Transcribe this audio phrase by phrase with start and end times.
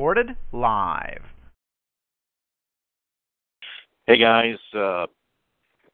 [0.00, 1.20] Recorded live.
[4.06, 5.04] Hey guys, uh,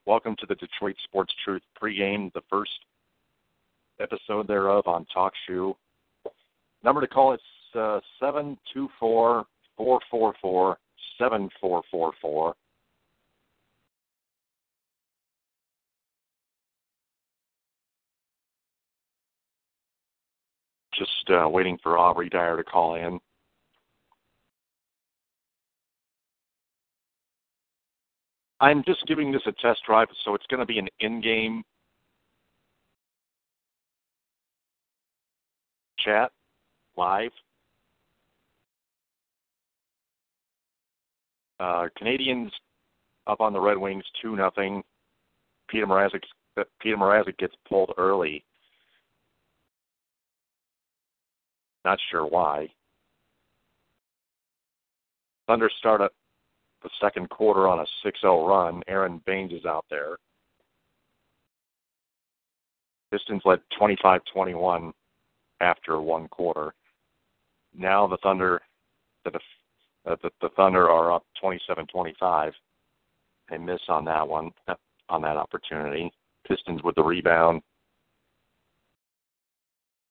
[0.05, 2.71] welcome to the Detroit Sports Truth pregame, the first
[3.99, 5.75] episode thereof on Talk Shoe.
[6.85, 7.41] Number to call is
[7.75, 9.43] uh, seven two four
[9.75, 10.77] four four four
[11.19, 12.53] seven four four four.
[20.97, 23.19] Just uh, waiting for Aubrey Dyer to call in.
[28.59, 31.63] I'm just giving this a test drive, so it's going to be an in-game
[35.99, 36.31] chat
[36.95, 37.31] live.
[41.59, 42.49] Uh, Canadiens
[43.27, 44.83] up on the Red Wings two nothing.
[45.69, 46.21] Peter Mrazek
[46.79, 48.43] Peter Mrazek gets pulled early.
[51.83, 52.67] Not sure why.
[55.47, 56.11] Thunder start up
[56.83, 58.81] the second quarter on a 6-0 run.
[58.87, 60.17] Aron Baynes is out there.
[63.11, 64.91] Pistons led 25-21
[65.61, 66.73] after one quarter.
[67.75, 68.61] Now the Thunder,
[69.23, 69.31] the
[70.05, 72.51] uh, the, the Thunder are up 27-25.
[73.49, 74.51] They miss on that one,
[75.09, 76.11] on that opportunity.
[76.47, 77.61] Pistons with the rebound.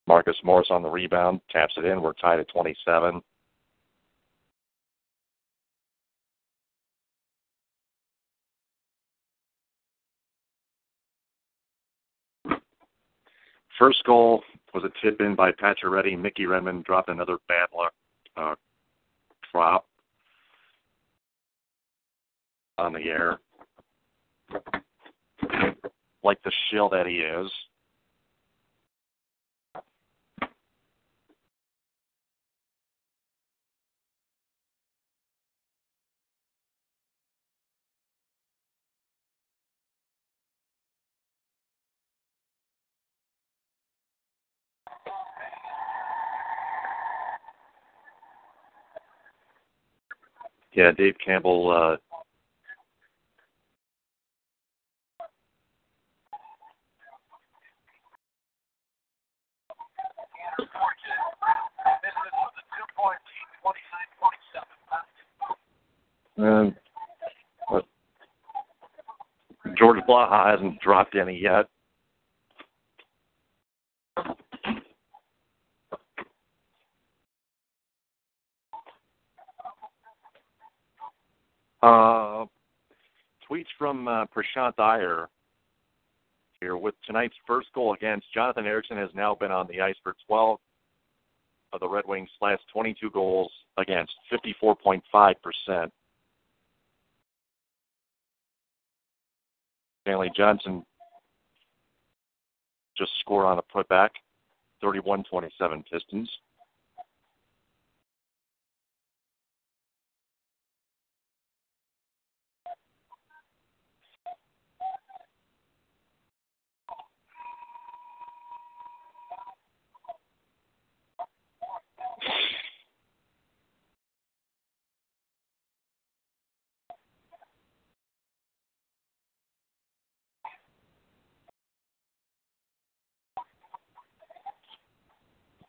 [0.07, 2.01] Marcus Morris on the rebound, taps it in.
[2.01, 3.21] We're tied at 27.
[13.79, 14.43] First goal
[14.73, 16.19] was a tip in by Pacioretty.
[16.19, 17.93] Mickey Redmond dropped another bad luck
[18.37, 18.55] uh,
[19.53, 19.87] drop
[22.79, 23.39] on the air,
[26.23, 27.51] like the shill that he is.
[50.77, 51.71] Yeah, Dave Campbell.
[51.71, 51.97] Uh,
[66.37, 66.75] and
[67.71, 67.87] but
[69.79, 71.71] George Blaha hasn't dropped any yet.
[81.83, 82.47] Uh,
[83.49, 85.29] tweets from uh, Prashant Iyer
[86.61, 90.15] here with tonight's first goal against Jonathan Ericsson has now been on the ice for
[90.27, 90.59] 12
[91.73, 95.93] of the Red Wings' last 22 goals against 54.5 percent.
[100.03, 100.85] Stanley Johnson
[102.97, 104.11] just scored on a putback,
[104.83, 106.31] 31-27 Pistons.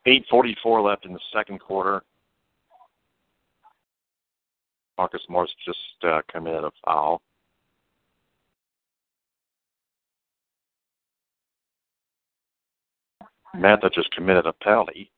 [0.07, 2.01] Eight forty-four left in the second quarter.
[4.98, 7.21] Marcus Morris just uh, committed a foul.
[13.54, 15.12] Mantha just committed a penalty.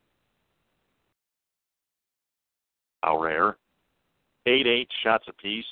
[3.04, 3.58] How rare.
[4.48, 5.66] 8 8 shots apiece.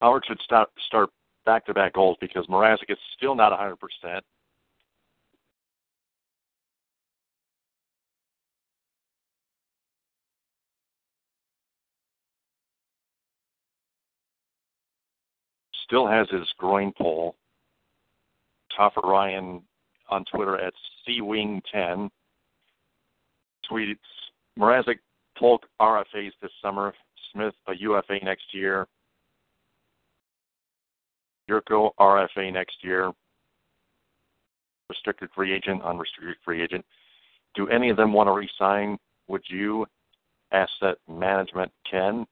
[0.00, 1.10] Howard should start
[1.50, 4.20] back to back goals because Mrazek is still not 100%.
[15.84, 17.34] still has his groin pull.
[18.78, 19.60] Topher Ryan
[20.08, 20.72] on Twitter at
[21.04, 22.08] CWing10
[23.68, 23.96] tweets
[24.56, 25.00] Mrazek
[25.36, 26.94] Polk RFAs this summer,
[27.32, 28.86] Smith a UFA next year,
[31.50, 33.12] Jurco RFA next year,
[34.88, 36.84] restricted free agent, unrestricted free agent.
[37.54, 38.98] Do any of them want to resign?
[39.26, 39.86] Would you?
[40.52, 42.26] Asset management Ken.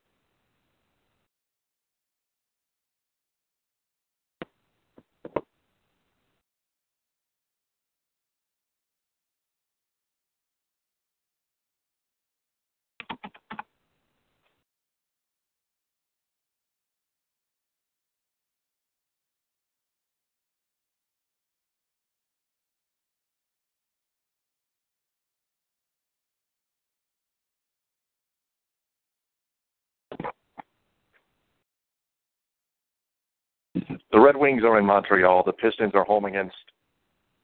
[34.10, 35.42] The Red Wings are in Montreal.
[35.44, 36.56] The Pistons are home against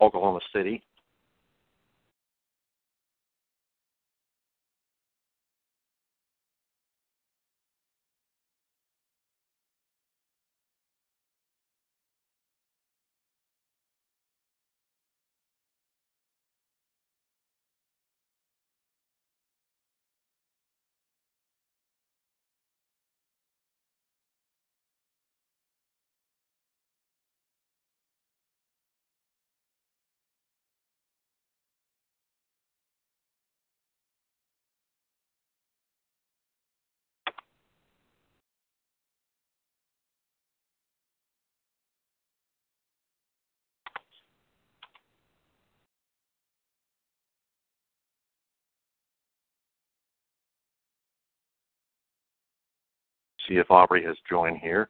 [0.01, 0.83] Oklahoma City.
[53.49, 54.89] See if Aubrey has joined here.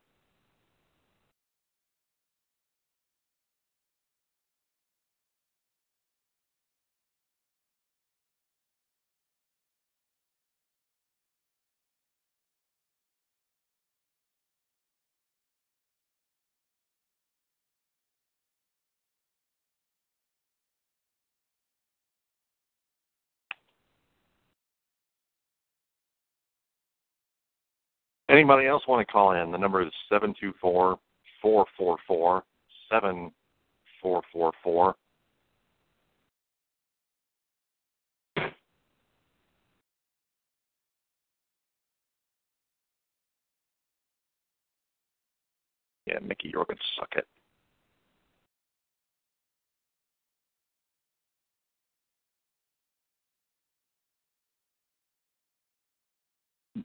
[28.35, 29.53] Anybody else want to call in?
[29.53, 30.99] The number is seven two four
[31.41, 32.43] four four four
[32.91, 33.31] seven
[34.03, 34.97] four four four.
[46.07, 47.29] Yeah, Mickey, you're gonna suck it.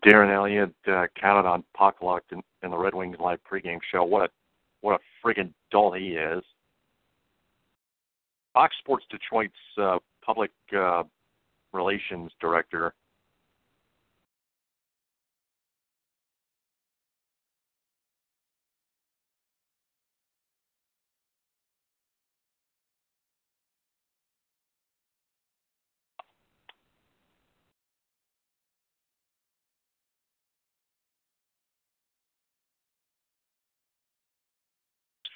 [0.06, 4.04] Darren Eliot uh, counted on Puckluck in, in the Red Wings live pregame show.
[4.04, 4.30] What a
[4.82, 6.42] what a friggin' dull he is.
[8.54, 11.04] Fox Sports Detroit's uh, public uh,
[11.74, 12.94] relations director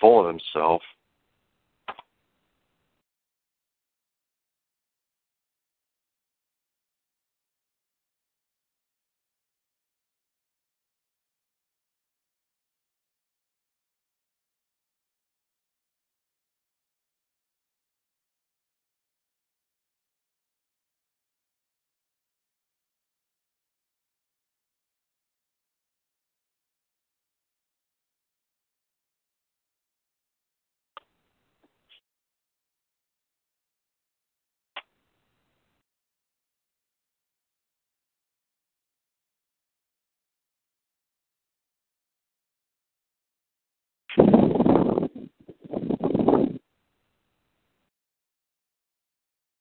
[0.03, 0.81] full of himself.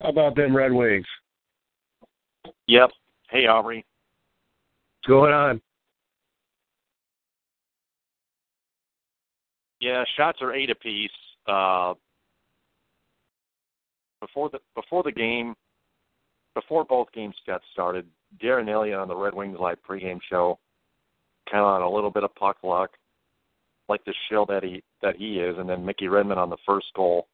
[0.03, 1.05] How about them Red Wings?
[2.67, 2.91] Yep.
[3.29, 3.85] Hey, Aubrey.
[4.99, 5.61] What's going on?
[9.79, 11.09] Yeah, shots are eight apiece.
[11.47, 11.93] Uh,
[14.19, 15.55] before the before the game,
[16.53, 18.05] before both games got started,
[18.41, 20.59] Darren Eliot on the Red Wings live pregame show,
[21.49, 22.91] kind of on a little bit of puck luck,
[23.87, 26.87] like the shill that he that he is, and then Mickey Redmond on the first
[26.93, 27.27] goal,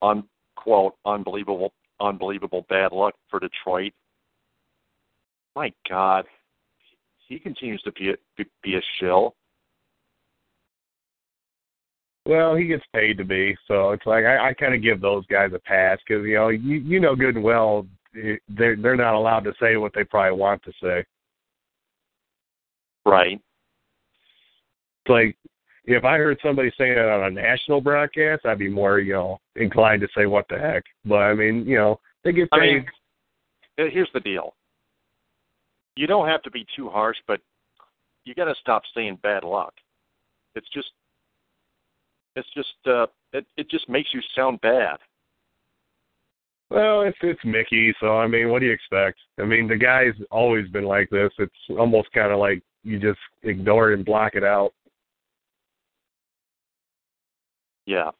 [0.00, 3.92] unquote unbelievable unbelievable bad luck for Detroit.
[5.54, 6.24] My God,
[7.28, 9.34] he continues to be a, be a shill.
[12.24, 15.26] Well, he gets paid to be, so it's like I, I kind of give those
[15.26, 18.96] guys a pass because you know you you know good and well eh, they're they're
[18.96, 21.04] not allowed to say what they probably want to say.
[23.04, 23.40] Right.
[25.04, 25.36] It's like
[25.84, 29.40] if I heard somebody saying it on a national broadcast, I'd be more you know
[29.56, 30.84] inclined to say what the heck.
[31.04, 32.74] But I mean, you know, they get I paid.
[32.74, 32.86] mean,
[33.78, 34.54] uh, here's the deal.
[35.96, 37.40] You don't have to be too harsh, but
[38.24, 39.74] you got to stop saying bad luck.
[40.54, 40.90] It's just,
[42.36, 44.98] it's just, uh, it it just makes you sound bad.
[46.70, 49.18] Well, it's it's Mickey, so I mean, what do you expect?
[49.38, 51.30] I mean, the guy's always been like this.
[51.38, 54.72] It's almost kind of like you just ignore it and block it out.
[57.86, 58.10] Yeah.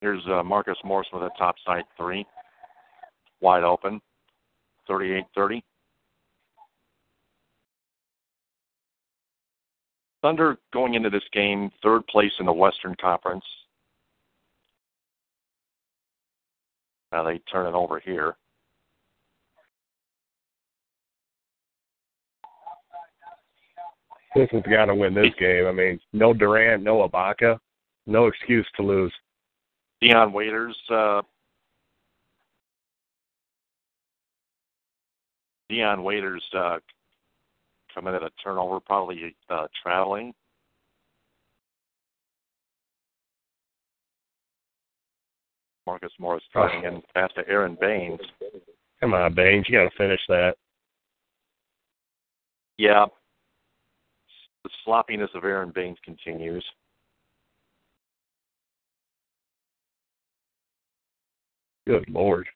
[0.00, 2.26] Here's uh, Marcus Morris with a top side three,
[3.40, 4.00] wide open,
[4.88, 5.62] 38-30.
[10.20, 13.44] Thunder going into this game, third place in the Western Conference.
[17.12, 18.36] Now they turn it over here.
[24.34, 25.66] This has got to win this game.
[25.66, 27.58] I mean, no Durant, no Ibaka,
[28.06, 29.12] no excuse to lose.
[30.00, 31.22] Dion Waiters, uh,
[35.68, 36.78] Dion Waiters uh,
[37.94, 40.34] coming at a turnover, probably uh, traveling.
[45.86, 48.20] Marcus Morris driving in past to Aron Baynes.
[49.00, 50.54] Come on, Baynes, you got to finish that.
[52.78, 53.04] Yeah.
[54.64, 56.64] The sloppiness of Aron Baynes continues.
[61.86, 62.46] Good lord.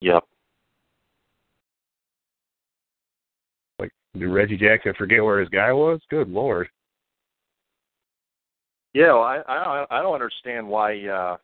[0.00, 0.22] Yep.
[3.78, 5.98] Like, did Reggie Jackson forget where his guy was?
[6.10, 6.68] Good lord.
[8.92, 11.36] Yeah, well, I I I don't understand why uh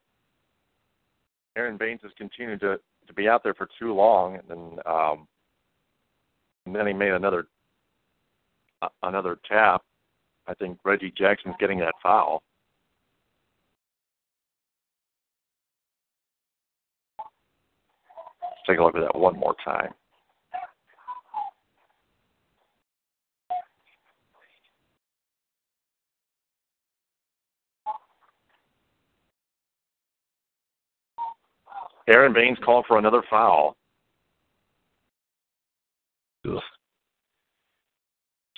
[1.57, 5.27] Aron Baynes has continued to to be out there for too long, and then um,
[6.67, 7.47] and then he made another
[9.03, 9.83] another tap.
[10.47, 12.43] I think Reggie Jackson's getting that foul.
[18.43, 19.93] Let's take a look at that one more time.
[32.09, 33.77] Aron Baynes called for another foul.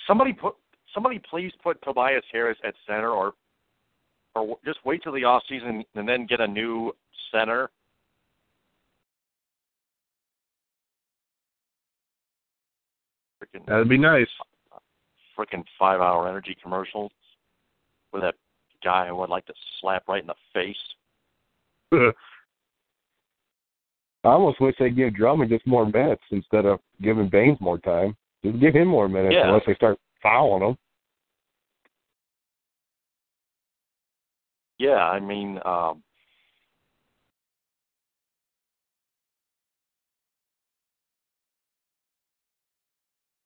[0.07, 0.55] Somebody put
[0.93, 3.33] somebody please put Tobias Harris at center or
[4.35, 6.91] or just wait till the off season and then get a new
[7.31, 7.69] center.
[13.41, 14.27] Freaking That'd be nice.
[15.37, 17.11] freaking five hour energy commercials
[18.11, 18.35] with that
[18.83, 20.75] guy who I would like to slap right in the face.
[24.25, 28.15] I almost wish they'd give Drummond just more minutes instead of giving Baynes more time.
[28.43, 29.47] Just give him more minutes Yeah.
[29.47, 30.77] unless they start fouling him.
[34.79, 36.03] Yeah, I mean, um,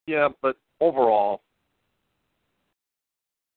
[0.08, 1.44] yeah, but overall,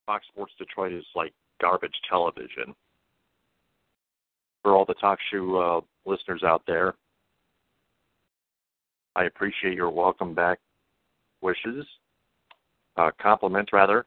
[0.06, 2.74] Fox Sports Detroit is like garbage television.
[4.62, 6.96] For all the talk show uh, listeners out there,
[9.16, 10.58] I appreciate your welcome back
[11.42, 11.84] wishes,
[12.96, 14.06] uh, compliment rather.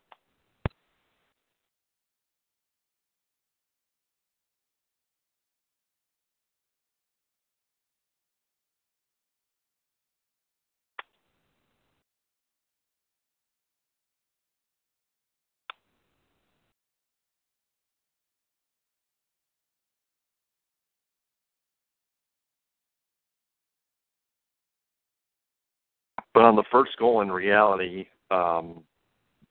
[26.34, 28.84] But on the first goal, in reality, um,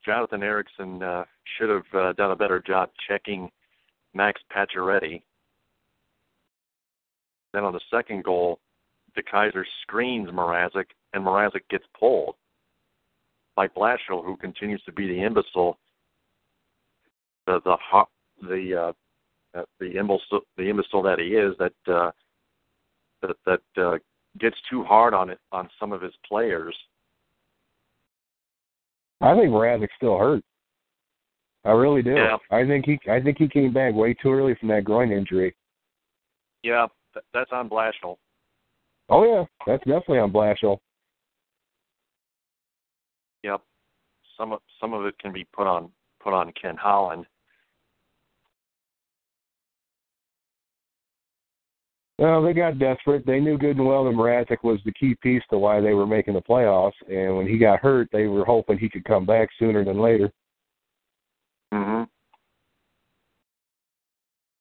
[0.05, 1.25] Jonathan Ericsson uh,
[1.57, 3.51] should have uh, done a better job checking
[4.15, 5.23] Max Pacioretty.
[7.53, 8.59] Then on the second goal,
[9.17, 12.35] DeKeyser screens Mrazek, and Mrazek gets pulled
[13.55, 15.79] by Blashill, who continues to be the imbecile,
[17.47, 17.77] the the
[18.43, 22.11] the uh, uh, the imbecile the imbecile that he is that uh,
[23.21, 23.99] that that uh,
[24.39, 26.75] gets too hard on it on some of his players.
[29.21, 30.43] I think Mrazek's still hurt.
[31.65, 32.15] I really do.
[32.15, 32.39] Yeah.
[32.51, 35.55] I think he I think he came back way too early from that groin injury.
[36.65, 38.17] Yeah, th- that's on Blashill.
[39.09, 40.79] Oh yeah, that's definitely on Blashill.
[43.45, 43.61] Yep.
[44.37, 47.27] Some of some of it can be put on put on Ken Holland.
[52.23, 53.27] Well, they got desperate.
[53.27, 56.07] They knew good and well that Mrazek was the key piece to why they were
[56.07, 56.93] making the playoffs.
[57.09, 60.31] And when he got hurt, they were hoping he could come back sooner than later.
[61.75, 62.05] Mm-hmm.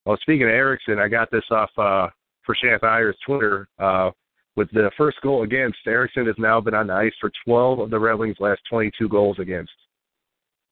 [0.08, 2.08] Well, speaking of Ericsson, I got this off uh,
[2.50, 3.68] Prashanth Iyer's Twitter.
[3.78, 4.10] Uh,
[4.56, 7.90] with the first goal against, Ericsson has now been on the ice for 12 of
[7.92, 9.72] the Red Wings' last 22 goals against.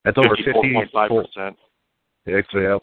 [0.05, 1.55] That's over 54.5 percent.
[2.25, 2.79] Yeah.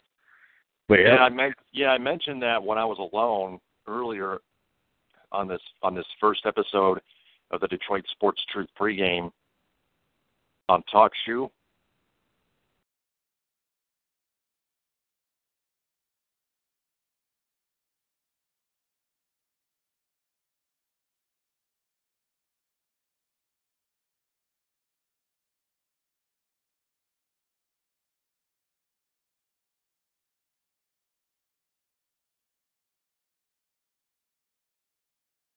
[0.88, 4.38] But, yeah, I meant, yeah, I mentioned that when I was alone earlier
[5.32, 7.00] on this on this first episode
[7.50, 9.30] of the Detroit Sports Truth pregame
[10.68, 11.50] on Talk Shoe.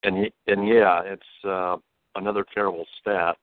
[0.03, 1.77] And and yeah, it's uh,
[2.15, 3.37] another terrible stat.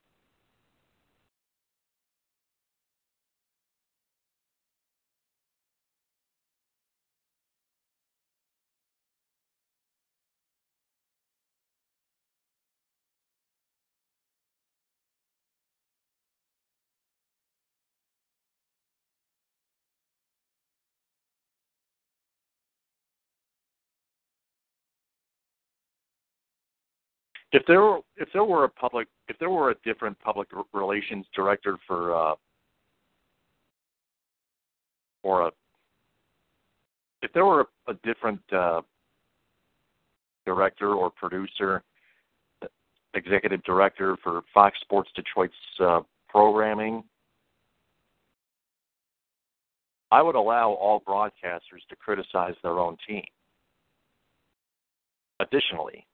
[27.52, 31.26] If there were if there were a public if there were a different public relations
[31.34, 32.34] director for uh
[35.22, 35.50] or a
[37.22, 38.82] if there were a, a different uh
[40.44, 41.82] director or producer
[43.14, 47.02] executive director for Fox Sports Detroit's uh programming
[50.10, 53.25] I would allow all broadcasters to criticize their own team.
[55.40, 56.05] Additionally,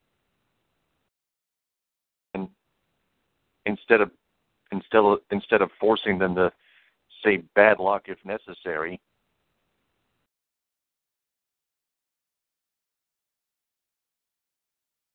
[3.67, 4.11] instead of
[4.73, 6.53] instead of instead of forcing them to
[7.25, 9.01] say bad luck if necessary.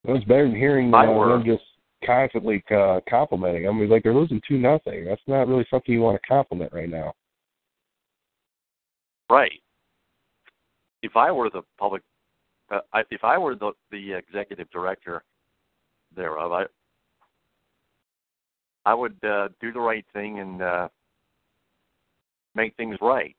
[0.03, 1.63] Well, it's better than hearing uh, them just
[2.05, 3.67] constantly uh, complimenting.
[3.67, 5.03] I mean, like they're losing two nothing.
[5.03, 7.13] That's not really something you want to compliment right now.
[9.29, 9.61] Right.
[11.03, 12.03] If I were the public,
[12.71, 15.23] uh, I, if I were the the executive director
[16.15, 16.65] thereof, I
[18.87, 20.87] I would uh, do the right thing and uh,
[22.55, 23.35] make things right.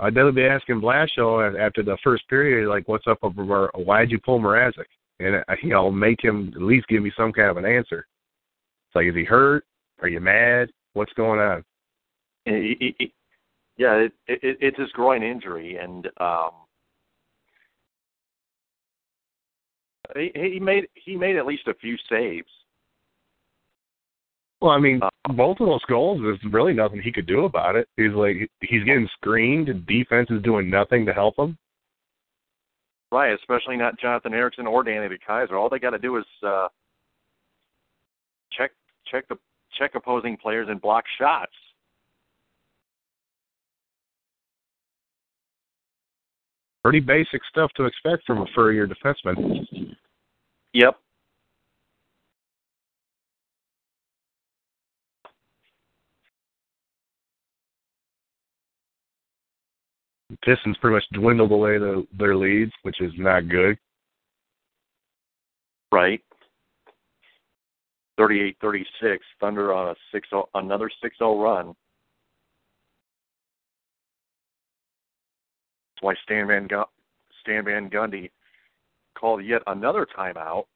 [0.00, 3.70] I'd definitely be asking Blashill after the first period, like, "What's up over?
[3.74, 4.86] Why'd you pull Mrazek?"
[5.20, 8.06] And uh, you know, make him at least give me some kind of an answer.
[8.88, 9.66] It's like, is he hurt?
[10.00, 10.70] Are you mad?
[10.94, 11.62] What's going on?
[12.46, 13.10] It, it,
[13.76, 16.52] yeah, it, it, it's his groin injury, and um,
[20.16, 22.48] he, he made he made at least a few saves.
[24.60, 27.76] Well, I mean, uh, both of those goals is really nothing he could do about
[27.76, 27.88] it.
[27.96, 31.56] He's like he's getting screened, and defense is doing nothing to help him.
[33.10, 35.52] Right, especially not Jonathan Ericsson or Danny DeKeyser.
[35.52, 36.68] All they got to do is uh,
[38.52, 38.72] check
[39.10, 39.38] check the
[39.78, 41.52] check opposing players and block shots.
[46.88, 49.94] Pretty basic stuff to expect from a furrier defenseman.
[50.72, 50.96] Yep.
[60.42, 63.76] Pistons pretty much dwindled away the, their leads, which is not good.
[65.92, 66.22] Right.
[68.18, 71.74] 38-36, Thunder on a 6 another 6-0 run.
[75.98, 76.68] That's why Stan Van
[77.40, 78.30] Stan Van Gundy
[79.18, 80.66] called yet another timeout.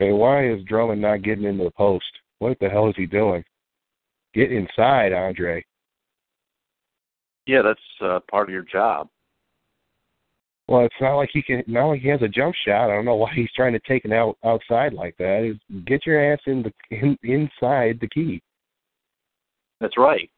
[0.00, 2.04] Okay, why is Drummond not getting into the post?
[2.38, 3.42] What the hell is he doing?
[4.32, 5.64] Get inside, Andre.
[7.46, 9.08] Yeah, that's uh, part of your job.
[10.68, 11.64] Well, it's not like he can.
[11.66, 12.90] Not like he has a jump shot.
[12.90, 15.58] I don't know why he's trying to take it out outside like that.
[15.86, 18.42] Get your ass in the in, inside the key.
[19.80, 20.30] That's right.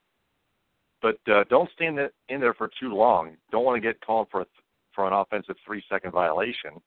[1.03, 3.37] But uh, don't stand in there for too long.
[3.51, 4.47] Don't want to get called for a,
[4.95, 6.81] for an offensive three second violation.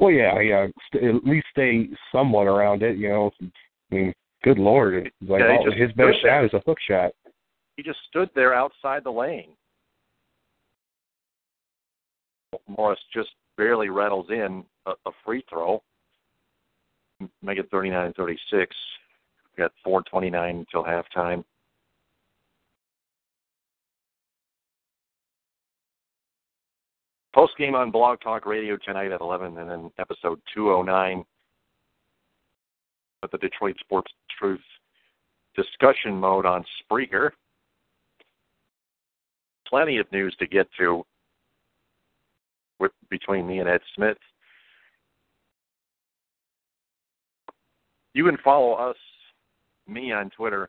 [0.00, 0.66] Well, yeah, yeah.
[0.86, 2.96] St- at least stay somewhat around it.
[2.96, 6.78] You know, I mean, good lord, like yeah, all, his best shot is a hook
[6.88, 7.12] shot.
[7.76, 9.50] He just stood there outside the lane.
[12.66, 15.82] Morris just barely rattles in a, a free throw,
[17.42, 18.66] make it 39-36.
[19.58, 21.44] Got 4:29 until halftime.
[27.34, 31.24] Post game on Blog Talk Radio tonight at 11, and then episode 209
[33.22, 34.60] of the Detroit Sports Truth
[35.54, 37.30] discussion mode on Spreaker.
[39.68, 41.04] Plenty of news to get to
[42.80, 44.18] with, between me and Ed Smith.
[48.12, 48.96] You can follow us,
[49.86, 50.68] me on Twitter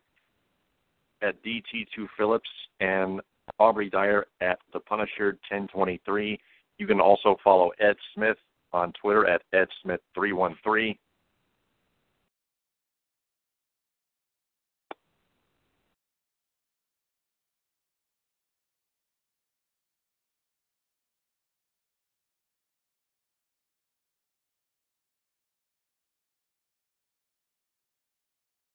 [1.24, 2.42] at DT2Phillips
[2.80, 3.20] and
[3.58, 6.40] Aubrey Dyer at The Punisher 1023.
[6.82, 8.38] You can also follow Ed Smith
[8.74, 10.98] on Twitter at EdSmith313.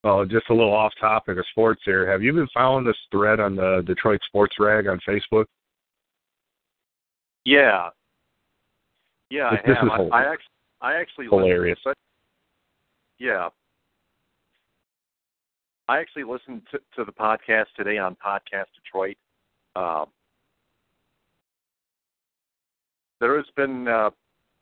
[0.05, 2.09] Well, just a little off topic of sports here.
[2.09, 5.47] Have you been following this thread on the Detroit Sports Rag on Facebook?
[7.47, 7.91] Yeah.
[9.31, 10.07] Yeah, this, I this have.
[10.07, 11.79] Is I, I actually, I actually hilarious.
[11.79, 11.97] Listened,
[13.19, 13.49] yeah.
[15.89, 19.17] I actually listened to, to the podcast today on Podcast Detroit.
[19.77, 20.07] Uh,
[23.21, 24.11] there has been uh,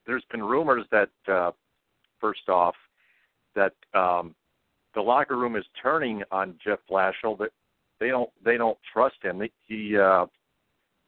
[0.06, 1.52] there's been rumors that uh,
[2.20, 2.74] first off
[3.54, 4.34] that um,
[4.94, 7.38] the locker room is turning on Jeff Blashill.
[7.38, 7.50] That
[7.98, 9.42] they don't they don't trust him.
[9.66, 10.26] He uh,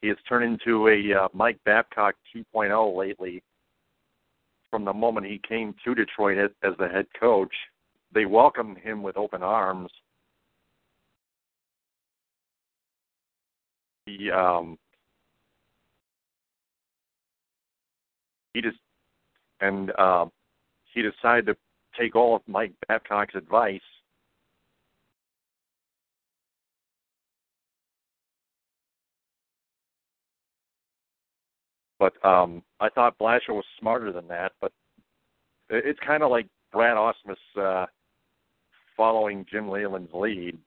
[0.02, 3.42] he has turned into a uh, Mike Babcock 2.0 lately.
[4.70, 7.54] From the moment he came to Detroit as, as the head coach,
[8.12, 9.90] they welcomed him with open arms.
[14.04, 14.78] He um,
[18.54, 18.78] he just
[19.60, 20.26] and uh,
[20.92, 21.56] he decided to
[21.98, 23.80] take all of Mike Babcock's advice.
[31.98, 34.52] But um, I thought Blashill was smarter than that.
[34.60, 34.72] But
[35.70, 37.86] it's kind of like Brad Ausmus uh,
[38.96, 40.58] following Jim Leyland's lead,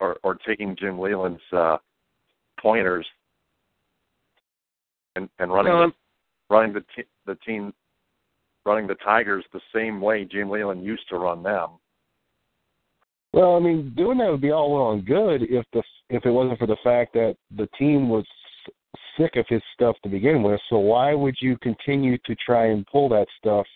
[0.00, 1.78] or, or taking Jim Leyland's uh,
[2.60, 3.06] pointers
[5.16, 5.92] and, and running the,
[6.54, 7.72] running the t- the team
[8.66, 11.70] running the Tigers the same way Jim Leyland used to run them.
[13.32, 16.30] Well, I mean, doing that would be all well and good if the if it
[16.30, 18.24] wasn't for the fact that the team was
[19.16, 20.60] sick of his stuff to begin with.
[20.68, 23.66] So why would you continue to try and pull that stuff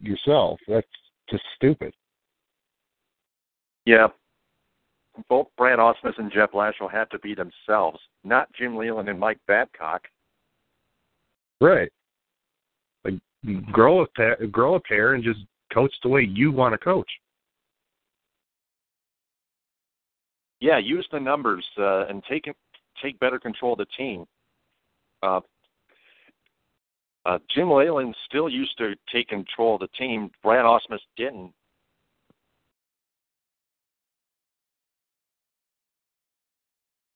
[0.00, 0.58] yourself?
[0.68, 0.86] That's
[1.30, 1.94] just stupid.
[3.84, 4.08] Yeah.
[5.28, 9.40] Both Brad Ausmus and Jeff Blashill have to be themselves, not Jim Leyland and Mike
[9.46, 10.02] Babcock.
[11.60, 11.90] Right
[13.04, 13.14] Like
[13.70, 15.40] grow a pair, grow a pair, and just
[15.74, 17.10] coach the way you want to coach.
[20.60, 22.48] Yeah, use the numbers uh, and take
[23.02, 24.26] take better control of the team.
[25.22, 25.40] Uh,
[27.26, 30.30] uh, Jim Leyland still used to take control of the team.
[30.42, 31.52] Brad Ausmus didn't.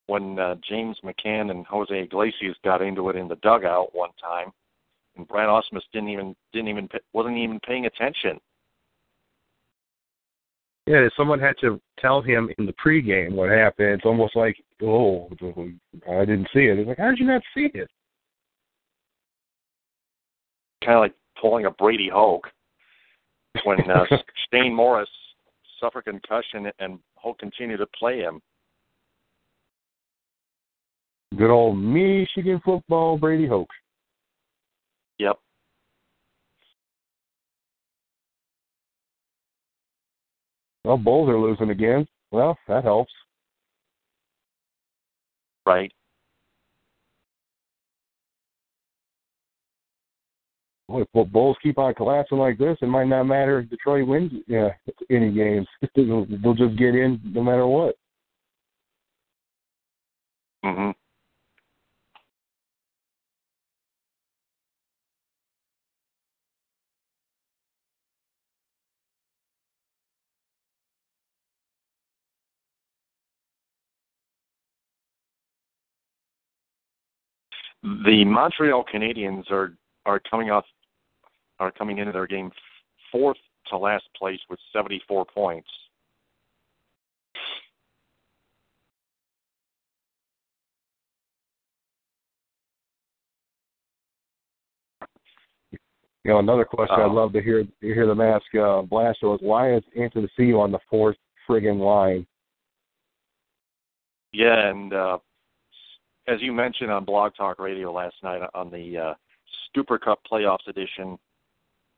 [0.07, 4.53] When uh, James McCann and Jose Iglesias got into it in the dugout one time,
[5.17, 8.39] and Brad Ausmus didn't even didn't even wasn't even paying attention.
[10.87, 13.89] Yeah, someone had to tell him in the pregame what happened.
[13.89, 15.31] It's almost like, oh,
[16.11, 16.79] I didn't see it.
[16.79, 17.89] It's like, how did you not see it?
[20.85, 22.47] Kind of like pulling a Brady Hoke
[23.65, 24.05] when uh,
[24.53, 25.09] Shane Morris
[25.81, 28.43] suffered concussion and Hoke continued to play him.
[31.37, 33.71] Good old Michigan football, Brady Hoke.
[35.19, 35.39] Yep.
[40.85, 42.07] Well, Bulls are losing again.
[42.31, 43.13] Well, that helps.
[45.67, 45.91] Right.
[50.89, 54.33] Boy, if Bulls keep on collapsing like this, it might not matter if Detroit wins
[54.47, 54.69] yeah,
[55.11, 55.67] any games.
[55.97, 57.97] they'll, they'll just get in no matter what.
[60.63, 60.91] hmm
[77.85, 80.65] The Montreal Canadiens are are coming off
[81.61, 82.51] are coming into their game
[83.13, 83.37] fourth
[83.69, 85.69] to last place with 74 points.
[95.73, 95.79] You
[96.33, 97.13] know, another question I'd Oh.
[97.13, 101.19] love to hear hear them ask uh, Blashill is why is Antoniou on the fourth
[101.47, 102.27] friggin' line?
[104.33, 105.19] Yeah, and uh,
[106.27, 109.15] as you mentioned on Blog Talk Radio last night on the uh,
[109.75, 111.19] Super Cup Playoffs edition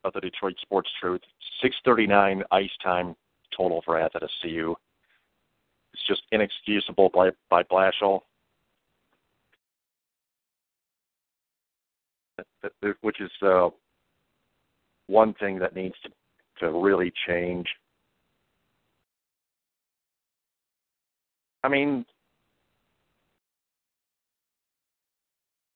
[0.04, 1.22] of the Detroit Sports Truth,
[1.62, 3.14] 6:39 ice time
[3.56, 4.74] total for Athanasiou.
[5.92, 7.62] It's just inexcusable by by
[13.00, 13.70] Which is uh,
[15.06, 16.10] one thing that needs to,
[16.60, 17.66] to really change.
[21.62, 22.04] I mean,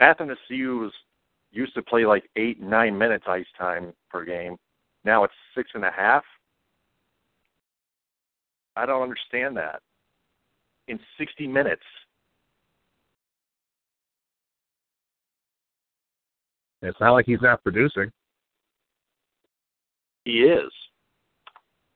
[0.01, 0.91] Athens CU
[1.53, 4.57] used to play like eight, nine minutes ice time per game.
[5.05, 6.25] Now it's six and a half.
[8.77, 9.81] I don't understand that.
[10.89, 11.83] In 60 minutes.
[16.83, 18.11] It's not like he's not producing.
[20.25, 20.73] He is.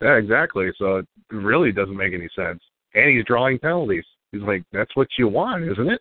[0.03, 0.71] Yeah, exactly.
[0.79, 2.61] So it really doesn't make any sense.
[2.95, 4.05] And he's drawing penalties.
[4.33, 6.01] He's like, that's what you want, isn't it?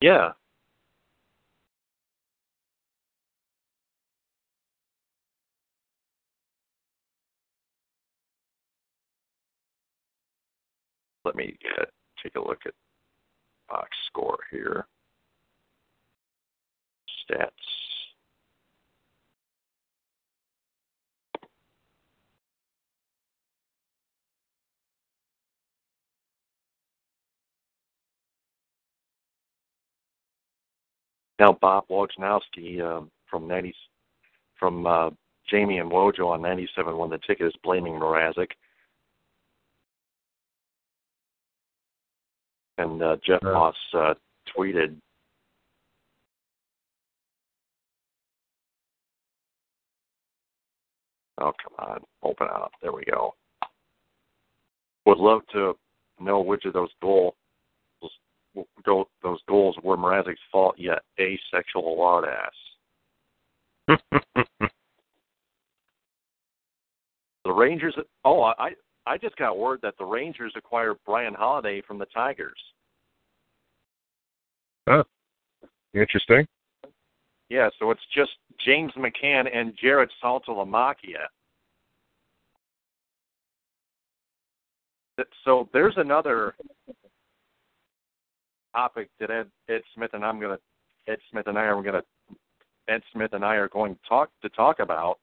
[0.00, 0.30] Yeah.
[11.28, 11.84] Let me uh,
[12.22, 12.72] take a look at
[13.68, 14.86] box score here.
[17.30, 17.50] Stats.
[31.38, 33.74] Now Bob Wojnowski um, from 90,
[34.58, 35.10] from uh,
[35.50, 38.52] Jamie and Wojo on 97 won the ticket is blaming Mrazek.
[42.78, 43.42] And uh, Jeff.
[43.42, 44.14] Moss uh,
[44.56, 44.96] tweeted,
[51.40, 52.70] "Oh come on, open up.
[52.80, 53.34] There we go.
[55.06, 55.76] Would love to
[56.20, 57.34] know which of those goals
[58.84, 63.98] go those goals were Mrazek's fault yet asexual lard ass.
[67.48, 67.96] The Rangers.
[68.26, 68.72] Oh, I
[69.08, 72.58] I just got word that the Rangers acquired Bryan Holaday from the Tigers.
[74.86, 75.02] Huh.
[75.94, 76.46] Interesting.
[77.48, 81.24] Yeah, so it's just James McCann and Jarrod Saltalamacchia.
[85.44, 86.54] So there's another
[88.76, 90.58] topic that Ed, Ed Smith and I'm gonna
[91.08, 92.02] Ed Smith and I are gonna
[92.88, 95.18] Ed Smith and I are going to talk to talk about.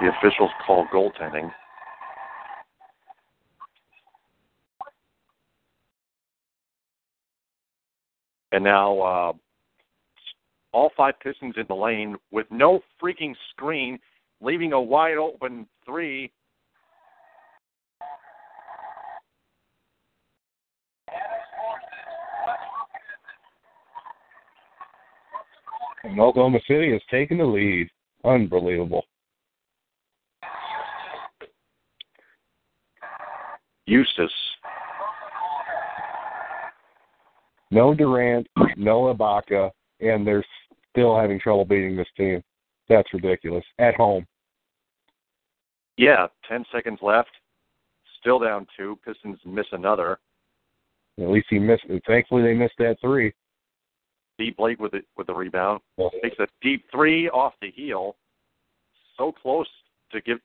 [0.00, 1.50] The officials call goaltending.
[8.52, 9.32] And now uh,
[10.72, 13.98] all five Pistons in the lane with no freaking screen,
[14.40, 16.30] leaving a wide open three.
[26.04, 27.88] And Oklahoma City has taken the lead.
[28.24, 29.04] Unbelievable.
[33.86, 34.30] Eustace.
[37.70, 39.70] No Durant, no Ibaka,
[40.00, 40.44] and they're
[40.90, 42.42] still having trouble beating this team.
[42.88, 43.64] That's ridiculous.
[43.78, 44.26] At home.
[45.96, 47.30] Yeah, 10 seconds left.
[48.20, 48.98] Still down two.
[49.04, 50.18] Pistons miss another.
[51.20, 51.84] At least he missed.
[52.06, 53.32] Thankfully, they missed that three.
[54.38, 55.80] Deep Blake with it with the rebound.
[56.22, 58.16] Takes a deep three off the heel.
[59.16, 59.68] So close
[60.10, 60.38] to give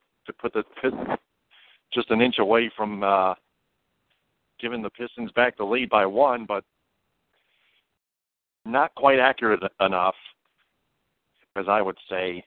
[2.30, 3.34] inch away from uh,
[4.60, 6.64] giving the Pistons back the lead by one, but
[8.66, 10.16] not quite accurate enough,
[11.56, 12.46] as I would say.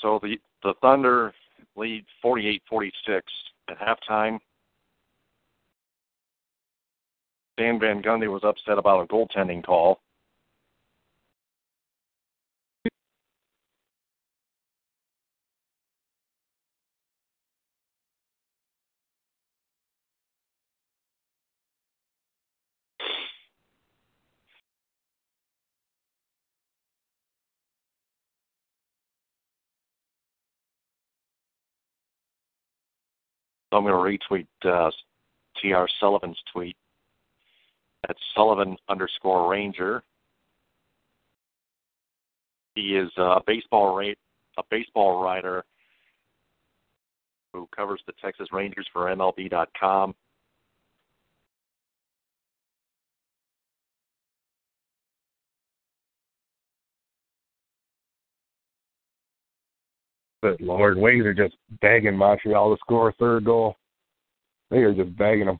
[0.00, 1.32] So the, the Thunder
[1.74, 3.32] lead 48 46
[3.68, 4.38] at halftime.
[7.56, 9.98] Dan Van Gundy was upset about a goaltending call.
[33.76, 34.90] I'm going to retweet uh,
[35.62, 35.88] T.R.
[36.00, 36.76] Sullivan's tweet.
[38.06, 40.02] That's Sullivan underscore Ranger.
[42.74, 44.18] He is a baseball rate
[44.58, 45.64] a baseball writer
[47.52, 50.14] who covers the Texas Rangers for MLB.com.
[60.46, 63.74] But Lord, Wings are just begging Montreal to score a third goal.
[64.70, 65.58] They are just begging them.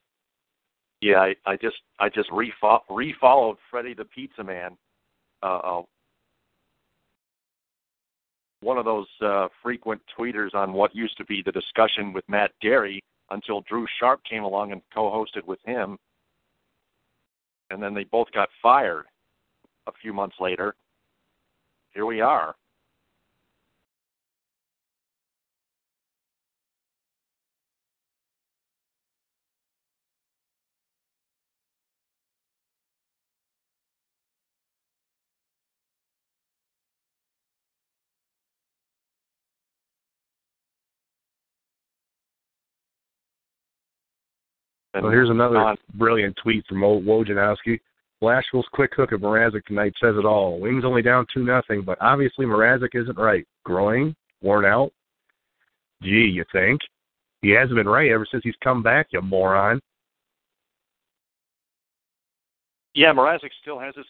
[1.01, 4.77] Yeah, I, I just I just refo- refollowed Freddie the Pizza Man.
[5.43, 5.83] Uh, uh,
[8.61, 12.53] one of those uh, frequent tweeters on what used to be the discussion with Matt
[12.63, 15.99] Dery until Drew Sharp came along and co-hosted with him,
[17.71, 19.07] and then they both got fired
[19.89, 20.77] a few months later.
[21.93, 22.55] Here we are.
[45.01, 47.81] So here's another brilliant tweet from Wojnowski.
[48.23, 50.59] Blashill's quick hook of Mrazek tonight says it all.
[50.59, 53.47] Wings only down two nothing, but obviously Mrazek isn't right.
[53.65, 54.91] Growing, worn out.
[56.03, 56.81] Gee, you think?
[57.43, 59.81] He hasn't been right ever since he's come back, you moron.
[62.95, 64.07] Yeah, Mrazek still has his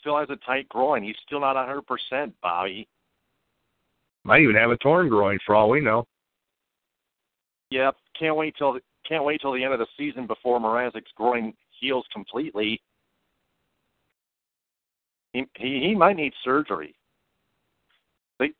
[0.00, 1.04] still has a tight groin.
[1.04, 2.88] He's still not hundred percent, Bobby.
[4.24, 6.04] Might even have a torn groin for all we know.
[7.70, 11.52] Yep, can't wait till can't wait till the end of the season before Mrazek's groin
[11.78, 12.80] heals completely.
[15.32, 16.94] He, he he might need surgery.
[18.38, 18.50] They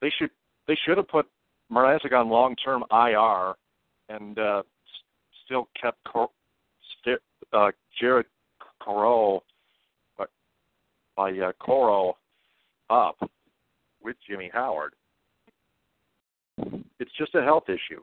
[0.00, 0.30] they should
[0.66, 1.26] they should have put
[1.72, 3.54] Mrazek on long term IR
[4.08, 4.62] and uh,
[5.44, 6.30] still kept Cor-
[7.00, 7.20] st-
[7.52, 8.26] uh, Jared
[8.80, 9.42] Coreau
[10.18, 10.24] uh,
[11.16, 12.16] by uh, Coreau
[12.90, 13.16] up
[14.02, 14.94] with Jimmy Howard.
[17.00, 18.02] It's just a health issue.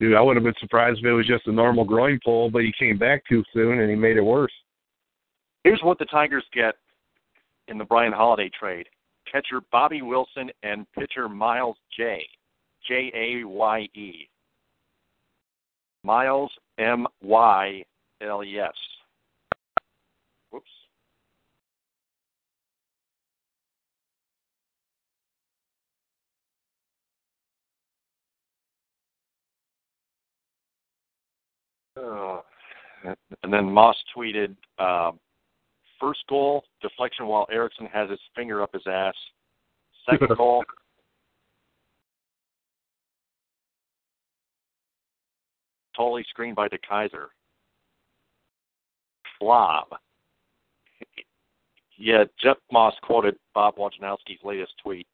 [0.00, 2.62] Dude, I would have been surprised if it was just a normal groin pull, but
[2.62, 4.52] he came back too soon and he made it worse.
[5.62, 6.76] Here's what the Tigers get
[7.68, 8.86] in the Bryan Holaday trade
[9.30, 12.22] catcher Bobby Wilson and pitcher Myles Jaye
[12.88, 14.28] J A Y E.
[16.02, 17.84] Myles M Y
[18.22, 18.72] L E S.
[32.00, 32.40] Uh,
[33.42, 35.12] and then Moss tweeted, uh,
[36.00, 39.14] first goal, deflection while Ericsson has his finger up his ass.
[40.10, 40.64] Second goal,
[45.96, 47.26] totally screened by DeKeyser.
[49.40, 49.84] Flob.
[51.98, 55.06] Yeah, Jeff Moss quoted Bob Wojnowski's latest tweet.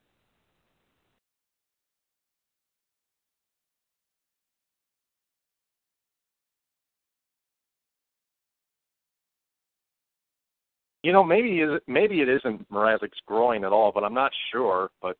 [11.02, 14.90] You know, maybe maybe it isn't Mrazek's groin at all, but I'm not sure.
[15.00, 15.16] But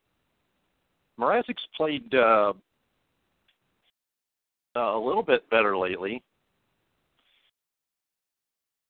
[1.19, 2.53] Mrazek's played uh,
[4.75, 6.23] a little bit better lately,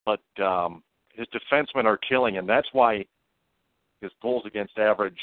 [0.05, 0.83] but um,
[1.13, 2.47] his defensemen are killing him.
[2.47, 3.05] That's why
[4.01, 5.19] his goals against average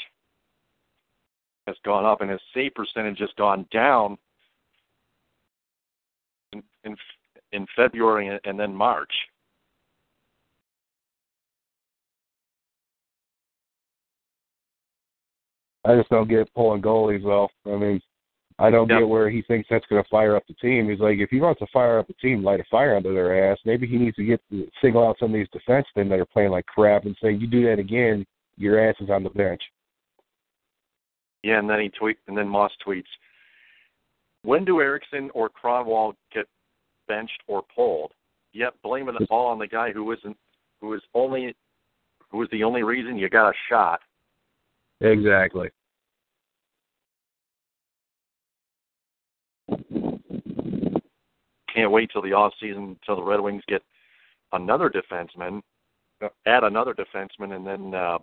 [1.66, 4.16] has gone up, and his save percentage has gone down
[6.52, 6.96] in in,
[7.52, 9.12] in February and then March.
[15.84, 17.48] I just don't get pulling goalies though.
[17.66, 18.00] I mean,
[18.58, 19.00] I don't Yep.
[19.00, 20.88] get where he thinks that's going to fire up the team.
[20.88, 23.50] He's like, if he wants to fire up the team, light a fire under their
[23.50, 23.58] ass.
[23.64, 24.40] Maybe he needs to get
[24.80, 27.64] single out some of these defensemen that are playing like crap and say, you do
[27.66, 28.24] that again,
[28.56, 29.62] your ass is on the bench.
[31.42, 33.04] Yeah, and then he tweet, and then Moss tweets,
[34.42, 36.46] "When do Ericsson or Kronwall get
[37.06, 38.14] benched or pulled?
[38.52, 40.38] Yep, blaming it all on the guy who isn't,
[40.80, 41.54] who is only,
[42.30, 44.00] who is the only reason you got a shot.
[45.00, 45.70] Exactly.
[51.74, 53.82] Can't wait till the off season till the Red Wings get
[54.52, 55.60] another defenseman,
[56.46, 58.18] add another defenseman, and then uh,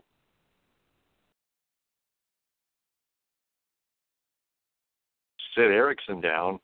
[5.55, 6.59] sit Ericsson down.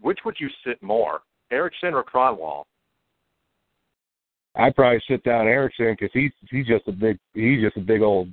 [0.00, 2.64] Which would you sit more, Ericsson or Kronwall?
[4.54, 8.02] I'd probably sit down Ericsson because he's he's just a big he's just a big
[8.02, 8.28] old,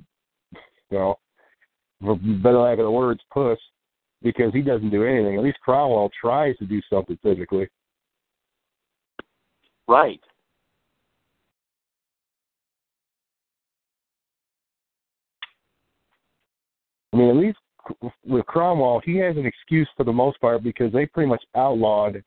[0.90, 1.18] know,
[2.00, 3.58] for better lack of the words, puss.
[4.22, 5.36] Because he doesn't do anything.
[5.36, 7.68] At least Kronwall tries to do something physically.
[9.86, 10.20] Right.
[17.12, 17.58] I mean, at least
[18.26, 22.22] with Kronwall, he has an excuse for the most part because they pretty much outlawed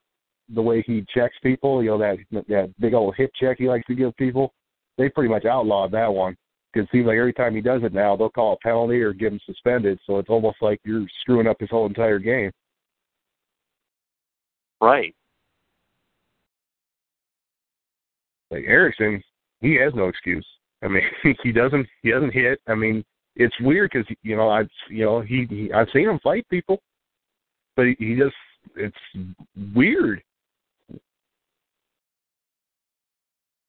[0.54, 1.84] the way he checks people.
[1.84, 4.54] You know that that big old hip check he likes to give people.
[4.98, 6.38] They pretty much outlawed that one
[6.72, 9.14] because it seems like every time he does it now, they'll call a penalty or
[9.14, 10.00] get him suspended.
[10.06, 12.52] So it's almost like you're screwing up his whole entire game.
[14.82, 15.16] Right.
[18.52, 19.22] Like Ericsson,
[19.62, 20.46] he has no excuse.
[20.84, 21.04] I mean,
[21.44, 22.60] he doesn't he doesn't hit.
[22.68, 23.04] I mean,
[23.36, 26.80] it's weird because you know I you know he, he I've seen him fight people,
[27.76, 28.36] but he, he just
[28.76, 28.98] it's
[29.76, 30.22] weird.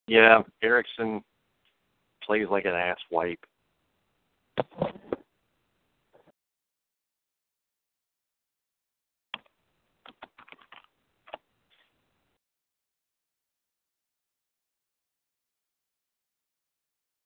[0.07, 1.21] Yeah, Ericsson
[2.25, 3.39] plays like an ass wipe.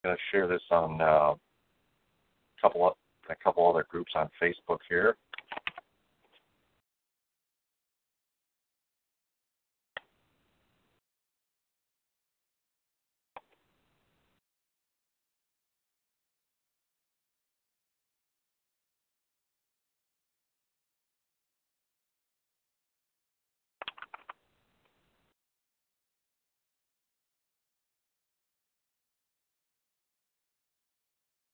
[0.03, 1.35] Going to share this on uh, a
[2.61, 2.93] couple of,
[3.29, 5.17] a couple other groups on Facebook here.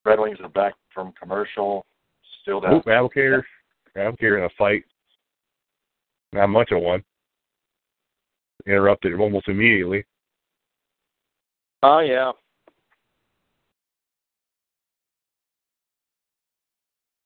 [0.06, 1.86] Red Wings are back from commercial.
[2.42, 2.76] Still down.
[2.76, 3.44] Oop, Abdelkader,
[3.96, 4.84] Abdelkader in a fight.
[6.34, 7.04] Not much of one.
[8.66, 10.06] Interrupted almost immediately.
[11.84, 12.32] Oh yeah.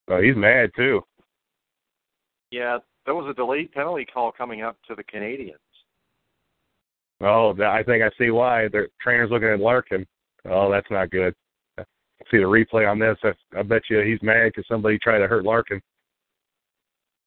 [0.08, 1.02] Oh, he's mad too.
[2.52, 5.56] Yeah, there was a delayed penalty call coming up to the Canadiens.
[7.22, 8.68] Oh, I think I see why.
[8.68, 10.06] The trainer's looking at Larkin.
[10.46, 11.34] Oh, that's not good.
[12.32, 13.18] See the replay on this.
[13.24, 15.82] I, I bet you he's mad because somebody tried to hurt Larkin.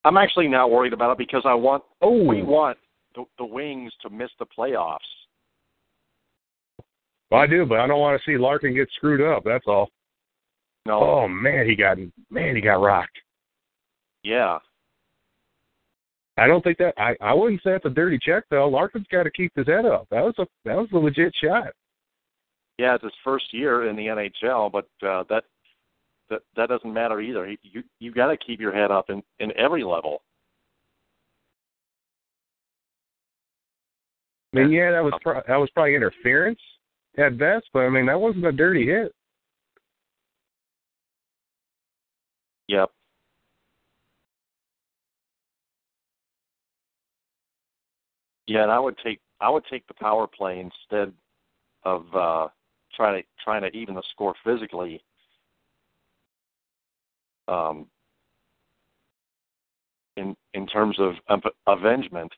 [0.05, 2.78] I'm actually not worried about it because I want Oh, we want
[3.14, 4.99] the, the Wings to miss the playoffs.
[7.30, 9.43] well, I do, but I don't want to see Larkin get screwed up.
[9.45, 9.91] That's all.
[10.86, 11.01] No.
[11.01, 11.99] Oh man, he got
[12.30, 13.18] man, he got rocked.
[14.22, 14.59] Yeah.
[16.39, 18.68] I don't think that I I wouldn't say it's a dirty check though.
[18.68, 20.07] Larkin's got to keep his head up.
[20.11, 21.68] That was a that was a legit shot.
[22.78, 25.44] Yeah, it's his first year in the NHL, but uh, that
[26.30, 27.48] that that doesn't matter either.
[27.62, 30.22] You you got to keep your head up in in every level.
[34.54, 36.60] I mean, yeah, that was pro- that was probably interference
[37.18, 39.12] at best, but I mean that wasn't a dirty hit.
[42.68, 42.90] Yep.
[48.46, 51.12] Yeah, and I would take I would take the power play instead
[51.84, 52.48] of uh
[52.99, 55.01] trying to trying to even the score physically.
[57.46, 57.86] Um,
[60.16, 62.32] in in terms of, of avengement.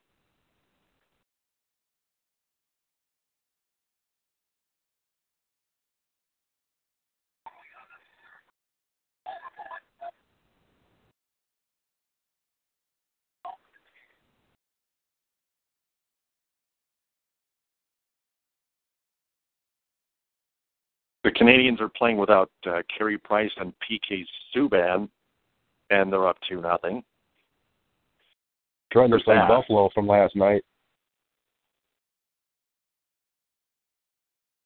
[21.22, 25.08] The Canadiens are playing without uh, Carey Price and PK Subban,
[25.90, 27.02] and they're up two nothing.
[28.92, 29.36] Trying to play?
[29.46, 30.62] Buffalo from last night.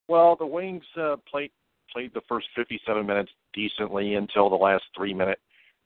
[0.09, 1.51] Well, the Wings uh, played
[1.93, 5.39] played the first 57 minutes decently until the last three minute,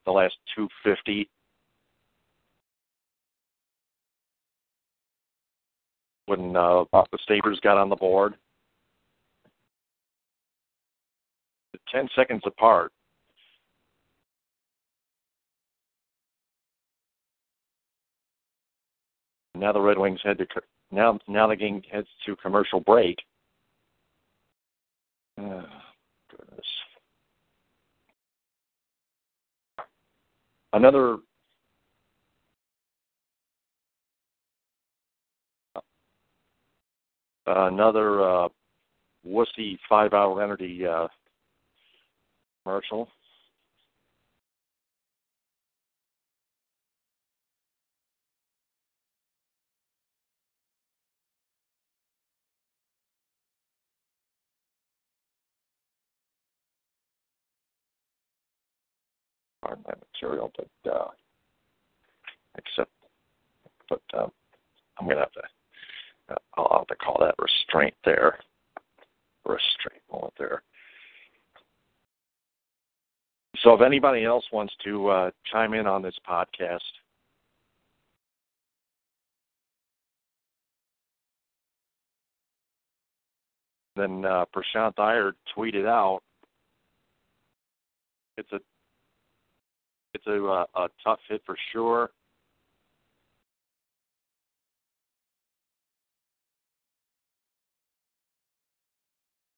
[0.07, 1.29] the last 250.
[6.27, 8.35] When uh, the Sabres got on the board,
[11.93, 12.93] ten seconds apart.
[19.55, 20.47] Now the Red Wings head to
[20.91, 23.19] now now the game heads to commercial break.
[25.39, 25.65] Oh,
[26.31, 26.67] goodness.
[30.73, 31.19] another
[37.47, 38.49] another uh,
[39.27, 41.09] wussy five hour energy uh,
[42.69, 43.09] commercial.
[59.63, 61.09] Pardon my material, but uh,
[62.59, 62.91] except,
[63.89, 64.31] but um,
[64.99, 65.41] I'm gonna have to.
[66.31, 68.39] Uh, I'll have to call that restraint there.
[69.47, 70.63] Restraint moment there.
[73.63, 76.79] So, if anybody else wants to uh, chime in on this podcast,
[83.97, 86.21] then uh, Prashant Iyer tweeted out,
[88.37, 88.61] "It's a,
[90.15, 92.11] it's a, uh, a tough hit for sure."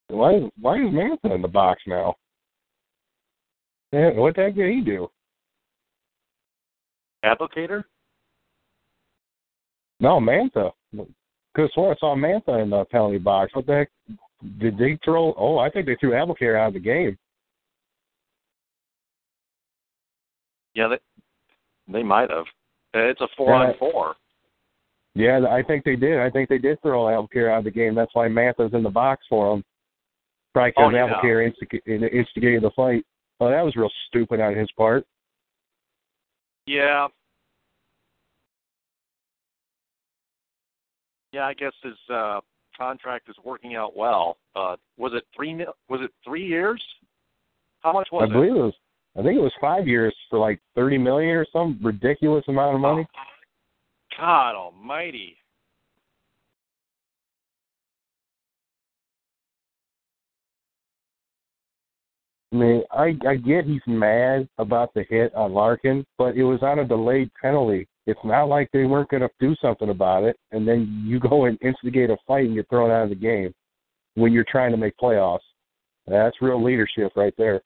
[0.08, 2.16] Why is why is Mantha in the box now?
[3.92, 5.10] Yeah, what the heck did he do?
[7.24, 7.84] Abdelkader?
[9.98, 10.72] No, Mantha.
[10.92, 13.54] Because I saw Mantha in the penalty box.
[13.54, 13.90] What the heck?
[14.58, 15.34] Did they throw?
[15.36, 17.18] Oh, I think they threw Abdelkader out of the game.
[20.74, 22.46] Yeah, they they might have.
[22.94, 24.14] It's a four on four.
[25.14, 26.18] Yeah, I think they did.
[26.18, 27.94] I think they did throw Abdelkader out of the game.
[27.94, 29.64] That's why Mantha's in the box for him.
[30.54, 31.50] Probably because Oh, yeah.
[31.50, 33.04] Instig- instigated the fight.
[33.40, 35.06] Oh, that was real stupid on his part.
[36.66, 37.08] Yeah.
[41.32, 42.40] Yeah, I guess his uh,
[42.76, 44.36] contract is working out well.
[44.54, 45.54] Uh, was it three?
[45.54, 46.82] mil- Was it three years?
[47.80, 48.30] How much was I it?
[48.30, 48.74] I believe it was.
[49.18, 52.80] I think it was five years for like thirty million or some ridiculous amount of
[52.80, 53.06] money.
[54.18, 55.36] God Almighty!
[62.52, 66.80] Mean, I I get he's mad about the hit on Larkin, but it was on
[66.80, 67.86] a delayed penalty.
[68.06, 71.44] It's not like they weren't going to do something about it, and then you go
[71.44, 73.54] and instigate a fight and get thrown out of the game
[74.14, 75.38] when you're trying to make playoffs.
[76.08, 77.62] That's real leadership right there.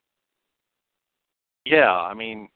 [1.65, 2.49] Yeah, I mean,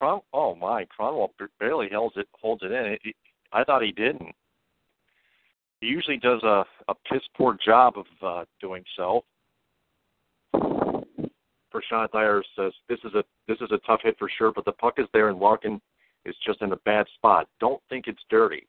[0.00, 1.28] Cron- oh my, Kronwall
[1.58, 2.86] barely holds it holds it in.
[2.86, 3.16] It, it,
[3.52, 4.34] I thought he didn't.
[5.82, 9.24] He usually does a a piss poor job of uh, doing so.
[11.72, 14.72] Prashant Iyer says this is a this is a tough hit for sure, but the
[14.72, 15.80] puck is there and Larkin
[16.24, 17.48] is just in a bad spot.
[17.60, 18.66] Don't think it's dirty.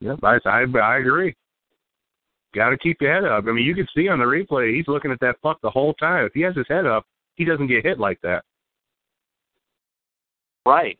[0.00, 1.34] Yep, I I, I agree.
[2.54, 3.44] Got to keep your head up.
[3.46, 5.94] I mean, you can see on the replay he's looking at that puck the whole
[5.94, 6.24] time.
[6.24, 7.06] If he has his head up,
[7.36, 8.44] he doesn't get hit like that.
[10.66, 10.98] Right.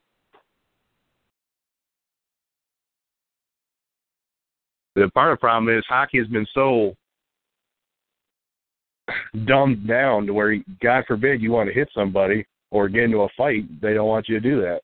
[4.94, 6.96] The part of the problem is hockey has been so
[9.46, 13.28] dumbed down to where, God forbid, you want to hit somebody or get into a
[13.36, 14.80] fight, they don't want you to do that.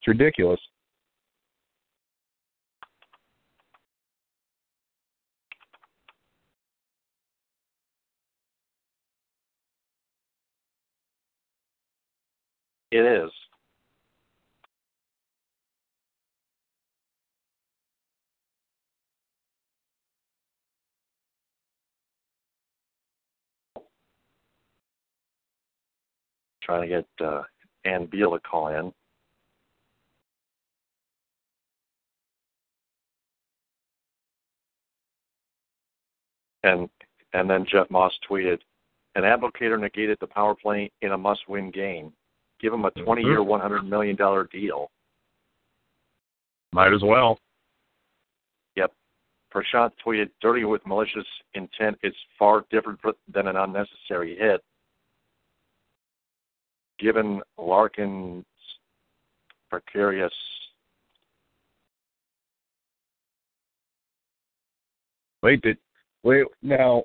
[0.00, 0.60] It's ridiculous.
[12.90, 13.30] It is.
[26.64, 27.42] Trying to get uh,
[27.84, 28.92] Ann Beal to call in.
[36.64, 36.88] And
[37.32, 38.58] and then Jeff Moss tweeted,
[39.14, 42.12] an Abdelkader negated the power play in a must-win game.
[42.60, 44.90] Give him a 20-year, $100 million deal.
[46.72, 47.38] Might as well.
[48.76, 48.92] Yep.
[49.52, 53.00] Prashant tweeted, dirty with malicious intent is far different
[53.32, 54.62] than an unnecessary hit.
[57.02, 58.44] Given Larkin's
[59.68, 60.32] precarious
[65.42, 65.76] Wait, did
[66.22, 67.02] wait now?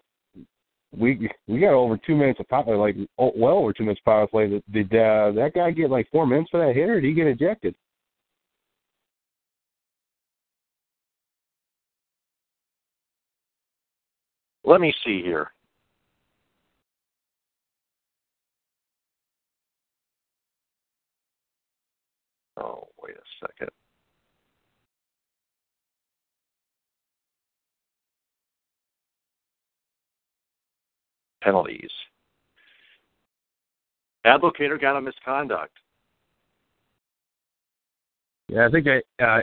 [0.95, 4.27] We we got over two minutes of power, like oh, well over two minutes power
[4.27, 4.47] play.
[4.47, 7.13] Did, did uh, that guy get like four minutes for that hit, or did he
[7.13, 7.75] get ejected?
[14.63, 15.51] Let me see here.
[22.59, 23.69] Oh, wait a second.
[31.41, 31.91] Penalties.
[34.25, 35.71] Abdelkader got a misconduct.
[38.49, 39.41] Yeah, I think that uh,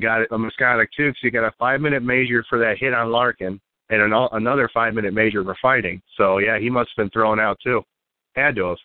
[0.00, 1.12] got a misconduct too.
[1.20, 3.60] She got a five-minute major for that hit on Larkin,
[3.90, 6.00] and an, another five-minute major for fighting.
[6.16, 7.82] So yeah, he must have been thrown out too.
[8.34, 8.78] Had to have.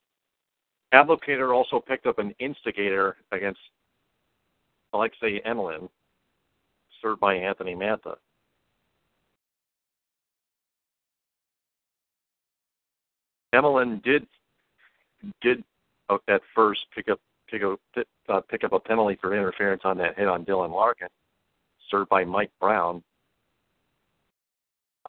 [0.95, 3.59] Abdelkader also picked up an instigator against
[4.93, 5.89] Alexei Emelin,
[7.01, 8.15] served by Anthony Mantha.
[13.53, 14.25] Emelin did
[15.41, 15.63] did
[16.09, 17.19] uh, at first pick up
[17.49, 17.79] pick up
[18.29, 21.09] uh, pick up a penalty for interference on that hit on Dylan Larkin,
[21.89, 23.03] served by Mike Brown.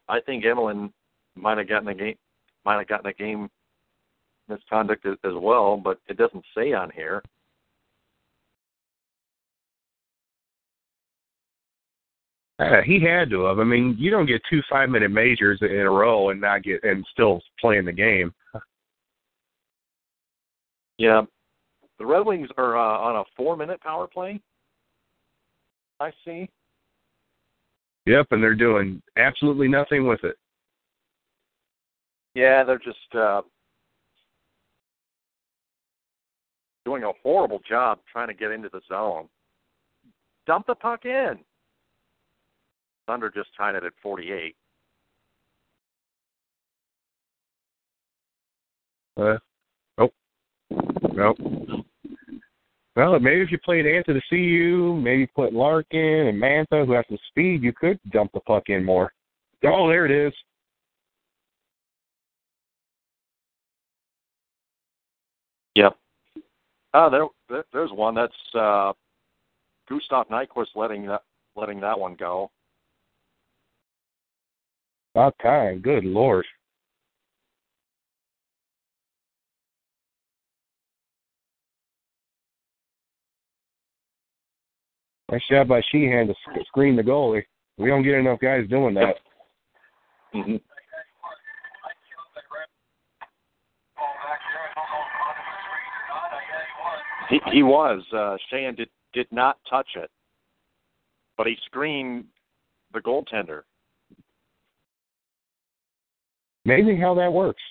[0.09, 0.93] I think Emelin
[1.37, 2.17] might have gotten a game
[2.65, 3.49] might have gotten a game
[4.49, 7.23] misconduct as, as well, but it doesn't say on here.
[12.59, 13.59] Uh, he had to have.
[13.59, 16.83] I mean, you don't get two five minute majors in a row and not get
[16.85, 18.33] and still playing the game.
[20.99, 21.23] Yeah,
[21.99, 24.41] the Red Wings are uh, on a four minute power play.
[26.01, 26.49] I see.
[28.07, 30.37] Yep, and they're doing absolutely nothing with it.
[32.35, 33.43] Yeah, they're just uh,
[36.87, 39.29] doing a horrible job trying to get into the zone.
[40.47, 41.35] Dump the puck in.
[43.07, 44.57] Thunder just tied it at 48.
[49.19, 49.37] Uh,
[49.99, 50.11] oh,
[51.13, 51.35] no.
[52.95, 57.05] Well, maybe if you played Anta to CU, maybe put Larkin and Mantha, who has
[57.11, 59.13] the speed, you could dump the puck in more.
[59.65, 60.33] Oh, there it is.
[66.99, 67.11] Oh,
[67.51, 68.15] there, there's one.
[68.15, 68.95] That's uh,
[69.87, 71.25] Gustav Nyquist letting that
[71.55, 72.51] letting that one go.
[75.15, 75.81] About time.
[75.81, 76.47] Good lord.
[85.31, 86.35] Nice job by Sheahan to
[86.65, 87.43] screen the goalie.
[87.77, 89.17] We don't get enough guys doing that.
[90.35, 90.57] Mm-hmm.
[97.29, 98.03] He, he was.
[98.13, 100.11] Uh, Sheahan did did not touch it,
[101.37, 102.25] but he screened
[102.93, 103.63] the goaltender.
[106.65, 107.63] Amazing how that works.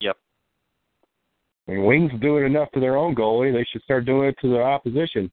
[0.00, 0.16] Yep.
[1.66, 3.52] Mean, Wings do it enough to their own goalie.
[3.52, 5.30] They should start doing it to the opposition.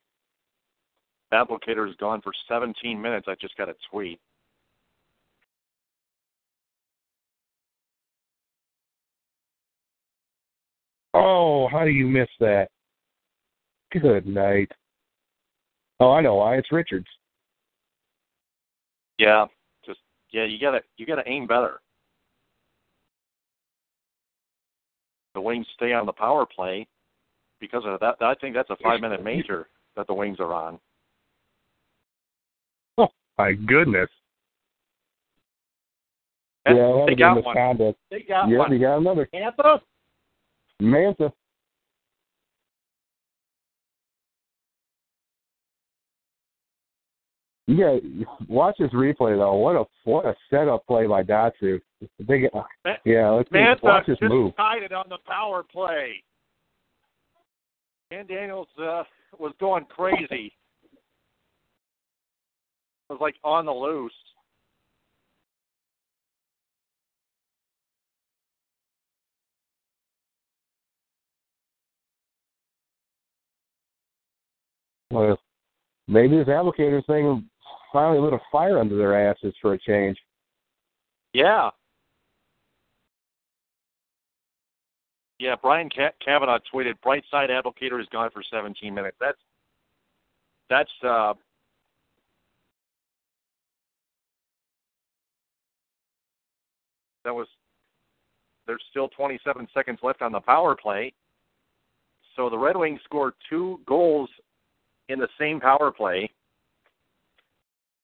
[1.34, 3.28] Abdelkader is gone for 17 minutes.
[3.30, 4.20] I just got a tweet.
[11.14, 12.70] Oh, how do you miss that?
[13.91, 14.72] Good night.
[15.99, 16.57] Oh, I know why.
[16.57, 17.07] It's Richards.
[19.18, 19.45] Yeah,
[19.86, 19.99] just
[20.32, 20.45] yeah.
[20.45, 21.82] You gotta you gotta aim better.
[25.34, 26.88] The Wings stay on the power play
[27.60, 28.16] because of that.
[28.22, 30.80] I think that's a five minute major that the Wings are on.
[32.97, 33.07] Oh
[33.38, 34.10] my goodness.
[36.68, 37.95] yeah, they got one.
[38.12, 38.70] They got yeah, one.
[38.70, 39.30] they got another.
[39.34, 39.80] Mantha.
[40.82, 41.32] Mantha.
[47.67, 47.97] Yeah,
[48.47, 49.53] watch this replay though.
[49.55, 51.82] What a what a setup play by Datsyuk.
[52.25, 52.49] Big,
[53.05, 54.55] yeah, let's see, watch this just move.
[54.55, 56.23] tied it on the power play.
[58.09, 59.03] Dan Daniels uh,
[59.38, 60.53] was going crazy.
[63.09, 64.13] It was like on the loose.
[75.12, 75.39] Well,
[76.07, 77.49] maybe this Abdelkader thing
[77.91, 80.18] finally lit a fire under their asses for a change.
[81.34, 81.70] Yeah.
[85.39, 89.38] Yeah, Brian Kavanaugh tweeted, "Brightside Abdelkader is gone for 17 minutes." That's
[90.70, 91.34] that's uh,
[97.24, 97.47] that was.
[98.68, 101.14] There's still 27 seconds left on the power play.
[102.36, 104.30] So the Red Wings scored two goals
[105.10, 106.30] in the same power play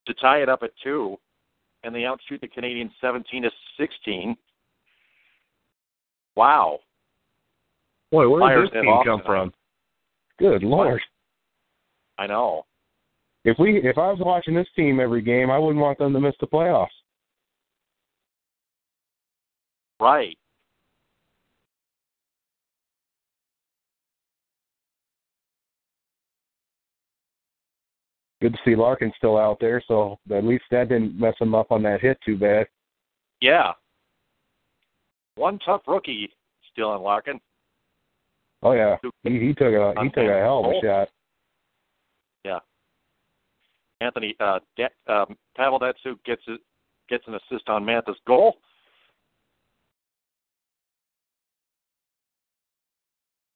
[0.08, 1.18] to tie it up at two,
[1.84, 3.50] and they outshoot the Canadiens 17 to
[3.80, 4.36] 16.
[6.36, 6.80] Wow.
[8.12, 9.54] Boy, where Fires did this team come from?
[10.38, 11.02] Good lord.
[12.18, 12.66] I know.
[13.46, 16.20] If we if I was watching this team every game, I wouldn't want them to
[16.20, 16.88] miss the playoffs.
[20.00, 20.38] Right.
[28.46, 31.72] Good to see Larkin still out there, so at least that didn't mess him up
[31.72, 32.68] on that hit too bad.
[33.42, 33.72] Yeah.
[35.34, 36.30] One tough rookie
[36.72, 37.40] still in Larkin.
[38.62, 41.08] Oh yeah, he, he took a he took a hell of a shot.
[42.44, 42.60] Yeah.
[44.00, 45.36] Anthony uh, De- um,
[46.24, 46.62] gets it,
[47.10, 48.58] gets an assist on Mantha's goal.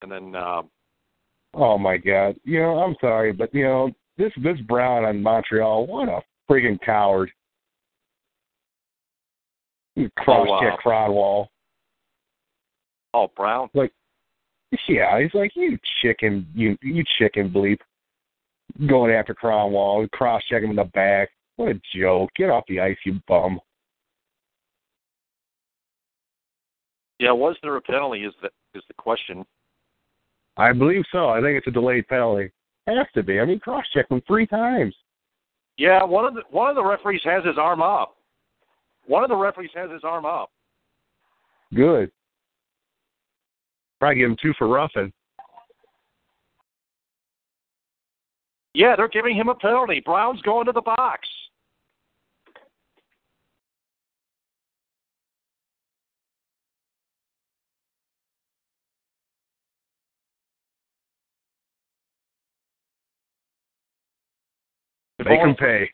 [0.02, 0.64] And then uh,
[1.54, 2.36] Oh my God!
[2.44, 6.80] You know, I'm sorry, but you know this this Brown on Montreal, what a freaking
[6.82, 7.32] coward!
[10.17, 11.07] Cross check oh, wow.
[11.09, 11.47] Kronwall.
[13.13, 13.70] Oh, Brown.
[13.74, 13.91] Like,
[14.88, 17.80] yeah, he's like you chicken, you you chicken bleep,
[18.88, 21.30] going after Kronwall, cross check him in the back.
[21.55, 22.30] What a joke!
[22.36, 23.59] Get off the ice, you bum.
[27.20, 28.26] Yeah, was there a penalty?
[28.26, 29.45] Is the is the question?
[30.57, 31.30] I believe so.
[31.30, 32.51] I think it's a delayed penalty.
[32.96, 33.40] Has to be.
[33.40, 34.96] I mean, cross check him three times.
[35.78, 38.16] Yeah, one of the one of the referees has his arm up.
[39.06, 40.50] One of the referees has his arm up.
[41.74, 42.12] Good.
[44.00, 45.14] Probably give him two for roughing.
[48.74, 50.02] Yeah, they're giving him a penalty.
[50.04, 51.28] Brown's going to the box.
[65.30, 65.89] Make him pay.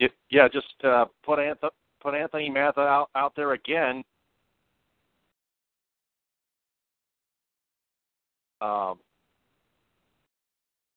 [0.00, 1.70] It, yeah, just uh, put Anthony
[2.02, 4.02] put Anthony Mantha out out there again.
[8.60, 8.98] Um,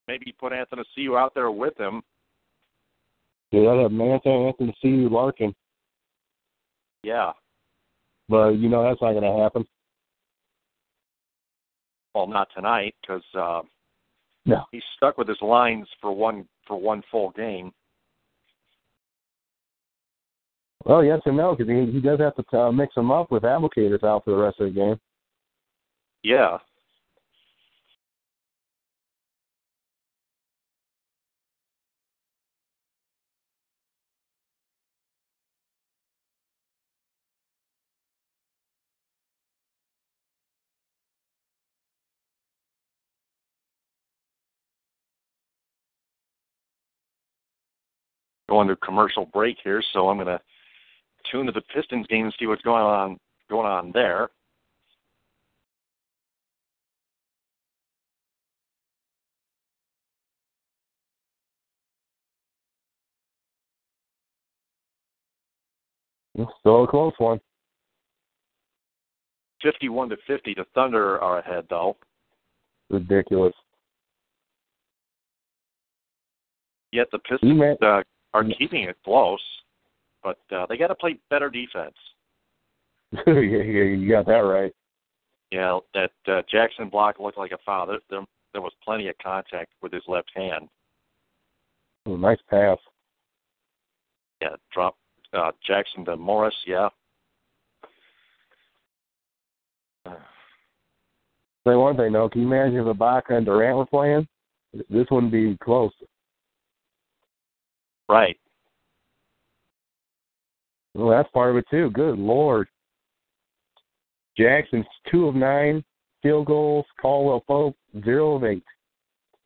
[0.08, 2.02] maybe put Anthony you out there with him.
[3.52, 5.54] Yeah, that have Mantha, Athanasiou Larkin.
[7.04, 7.32] Yeah.
[8.30, 9.66] But you know that's not going to happen.
[12.14, 13.62] Well, not tonight because uh,
[14.46, 17.72] no, he's stuck with his lines for one for one full game.
[20.86, 23.44] Well, yes and no, because he, he does have to uh, mix them up with
[23.44, 25.00] Abdelkader's out for the rest of the game.
[26.24, 26.58] Yeah.
[48.50, 50.40] Going to commercial break here, so I'm going to
[51.30, 53.18] tune to the Pistons game and see what's going on
[53.50, 54.30] going on there.
[66.36, 67.42] It's still a close one.
[69.62, 70.54] Fifty-one to fifty.
[70.54, 71.98] The Thunder are ahead, though.
[72.90, 73.54] Ridiculous.
[76.94, 78.04] Yet the Pistons uh,
[78.34, 79.42] are keeping it close,
[80.24, 81.96] but uh, they got to play better defense.
[83.14, 84.74] yeah, yeah, you got that right.
[85.52, 87.88] Yeah, that uh, Jackson block looked like a foul.
[87.88, 90.68] There, there, there was plenty of contact with his left hand.
[92.06, 92.78] Oh, nice pass.
[94.42, 94.96] Yeah, drop
[95.34, 96.56] uh, Jackson to Morris.
[96.66, 96.90] Yeah.
[101.68, 104.28] Say one thing though, can you imagine if Ibaka and Durant were playing?
[104.90, 105.92] This wouldn't be close.
[108.10, 108.38] Right.
[110.94, 111.92] Well, that's part of it too.
[111.92, 112.68] Good lord.
[114.38, 115.84] Jackson's two of nine
[116.24, 116.86] field goals.
[117.02, 118.64] Caldwell Pope zero of eight.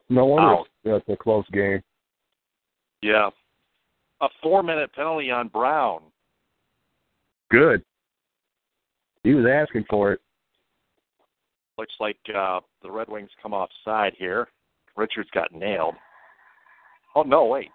[0.09, 1.81] No wonder that's a close game.
[3.01, 3.29] Yeah.
[4.21, 6.01] A four minute penalty on Brown.
[7.49, 7.83] Good.
[9.23, 10.21] He was asking for it.
[11.77, 14.47] Looks like uh, the Red Wings come off side here.
[14.95, 15.95] Richards got nailed.
[17.15, 17.71] Oh no, wait.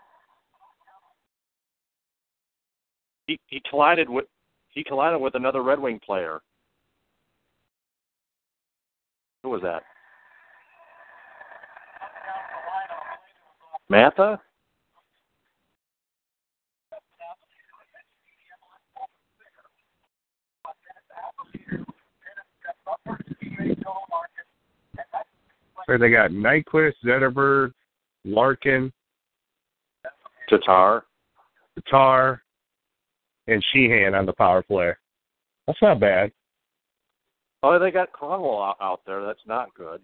[3.27, 4.27] He he collided with
[4.71, 6.41] he collided with another Red Wing player.
[9.43, 9.83] Who was that?
[13.91, 14.39] Mantha?
[25.87, 27.73] So they got Nyquist, Zetterberg,
[28.25, 28.93] Larkin,
[30.49, 31.05] Tatar,
[31.77, 32.43] Tatar,
[33.47, 34.93] and Sheahan on the power play.
[35.67, 36.31] That's not bad.
[37.63, 39.25] Oh, they got Kronwall out, there.
[39.25, 40.01] That's not good.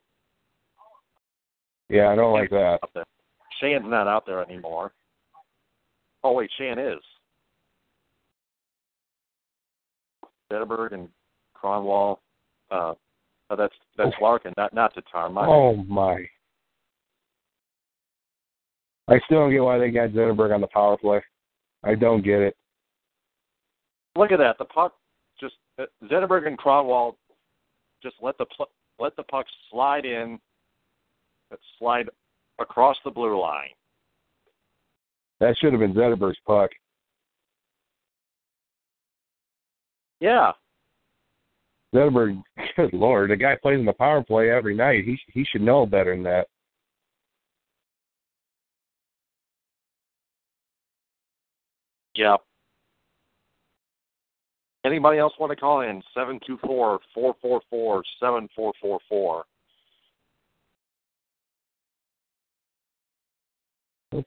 [1.88, 2.78] Yeah, I don't like that.
[3.60, 4.92] Shane's not out there anymore.
[6.24, 7.00] Oh wait, Shane is.
[10.50, 11.08] Zetterberg and
[11.54, 12.18] Kronwall.
[12.70, 12.94] Uh,
[13.50, 15.28] oh, that's that's Larkin, not not Tatar.
[15.28, 16.24] My oh my!
[19.08, 21.22] I still don't get why they got Zetterberg on the power play.
[21.84, 22.56] I don't get it.
[24.16, 24.58] Look at that.
[24.58, 24.94] The puck
[25.40, 27.14] just uh, Zetterberg and Kronwall
[28.02, 30.38] just let the pl- let the puck slide in,
[31.78, 32.08] slide
[32.58, 33.70] across the blue line.
[35.40, 36.70] That should have been Zetterberg's puck.
[40.20, 40.52] Yeah.
[41.94, 42.40] Zetterberg,
[42.76, 45.04] good lord, the guy plays in the power play every night.
[45.04, 46.46] He he should know better than that.
[52.14, 52.36] Yeah.
[54.84, 56.02] Anybody else want to call in?
[56.12, 59.44] Seven two four four four four seven four four four.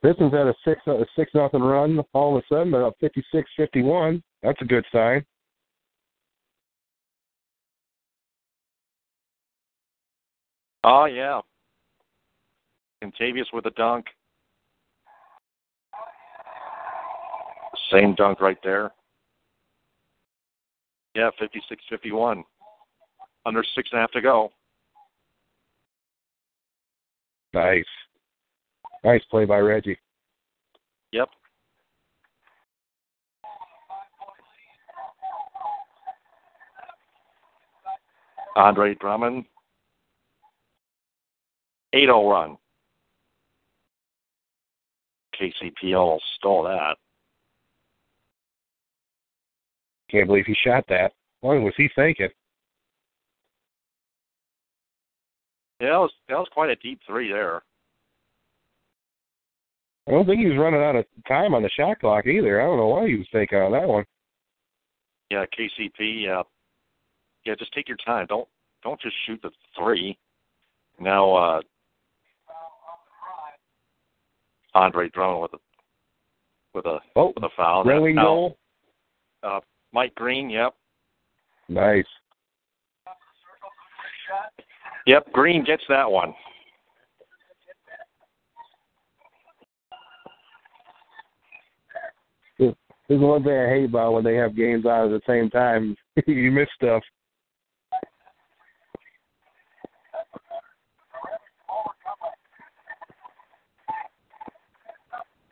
[0.02, 2.00] Pistons had a six a six nothing run.
[2.14, 4.24] All of a sudden, they're up fifty six fifty one.
[4.42, 5.26] That's a good sign.
[10.86, 11.42] Oh yeah.
[13.04, 14.06] Kentavious with a dunk.
[17.92, 18.92] Same dunk right there.
[21.16, 22.44] Yeah, fifty-six, fifty-one.
[23.46, 24.52] Under six and a half to go.
[27.54, 27.86] Nice.
[29.04, 29.98] Nice play by Reggie.
[31.14, 31.30] Yep.
[38.58, 39.46] Andre Drummond.
[41.94, 42.58] 8 0 run.
[45.40, 46.98] KCPL stole that.
[50.16, 51.12] I can't believe he shot that.
[51.42, 52.30] What was he thinking?
[55.82, 57.62] Yeah, that was that was quite a deep three there.
[60.08, 62.62] I don't think he was running out of time on the shot clock either.
[62.62, 64.06] I don't know why he was thinking on that one.
[65.32, 66.24] Yeah, KCP.
[66.24, 66.44] Yeah,
[67.44, 67.56] yeah.
[67.60, 68.26] Just take your time.
[68.28, 68.48] Don't
[68.84, 70.18] don't just shoot the three.
[70.98, 71.62] Now, uh,
[74.76, 75.58] Andre Drummond with a
[76.74, 77.84] with a oh, with a foul.
[77.84, 78.58] Red Wing goal.
[79.44, 79.60] Uh,
[79.96, 80.74] Mike Green, yep.
[81.70, 82.06] Nice.
[85.08, 86.34] Yep, Green gets that one.
[92.60, 95.96] There's one thing I hate about when they have games on at the same time.
[96.28, 97.02] you miss stuff.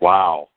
[0.01, 0.49] Wow.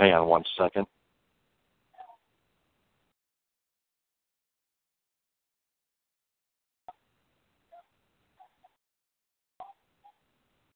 [0.00, 0.86] Hang on one second.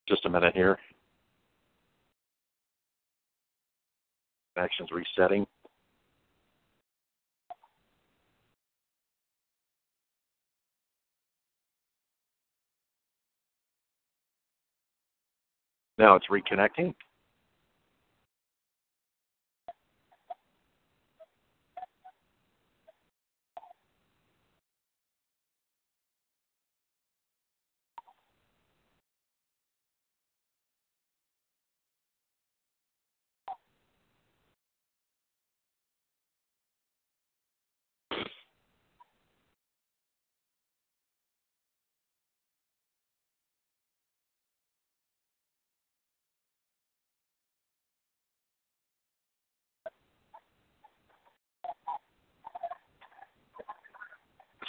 [0.09, 0.79] Just a minute here.
[4.55, 5.47] Connections resetting.
[15.97, 16.95] Now it's reconnecting.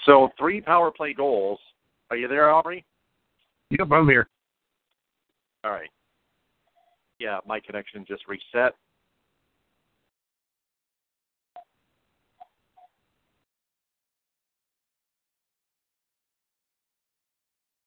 [0.05, 1.59] So three power play goals.
[2.09, 2.85] Are you there, Aubrey?
[3.71, 4.27] Yep, I'm here.
[5.63, 5.89] All right.
[7.19, 8.73] Yeah, my connection just reset.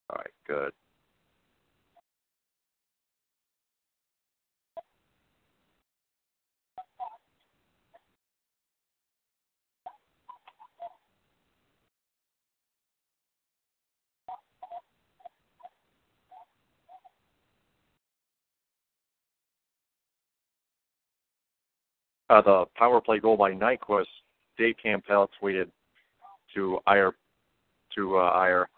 [0.09, 0.73] All right, good.
[22.29, 24.07] Uh, the power play goal by Nyquist,
[24.59, 25.69] Dave Campbell tweeted
[26.55, 27.13] to Iyer
[27.95, 28.69] to uh, Iyer.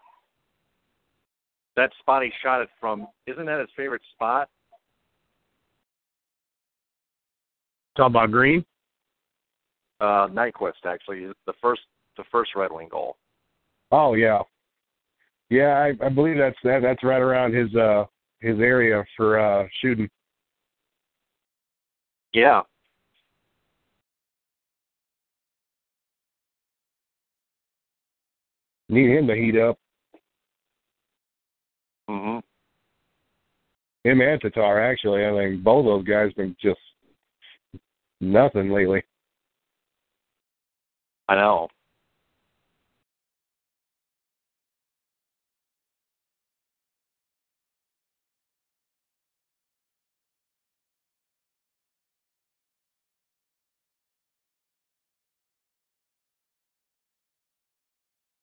[1.75, 4.49] That spot he shot it from isn't that his favorite spot?
[7.95, 8.65] Talk about Green.
[9.99, 11.81] Uh, Nyquist actually the first
[12.17, 13.17] the first Red Wing goal.
[13.91, 14.41] Oh yeah,
[15.49, 15.91] yeah.
[16.01, 18.05] I, I believe that's that, that's right around his uh
[18.39, 20.09] his area for uh shooting.
[22.33, 22.61] Yeah.
[28.89, 29.77] Need him to heat up.
[32.09, 32.39] Mm-hmm.
[34.03, 35.25] Him and Tatar actually.
[35.25, 36.79] I think both those guys been just
[38.19, 39.03] nothing lately.
[41.27, 41.67] I know.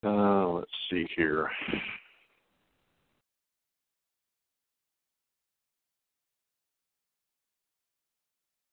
[0.07, 1.51] Uh, let's see here.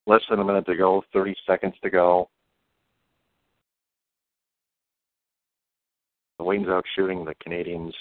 [0.06, 2.30] Less than a minute to go, 30 seconds to go.
[6.38, 7.94] The Wings out shooting the Canadiens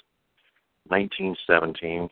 [0.89, 2.11] 1917.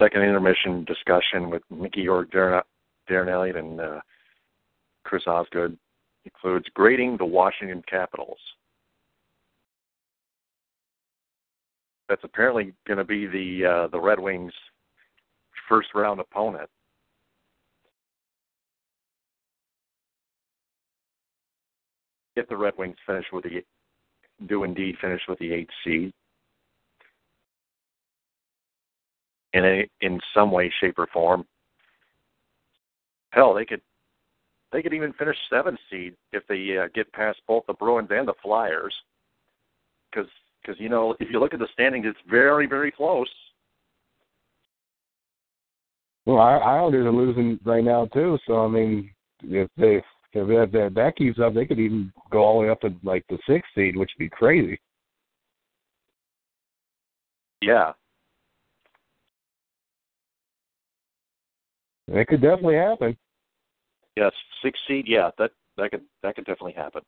[0.00, 2.62] Second intermission discussion with Mickey York, Darren,
[3.08, 4.00] Darren Eliot, and uh,
[5.04, 5.76] Chris Osgood
[6.24, 8.38] includes grading the Washington Capitals.
[12.08, 14.54] That's apparently going to be the uh, the Red Wings'
[15.68, 16.70] first round opponent.
[22.36, 23.62] If the Red Wings finish with the
[24.48, 26.14] do indeed finish with the eighth seed,
[29.52, 31.44] in a, in some way, shape, or form.
[33.30, 33.80] Hell, they could
[34.72, 38.26] they could even finish seventh seed if they uh, get past both the Bruins and
[38.26, 38.94] the Flyers.
[40.10, 40.30] Because
[40.60, 43.28] because you know if you look at the standings, it's very very close.
[46.26, 48.38] Well, our Islanders are losing right now too.
[48.46, 49.10] So I mean,
[49.42, 52.70] if they if that, that that keeps up, they could even go all the way
[52.70, 54.80] up to like the sixth seed, which would be crazy.
[57.62, 57.92] Yeah,
[62.10, 63.16] It could definitely happen.
[64.16, 64.32] yes,
[64.62, 65.04] six seed.
[65.06, 67.02] Yeah, that that could that could definitely happen.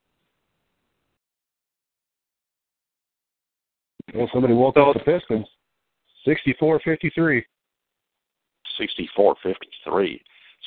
[4.15, 5.47] Well, somebody woke up the Pistons.
[6.25, 7.45] Sixty-four fifty-three.
[8.81, 10.21] 64-53.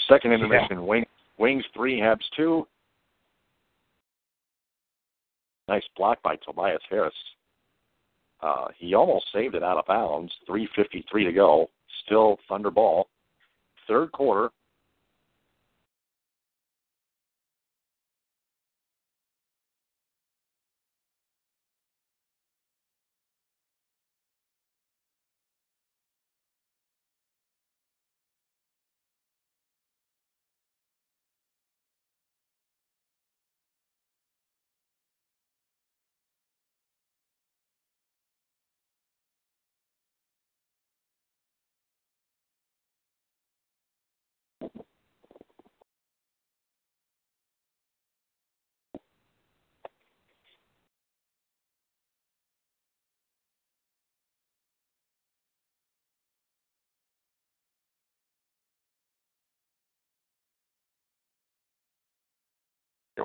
[0.07, 1.05] Second intermission, Wing,
[1.38, 2.67] Wings three, Habs two.
[5.67, 7.13] Nice block by Tobias Harris.
[8.41, 10.31] Uh, he almost saved it out of bounds.
[10.47, 11.67] 3.53 to go.
[12.05, 13.07] Still Thunder ball.
[13.88, 14.49] Third quarter.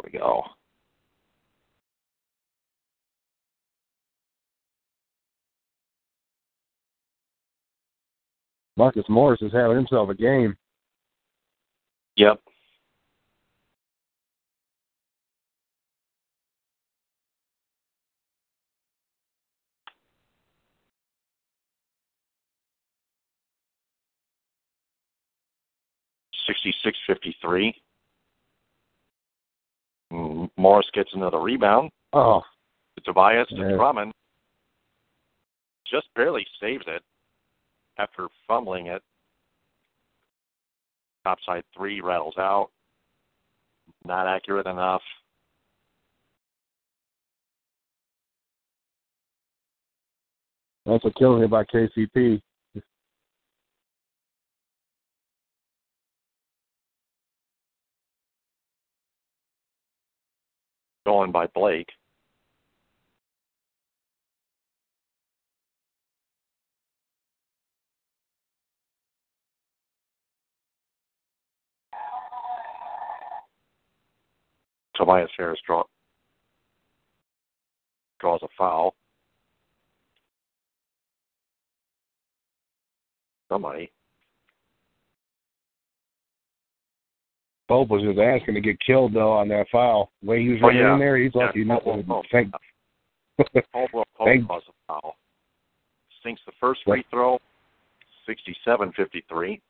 [0.04, 0.42] We go.
[8.76, 10.56] Marcus Morris is having himself a game.
[12.16, 12.40] Yep.
[26.46, 27.74] Sixty-six fifty-three.
[30.10, 31.90] Morris gets another rebound.
[32.12, 32.42] Oh,
[32.96, 33.76] to Tobias to Yeah.
[33.76, 34.12] Drummond.
[35.86, 37.02] Just barely saves it
[37.98, 39.02] after fumbling it.
[41.24, 42.70] Topside three rattles out.
[44.04, 45.02] Not accurate enough.
[50.86, 52.42] that's a killing it by KCP.
[61.06, 61.88] Going by Blake.
[74.96, 75.82] Tobias Harris draw
[78.20, 78.94] cause a foul.
[83.48, 83.90] Somebody.
[87.70, 90.10] Pope was his ass going to get killed though on that foul.
[90.22, 90.94] The way he was Oh, running yeah.
[90.94, 92.02] in there, he's Yeah, lucky nothing.
[92.02, 92.26] Pope.
[92.32, 92.52] Thank,
[93.72, 95.16] Caldwell Pope caused a foul.
[96.24, 97.38] Sinks the first free throw,
[98.28, 99.60] 67-53.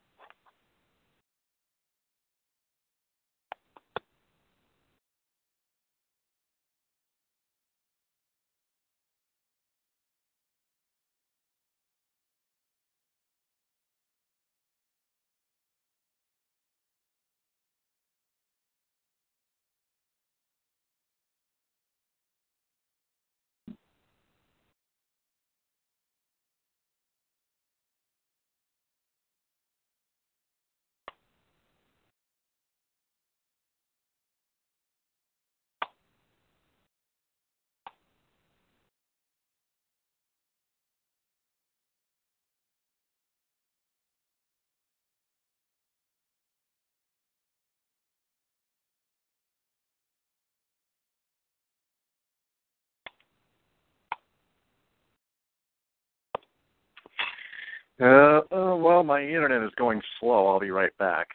[58.01, 60.47] Uh, uh, well, my internet is going slow.
[60.47, 61.29] I'll be right back.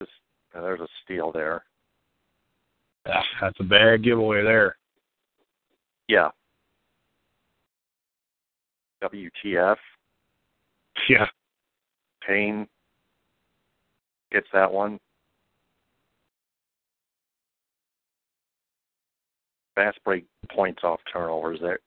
[0.00, 0.12] Just,
[0.56, 1.64] uh, there's a steal there.
[3.06, 4.76] Ah, that's a bad giveaway there.
[6.08, 6.30] Yeah.
[9.02, 9.76] WTF.
[11.08, 11.26] Yeah.
[12.26, 12.66] Payne
[14.32, 14.98] gets that one.
[19.74, 21.58] Fast break points off turnovers.
[21.60, 21.78] There,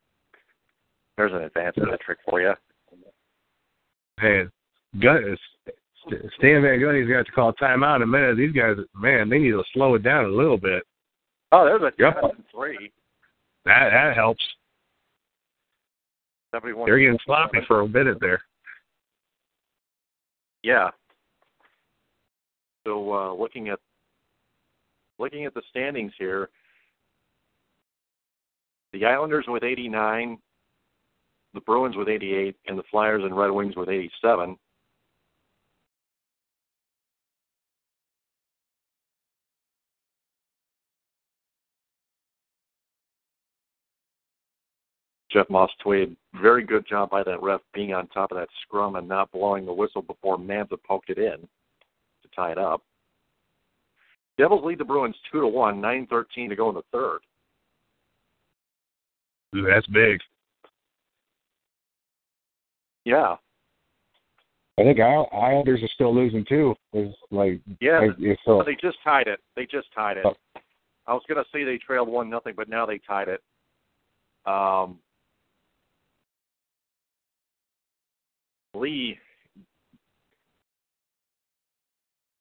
[1.18, 2.54] there's an advanced metric for you.
[4.22, 4.52] Man,
[5.00, 5.38] Gun,
[6.38, 8.38] Stan Van Gundy's got to call timeout in a minute.
[8.38, 10.84] These guys, man, they need to slow it down a little bit.
[11.52, 12.36] Oh, there's a Yep.
[12.54, 12.92] Three.
[13.66, 14.44] That that helps.
[16.52, 18.42] They're getting sloppy for a minute there.
[20.62, 20.90] Yeah.
[22.86, 23.80] So uh, looking at
[25.20, 26.50] looking at the standings here,
[28.92, 30.38] the Islanders with 89,
[31.54, 34.58] the Bruins with 88, and the Flyers and Red Wings with 87.
[45.34, 48.96] Jeff Moss Tweed, very good job by that ref being on top of that scrum
[48.96, 52.84] and not blowing the whistle before Mantha poked it in to tie it up.
[54.38, 57.20] Devils lead the Bruins two to one, nine thirteen to go in the third.
[59.56, 60.20] Ooh, that's big.
[63.06, 63.36] Yeah,
[64.80, 66.74] I think Islanders are still losing too.
[66.94, 68.00] Is like yeah.
[68.00, 68.64] like, if so.
[68.66, 69.40] They just tied it.
[69.56, 70.26] They just tied it.
[70.26, 70.34] Oh.
[71.06, 73.42] I was gonna say they trailed one nothing, but now they tied it.
[74.46, 75.00] Um,
[78.74, 79.20] Lee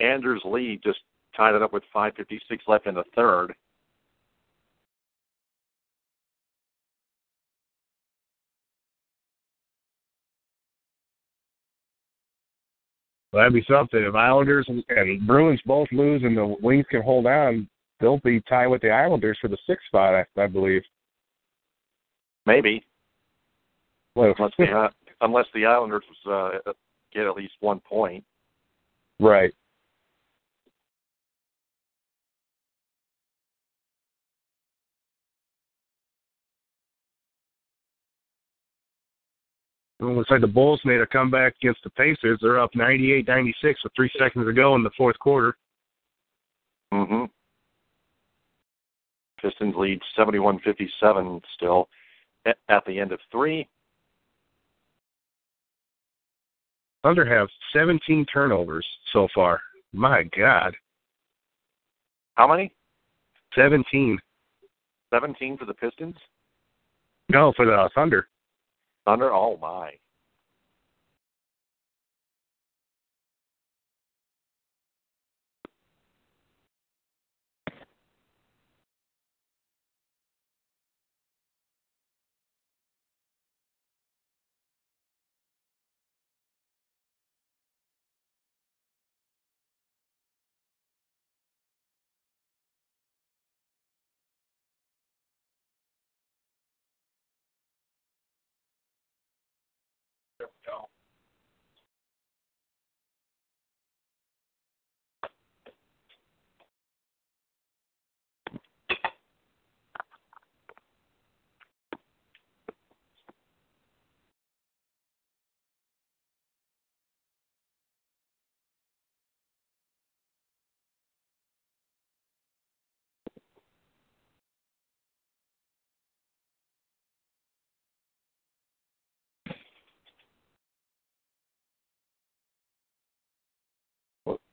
[0.00, 1.00] Anders Lee just
[1.36, 3.54] tied it up with 5:56 left in the third.
[13.32, 14.02] Well, that'd be something.
[14.02, 17.68] If Islanders and, and Bruins both lose and the Wings can hold on,
[17.98, 20.82] they'll be tied with the Islanders for the sixth spot, I, I believe.
[22.44, 22.84] Maybe
[24.14, 24.88] Well, unless the
[25.20, 26.50] unless the Islanders uh,
[27.12, 28.24] get at least one point.
[29.18, 29.52] right.
[40.02, 42.40] Well, it looks like the Bulls made a comeback against the Pacers.
[42.42, 45.56] They're up 98-96 with three seconds to go in the fourth quarter.
[46.92, 47.26] Mm-hmm.
[49.40, 51.88] Pistons lead 71-57 still
[52.46, 53.68] at, at the end of three.
[57.04, 59.60] Thunder have 17 turnovers so far.
[59.92, 60.74] My God,
[62.34, 62.72] How many?
[63.54, 64.18] 17.
[65.14, 66.16] 17 for the Pistons.
[67.28, 68.26] No, for the Thunder.
[69.06, 69.32] Thunder.
[69.32, 69.92] Oh my.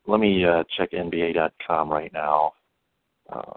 [0.10, 2.53] Let me uh, check NBA.com right now.
[3.31, 3.53] Uh,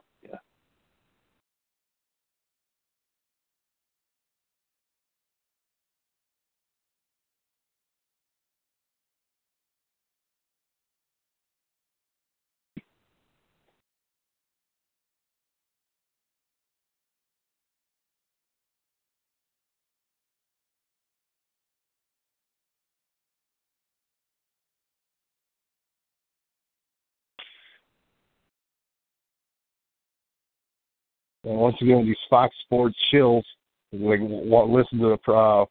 [31.45, 33.45] And once again, these Fox Sports chills,
[33.93, 35.65] like what listen to the uh,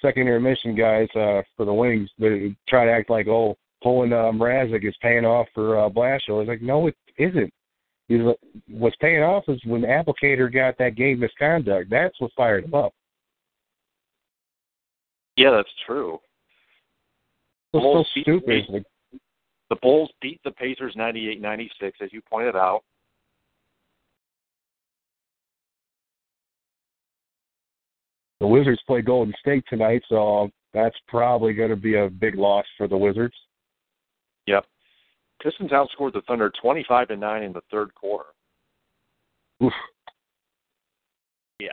[0.00, 2.10] second intermission guys uh, for the Wings.
[2.18, 6.40] They try to act like oh, pulling uh, Mrazek is paying off for uh, Blashill.
[6.40, 7.52] It's like no, it isn't.
[8.08, 8.20] He's,
[8.68, 11.88] what's paying off is when the applicator got that game misconduct.
[11.90, 12.92] That's what fired him up.
[15.36, 16.18] Yeah, that's true.
[17.72, 18.84] So Bulls beat- stupid.
[19.70, 22.82] The Bulls beat the Pacers 98-96, as you pointed out.
[28.44, 32.66] The Wizards play Golden State tonight, so that's probably going to be a big loss
[32.76, 33.32] for the Wizards.
[34.46, 34.66] Yep.
[35.42, 38.28] Pistons outscored the Thunder 25 to 9 in the third quarter.
[39.62, 39.72] Oof.
[41.58, 41.68] Yeah.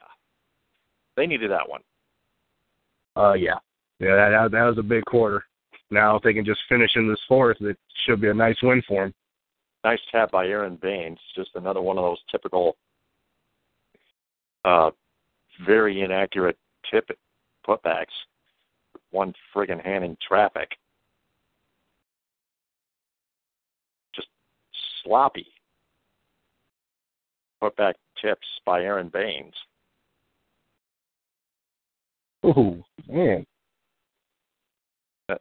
[1.17, 1.81] They needed that one.
[3.17, 3.59] Uh, yeah,
[3.99, 5.43] yeah, that that, was a big quarter.
[5.89, 8.81] Now if they can just finish in this fourth, it should be a nice win
[8.87, 9.13] for them.
[9.83, 11.19] Nice tap by Aron Baynes.
[11.35, 12.77] Just another one of those typical,
[14.63, 14.91] uh,
[15.65, 16.57] very inaccurate
[16.89, 17.09] tip
[17.67, 18.05] putbacks.
[19.11, 20.69] One friggin' hand in traffic.
[24.15, 24.27] Just
[25.03, 25.47] sloppy
[27.61, 29.53] putback tips by Aron Baynes.
[32.45, 33.45] Ooh, man,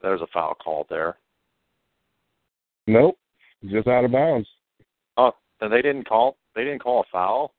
[0.03, 1.17] There's a foul call there.
[2.87, 3.17] nope,
[3.65, 4.47] just out of bounds.
[5.17, 6.37] Oh, and they didn't call.
[6.55, 7.55] They didn't call a foul.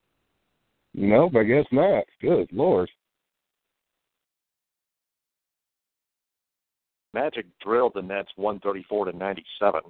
[0.93, 2.03] Nope, I guess not.
[2.21, 2.89] Good lord.
[7.13, 9.81] Magic drilled the Nets 134 to 97.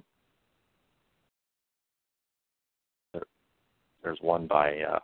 [4.02, 4.98] There's one by uh,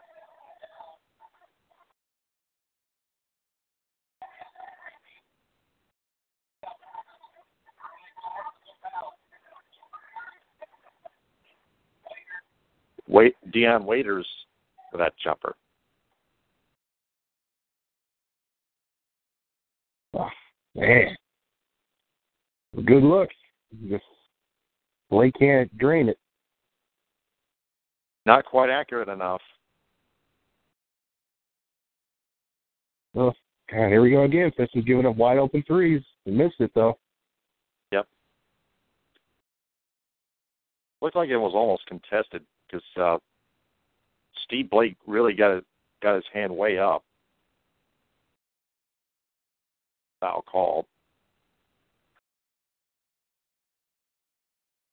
[13.07, 14.27] Wait, Dion Waiters
[14.91, 15.57] for that jumper.
[20.15, 20.29] Oh,
[20.75, 21.15] man,
[22.85, 23.29] good look.
[23.89, 24.05] Just
[25.11, 26.19] Blake can't drain it.
[28.27, 29.41] Not quite accurate enough.
[33.15, 33.33] Oh,
[33.71, 34.51] God, here we go again.
[34.57, 36.03] Pistons giving up wide open threes.
[36.25, 36.99] He missed it though.
[37.93, 38.07] Yep.
[41.03, 43.19] Looked like it was almost contested because uh,
[44.45, 45.65] Steve Blake really got it,
[46.03, 47.05] got his hand way up.
[50.21, 50.87] Foul called.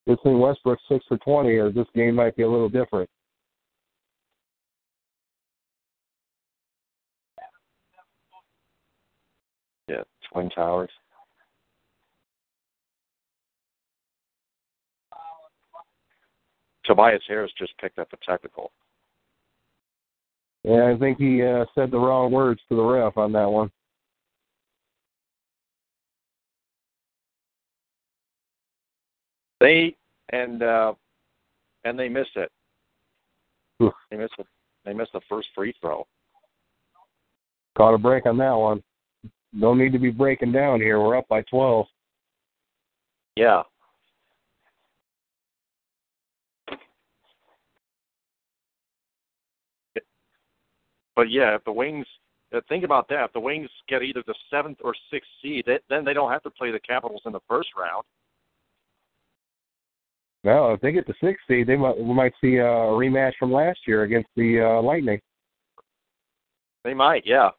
[0.08, 3.10] This thing Westbrook six for twenty, or this game might be a little different.
[9.88, 10.92] Yeah, Twin Towers.
[16.86, 18.72] Tobias Harris just picked up a technical.
[20.64, 23.72] Yeah, I think he uh, said the wrong words to the ref on that one.
[29.66, 29.96] They
[30.30, 30.94] and uh
[31.86, 32.52] and they missed it.
[33.82, 33.94] Oof.
[34.12, 34.44] They missed the,
[34.86, 36.06] they missed the first free throw.
[37.76, 38.84] Caught a break on that one.
[39.54, 41.00] No need to be breaking down here.
[41.00, 41.88] We're up by twelve.
[43.36, 43.64] Yeah.
[51.16, 52.06] But yeah, if the Wings
[52.56, 55.80] uh, think about that, if the Wings get either the seventh or sixth seed, they,
[55.90, 58.04] then they don't have to play the Capitals in the first round.
[60.46, 63.52] No, if they get the sixth seed, they might we might see a rematch from
[63.52, 65.20] last year against the uh, Lightning.
[66.84, 67.50] They might, yeah.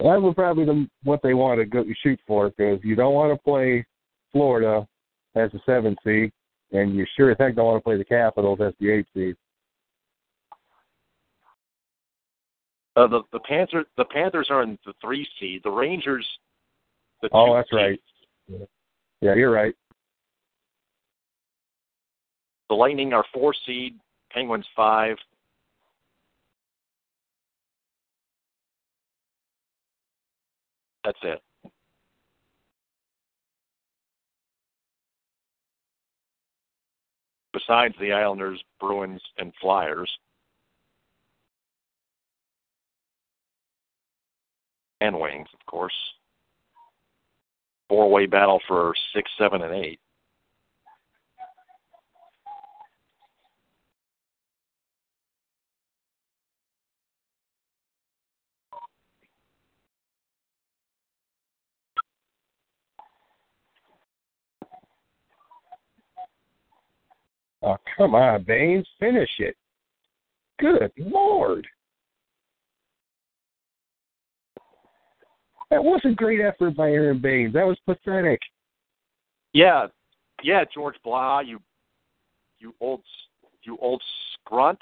[0.00, 3.32] That would probably the, what they want to go shoot for because you don't want
[3.32, 3.84] to play
[4.30, 4.86] Florida
[5.36, 6.30] as the seventh seed,
[6.72, 9.36] and you sure as heck don't want to play the Capitals as the eighth seed.
[12.96, 15.60] Uh, the the Panthers the Panthers are in the three seed.
[15.62, 16.26] The Rangers.
[17.20, 17.76] The Oh, that's seed.
[17.76, 18.00] right.
[19.20, 19.74] Yeah, you're right.
[22.68, 23.98] The Lightning are four seed.
[24.30, 25.16] Penguins five.
[31.04, 31.40] That's it.
[37.52, 40.10] Besides the Islanders, Bruins, and Flyers,
[45.00, 45.94] and Wings, of course.
[47.88, 50.00] Four way battle for six, seven, and eight.
[67.62, 69.56] Oh, come on, Baynes, finish it.
[70.60, 71.66] Good Lord.
[75.70, 77.52] That was a great effort by Aron Baynes.
[77.54, 78.40] That was pathetic.
[79.52, 79.86] Yeah,
[80.42, 81.60] yeah, George Blah, you,
[82.58, 83.02] you old,
[83.62, 84.02] you old
[84.34, 84.78] scrunt,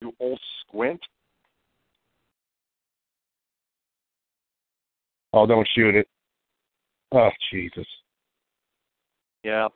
[0.00, 1.00] you old squint.
[5.34, 6.08] Oh, don't shoot it.
[7.12, 7.86] Oh, Jesus.
[9.42, 9.68] Yeah,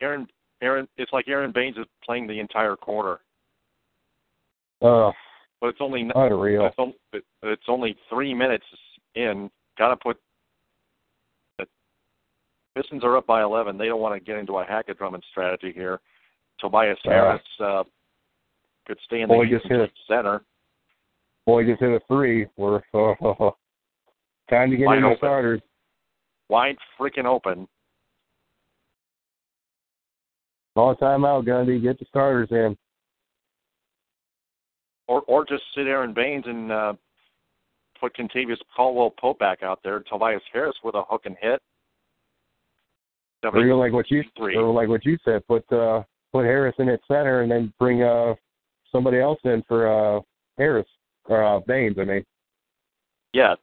[0.00, 0.28] Aron,
[0.62, 3.20] Aron, it's like Aron Baynes is playing the entire quarter,
[4.82, 5.12] Oh,
[5.60, 6.66] but it's only unreal.
[6.66, 6.96] It's only,
[7.42, 8.64] it's only three minutes
[9.14, 9.50] in.
[9.78, 10.16] Got to put.
[11.58, 11.66] The
[12.76, 13.78] Pistons are up by 11.
[13.78, 16.00] They don't want to get into a Hackett Drummond strategy here.
[16.58, 16.98] Tobias.
[17.04, 17.84] Harris uh,
[18.86, 19.90] could stay in the Boy just hit it.
[20.08, 20.42] center.
[21.46, 22.46] Boy just hit a three.
[22.56, 23.14] We're oh,
[24.50, 25.18] time to get Wide in the open.
[25.18, 25.60] starters.
[26.48, 27.66] Wide freaking open.
[30.74, 31.82] Call time out, Gundy.
[31.82, 32.76] Get the starters in.
[35.10, 36.92] Or or just sit Aron Baynes and uh,
[38.00, 39.98] put Kentavious Caldwell Pope back out there.
[40.08, 41.60] Tobias Harris with a hook and hit.
[43.42, 44.54] Or you like what you Three.
[44.54, 48.04] or like what you said, put uh put Harris in at center and then bring
[48.04, 48.34] uh
[48.92, 50.20] somebody else in for uh
[50.58, 50.86] Harris
[51.24, 52.24] or uh Baynes, I mean.
[53.32, 53.56] Yeah,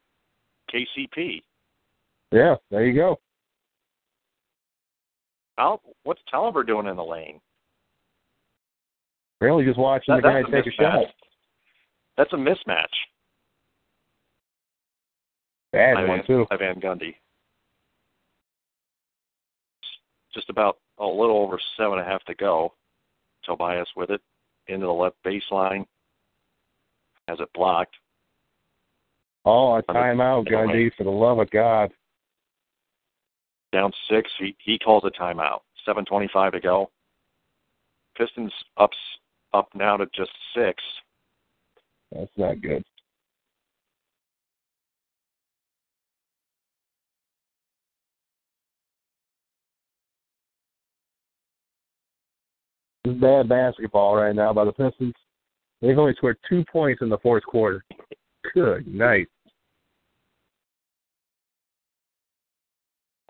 [0.73, 1.43] KCP.
[2.33, 3.19] Yeah, there you go.
[5.57, 7.39] Al, what's Tolliver doing in the lane?
[9.39, 11.05] Really just watching That- the guy take a shot.
[12.17, 12.85] That's a mismatch.
[15.71, 16.47] Bad by one too.
[16.49, 17.15] by Van Gundy.
[20.33, 22.73] Just about a little over seven and a half to go.
[23.43, 24.21] Tobias with it
[24.67, 25.85] into the left baseline.
[27.27, 27.95] Has it blocked.
[29.45, 31.91] Oh, a timeout, Gundy, for the love of God.
[33.71, 34.29] Down six.
[34.39, 35.59] He he calls a timeout.
[35.85, 36.89] Seven twenty five to go.
[38.17, 38.91] Pistons up
[39.53, 40.81] up now to just six.
[42.11, 42.83] That's not good.
[53.03, 55.13] This is bad basketball right now by the Pistons.
[55.81, 57.83] They've only scored two points in the fourth quarter.
[58.53, 59.27] Good night.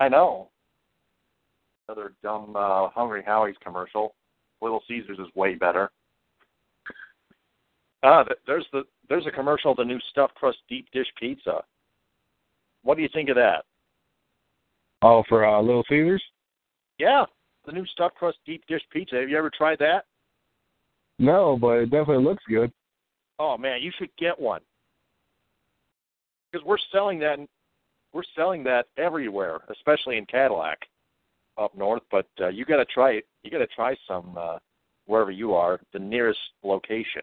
[0.00, 0.50] I know.
[1.88, 4.14] Another dumb uh, Hungry Howie's commercial.
[4.60, 5.90] Little Caesars is way better.
[8.02, 11.62] Ah, there's the there's a commercial of the new stuffed crust deep dish pizza.
[12.82, 13.64] What do you think of that?
[15.02, 16.22] Oh, for uh, Little Caesars?
[16.98, 17.24] Yeah,
[17.66, 19.16] the new stuffed crust deep dish pizza.
[19.16, 20.04] Have you ever tried that?
[21.18, 22.72] No, but it definitely looks good.
[23.38, 24.60] Oh man, you should get one.
[26.50, 27.38] Because we're selling that
[28.12, 30.78] we're selling that everywhere, especially in Cadillac
[31.56, 33.26] up north, but uh, you got to try it.
[33.42, 34.58] You got to try some uh
[35.06, 37.22] wherever you are, the nearest location.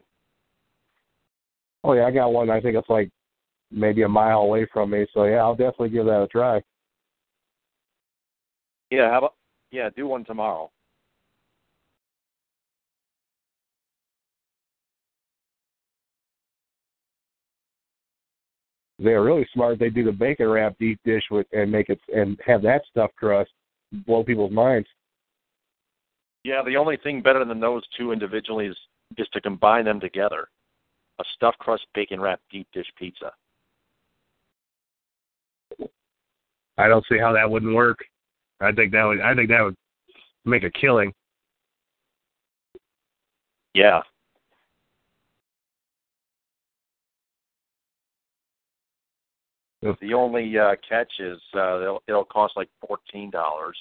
[1.86, 2.50] Oh yeah, I got one.
[2.50, 3.12] I think it's like
[3.70, 5.06] maybe a mile away from me.
[5.14, 6.60] So yeah, I'll definitely give that a try.
[8.90, 9.36] Yeah, how about
[9.70, 10.72] yeah, do one tomorrow.
[18.98, 19.78] They're really smart.
[19.78, 23.16] They do the bacon wrap deep dish with and make it and have that stuffed
[23.16, 23.52] crust
[24.08, 24.88] blow people's minds.
[26.44, 28.78] Yeah, the only thing better than those two individually is
[29.20, 30.48] is to combine them together.
[31.20, 33.32] A stuffed crust bacon wrap deep dish pizza.
[36.78, 38.00] I don't see how that wouldn't work.
[38.60, 39.22] I think that would.
[39.22, 39.76] I think that would
[40.44, 41.14] make a killing.
[43.74, 44.02] Yeah.
[49.82, 49.98] Yep.
[50.02, 53.78] The only uh, catch is uh, it'll, it'll cost like fourteen dollars.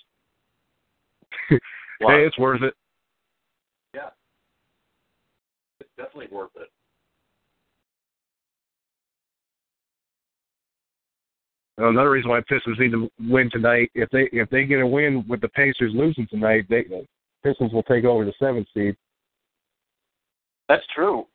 [1.48, 1.58] hey,
[2.00, 2.74] it's worth it.
[3.94, 4.10] yeah,
[5.80, 6.68] it's definitely worth it.
[11.76, 13.90] Another reason why Pistons need to win tonight.
[13.94, 16.84] If they if they get a win with the Pacers losing tonight, they
[17.42, 18.96] Pistons will take over the seventh seed.
[20.68, 21.26] That's true.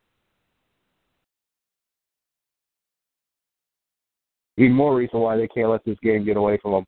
[4.59, 6.85] even more reason why they can't let this game get away from them.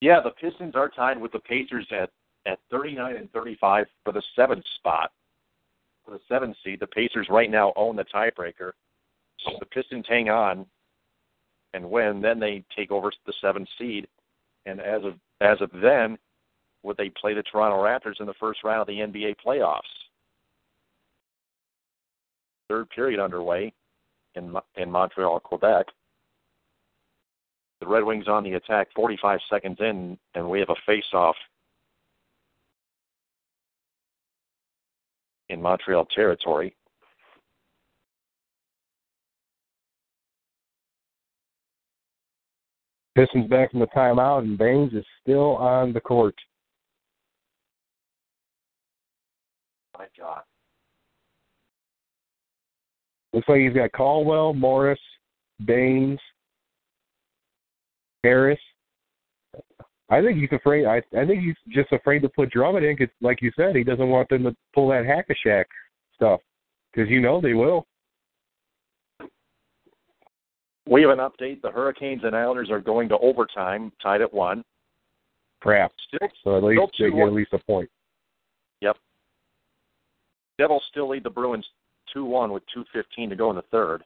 [0.00, 2.10] Yeah, the Pistons are tied with the Pacers at
[2.46, 5.10] at 39 and 35 for the seventh spot.
[6.06, 8.72] For the seventh seed, the Pacers right now own the tiebreaker.
[9.40, 10.64] So the Pistons hang on
[11.74, 14.06] and win, then they take over the seventh seed.
[14.64, 16.16] And as of as of then,
[16.82, 19.80] would they play the Toronto Raptors in the first round of the NBA playoffs?
[22.68, 23.72] Third period underway
[24.36, 25.86] in in Montreal, Quebec.
[27.80, 31.36] The Red Wings on the attack, 45 seconds in, and we have a face-off
[35.48, 36.74] in Montreal territory.
[43.16, 46.34] Pistons back from the timeout, and Baynes is still on the court.
[49.96, 50.42] My God.
[53.32, 55.00] Looks like he's got Caldwell, Morris,
[55.64, 56.18] Baynes,
[58.22, 58.58] Harris.
[60.08, 60.86] I think he's afraid.
[60.86, 63.82] I I think he's just afraid to put Drummond in because, like you said, he
[63.82, 65.64] doesn't want them to pull that hack a Shaq
[66.14, 66.40] stuff
[66.92, 67.86] because you know they will.
[70.88, 71.60] We have an update.
[71.62, 74.62] The Hurricanes and Islanders are going to overtime, tied at one.
[75.60, 75.92] Crap.
[76.06, 77.90] Still, So at least they get at least a point.
[78.82, 78.96] Yep.
[80.58, 81.66] Devils still lead the Bruins
[82.12, 84.04] two one with two fifteen to go in the third.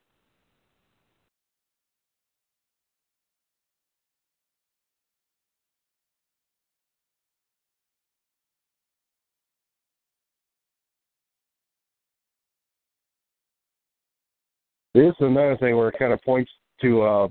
[14.95, 16.51] This is another thing where it kind of points
[16.83, 17.29] to uh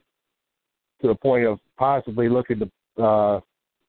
[1.02, 3.40] to the point of possibly looking to uh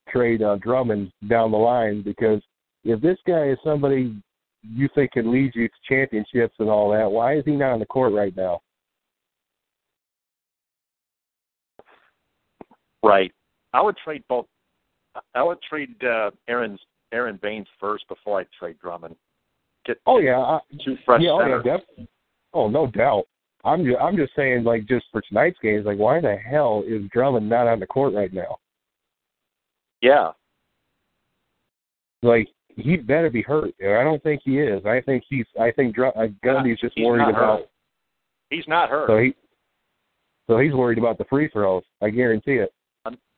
[0.08, 2.42] trade uh, Drummond down the line because
[2.84, 4.16] if this guy is somebody
[4.62, 7.78] you think can lead you to championships and all that, why is he not on
[7.78, 8.60] the court right now?
[13.02, 13.32] Right.
[13.72, 14.46] I would trade both.
[15.34, 16.80] I would trade uh, Aron's
[17.12, 19.16] Aron Baynes first before I trade Drummond.
[19.86, 22.06] Get Oh yeah, I, two fresh yeah, oh, yeah, def-
[22.52, 23.24] oh no doubt.
[23.64, 27.02] I'm just I'm just saying like just for tonight's games, like why the hell is
[27.12, 28.58] Drummond not on the court right now?
[30.00, 30.30] Yeah.
[32.22, 33.74] Like he better be hurt.
[33.80, 34.84] I don't think he is.
[34.86, 35.46] I think he's.
[35.60, 37.60] I think Dr- uh, Gundy's just He's worried about.
[37.60, 37.70] hurt.
[38.50, 39.08] He's not hurt.
[39.08, 39.34] So he.
[40.48, 41.82] So he's worried about the free throws.
[42.02, 42.72] I guarantee it.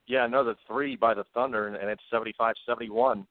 [0.07, 3.27] yeah, another three by the Thunder, and it's seventy-five, seventy-one.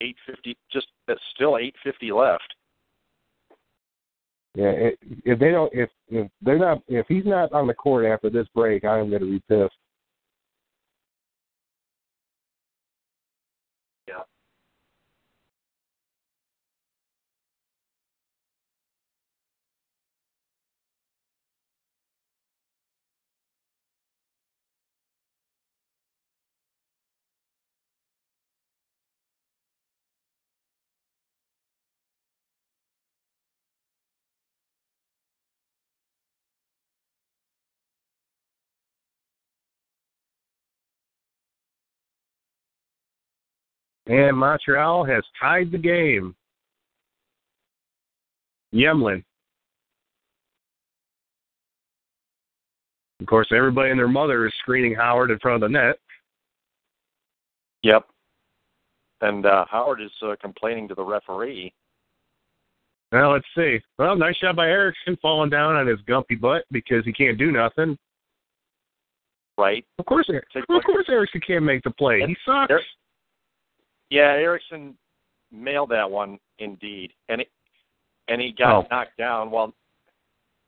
[0.00, 0.56] Eight fifty.
[0.72, 2.54] Just it's still eight fifty left.
[4.54, 4.90] Yeah.
[5.24, 8.46] If they don't, if if they're not, if he's not on the court after this
[8.54, 9.74] break, I am going to be pissed.
[44.06, 46.34] And Montreal has tied the game.
[48.74, 49.24] Emelin.
[53.20, 55.96] Of course, everybody and their mother is screening Howard in front of the net.
[57.82, 58.06] Yep.
[59.20, 61.72] And uh, Howard is uh, complaining to the referee.
[63.12, 63.80] Well, let's see.
[63.98, 67.52] Well, nice shot by Ericsson falling down on his gumpy butt because he can't do
[67.52, 67.96] nothing.
[69.56, 69.84] Right.
[69.98, 72.24] Of course, of course, Ericsson can't make the play.
[72.26, 72.72] He sucks.
[72.72, 72.80] Er-
[74.14, 74.96] Yeah, Ericsson
[75.50, 77.48] mailed that one indeed, and it,
[78.28, 78.88] and he got Oh.
[78.88, 79.50] knocked down.
[79.50, 79.74] Well,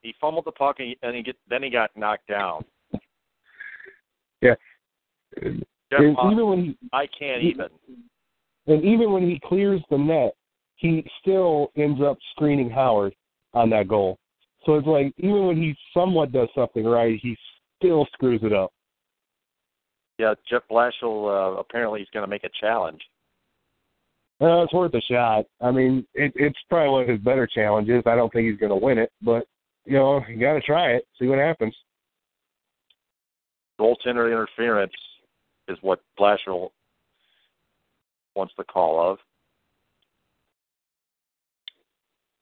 [0.03, 2.65] he fumbled the puck, and, he, and he get then he got knocked down.
[4.43, 4.57] Yeah.
[5.41, 7.69] Jeff Hoff, even when he I can't he- even.
[8.67, 10.35] and even when he clears the net,
[10.75, 13.15] he still ends up screening Howard
[13.55, 14.19] on that goal.
[14.65, 17.39] So it's like even when he somewhat does something right, he
[17.79, 18.73] still screws it up.
[20.19, 23.01] Yeah, Jeff Blashill uh, apparently is going to make a challenge.
[24.41, 25.47] Uh, it's worth a shot.
[25.63, 28.03] I mean, it, it's probably one of his better challenges.
[28.05, 29.47] I don't think he's going to win it, but
[29.87, 31.75] you know, you got to try it, see what happens.
[33.81, 34.93] Goaltender interference
[35.69, 36.71] is what Blashill
[38.35, 39.19] wants the call of.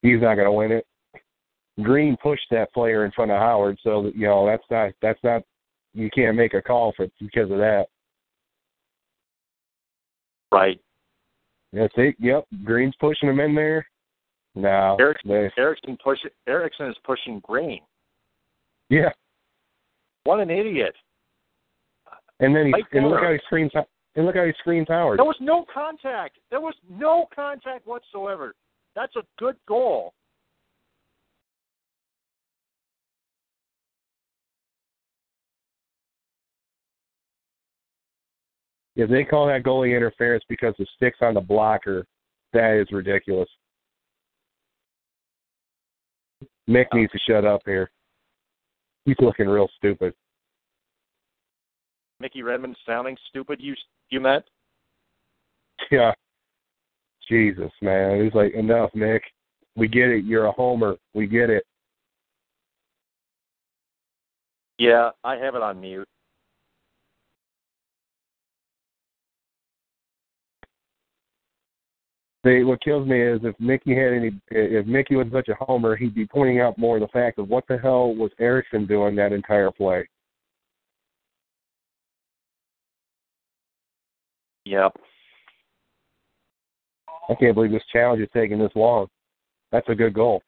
[0.02, 0.86] He's not going to win it.
[1.82, 5.42] Green pushed that player in front of Howard, so you know that's not that's not
[5.92, 7.86] you can't make a call for because of that.
[10.52, 10.80] Right.
[11.74, 12.14] That's it.
[12.20, 12.46] Yep.
[12.62, 13.86] Green's pushing him in there.
[14.54, 14.96] No.
[15.00, 17.80] Ericsson, they, Ericsson push Ericsson is pushing Green.
[18.88, 19.10] yeah.
[20.22, 20.94] What an idiot!
[22.40, 23.72] And then he and look how he screams
[24.14, 25.18] and look how he screams Howard.
[25.18, 26.38] There was no contact.
[26.50, 28.54] There was no contact whatsoever.
[28.94, 30.14] That's a good goal.
[38.96, 42.06] If they call that goalie interference because the stick's on the blocker,
[42.52, 43.48] that is ridiculous.
[46.68, 46.96] Mick oh.
[46.96, 47.90] needs to shut up here.
[49.04, 50.14] He's looking real stupid.
[52.20, 53.60] Mickey Redmond sounding stupid.
[53.60, 53.74] You
[54.10, 54.44] you meant?
[55.90, 56.12] Yeah.
[57.28, 58.22] Jesus, man.
[58.22, 59.20] He's like, enough, Mick.
[59.76, 60.24] We get it.
[60.24, 60.96] You're a homer.
[61.14, 61.64] We get it.
[64.78, 66.08] Yeah, I have it on mute.
[72.44, 75.96] They, what kills me is if Mickey had any, if Mickey was such a homer,
[75.96, 79.32] he'd be pointing out more the fact of what the hell was Ericsson doing that
[79.32, 80.06] entire play.
[84.66, 84.92] Yep.
[87.30, 89.06] I can't believe this challenge is taking this long.
[89.72, 90.42] That's a good goal.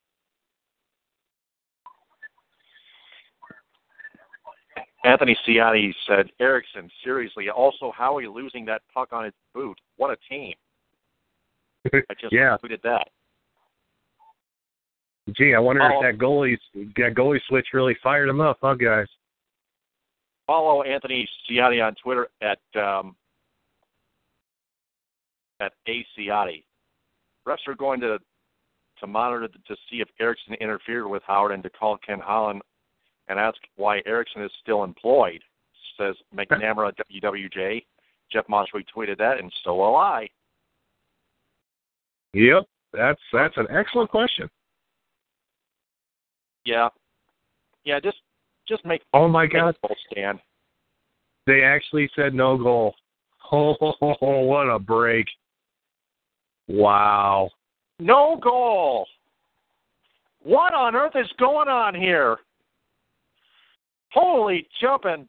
[5.05, 9.78] Anthony Ciotti said, Ericsson, seriously, also Howie losing that puck on his boot.
[9.97, 10.55] What a team.
[11.94, 12.56] I just yeah.
[12.62, 13.08] tweeted that.
[15.32, 16.00] Gee, I wonder Oh.
[16.00, 16.56] if that goalie
[16.96, 19.08] that goalie switch really fired him up, huh, guys?
[20.46, 23.16] Follow Anthony Ciotti on Twitter at um,
[25.60, 26.64] at A Ciotti.
[27.46, 28.18] Refs are going to
[29.00, 32.62] to monitor to, to see if Ericsson interfered with Howard and to call Ken Holland
[33.28, 35.42] and ask why Ericsson is still employed.
[35.98, 37.84] Says McNamara WWJ.
[38.30, 40.28] Jeff Moss retweeted that, and so will I.
[42.36, 44.46] Yep, that's that's an excellent question.
[46.66, 46.88] Yeah,
[47.84, 47.98] yeah.
[47.98, 48.18] Just
[48.68, 50.38] just make Oh my make God, goal stand.
[51.46, 52.94] they actually said no goal.
[53.52, 55.24] Oh, what a break!
[56.66, 57.48] Wow.
[58.00, 59.06] No goal.
[60.42, 62.38] What on earth is going on here?
[64.12, 65.28] Holy jumping!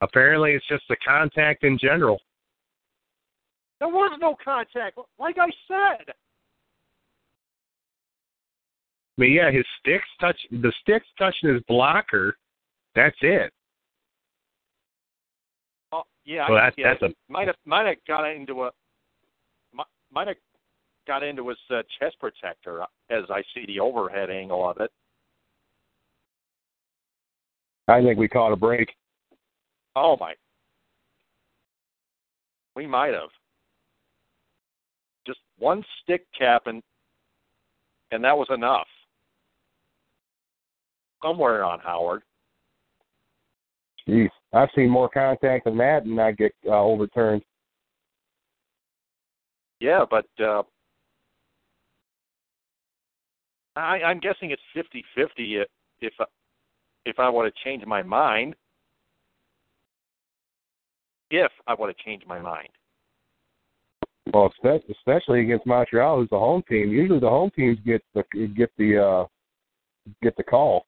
[0.00, 2.18] Apparently, it's just the contact in general.
[3.84, 4.96] There was no contact.
[5.18, 6.06] Like I said.
[6.08, 6.12] I
[9.20, 12.38] mean, yeah, his sticks touch the sticks touching his blocker.
[12.94, 13.52] That's it.
[15.92, 18.70] Oh, yeah, Well, I- that's- yeah, that's a- might have might have got into a
[20.10, 20.36] might have
[21.06, 24.90] got into his uh, chest protector uh, as I see the overhead angle of it.
[27.88, 28.94] I think we caught a break.
[29.94, 30.32] Oh my!
[32.74, 33.34] We might have just
[35.58, 36.82] one stick cap and
[38.10, 38.86] and that was enough.
[41.22, 42.22] Somewhere on Howard.
[44.06, 47.42] Jeez, I've seen more contact than that and I get uh, overturned.
[49.80, 50.62] Yeah, but uh,
[53.76, 55.68] I, I'm guessing it's fifty-fifty if
[56.00, 56.24] if I-
[57.06, 58.54] if I want to change my mind.
[61.30, 62.68] If I want to change my mind.
[64.32, 64.52] Well,
[64.90, 66.90] especially against Montreal, who's the home team.
[66.90, 68.24] Usually, the home teams get the
[68.56, 69.26] get the uh,
[70.22, 70.86] get the call.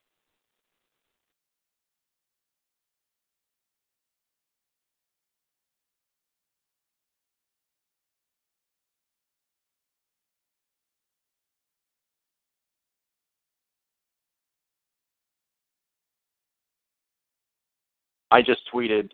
[18.30, 19.10] I just tweeted,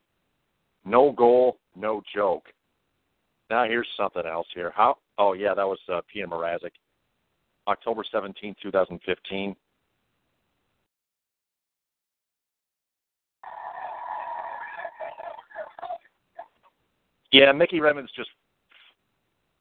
[0.85, 2.49] "No goal, no joke."
[3.53, 4.73] Now here's something else here.
[4.75, 4.97] How?
[5.19, 6.71] Oh yeah, that was uh, Peter Mrazek,
[7.69, 9.55] October seventeenth, two 2015.
[17.31, 18.31] Yeah, Mickey Redmond's just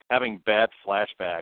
[0.10, 1.42] having bad flashbacks.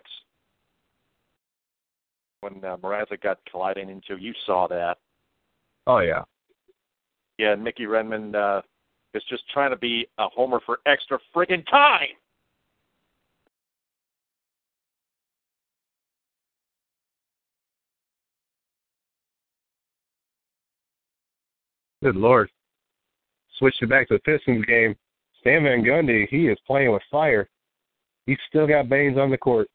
[2.40, 4.98] When uh, Mrazek got colliding into, you saw that.
[5.86, 6.22] Oh yeah.
[7.38, 8.62] Yeah, and Mickey Redmond uh,
[9.14, 12.08] is just trying to be a homer for extra friggin' time.
[22.02, 22.48] Good lord.
[23.58, 24.94] Switching back to the Pistons game.
[25.40, 27.48] Stan Van Gundy, he is playing with fire.
[28.26, 29.68] He's still got Baynes on the court.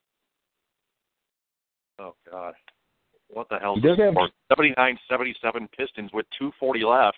[2.00, 2.54] Oh God,
[3.30, 3.76] what the hell?
[3.76, 4.16] He does have-
[4.50, 7.18] Seventy nine, seventy seven Pistons with two forty left.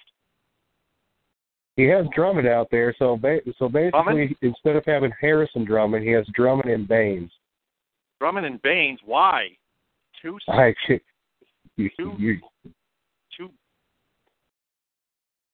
[1.75, 4.35] He has Drummond out there, so ba- so basically, Drummond?
[4.41, 7.31] instead of having Harrison Drummond, he has Drummond and Baynes.
[8.19, 8.99] Drummond and Baynes.
[9.05, 9.49] Why?
[10.21, 10.73] Two, I,
[11.75, 12.71] you, Two- you, two,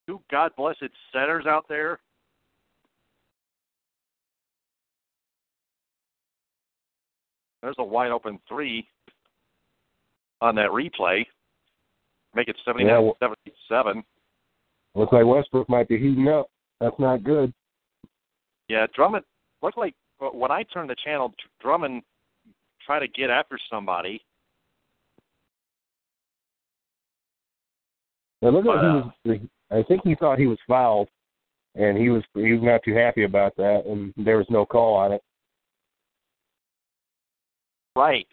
[0.08, 2.00] two God blessed centers out there.
[7.62, 8.88] There's a wide open three
[10.42, 11.26] on that replay.
[12.36, 14.04] Make it 79 Yeah, well- 77.
[14.96, 16.48] looks like Westbrook might be heating up.
[16.80, 17.54] That's not good.
[18.68, 19.24] Yeah, Drummond
[19.62, 22.04] looked like uh, when I turned the channel, Drummond
[22.86, 24.22] tried to get after somebody.
[28.42, 29.40] Now look like But, uh, he was.
[29.74, 31.10] I think he thought he was fouled,
[31.76, 34.96] and he was he was not too happy about that, and there was no call
[34.96, 35.22] on it.
[37.96, 38.28] Right.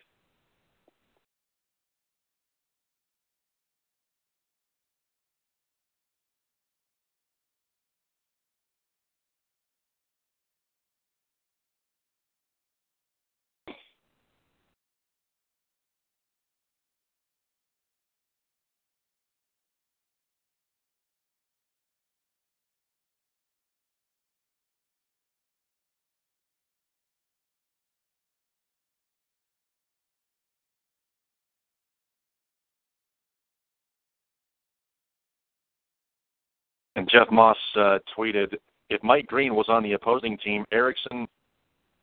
[37.00, 38.56] And Jeff Moss uh, tweeted,
[38.90, 41.26] if Mike Green was on the opposing team, Ericsson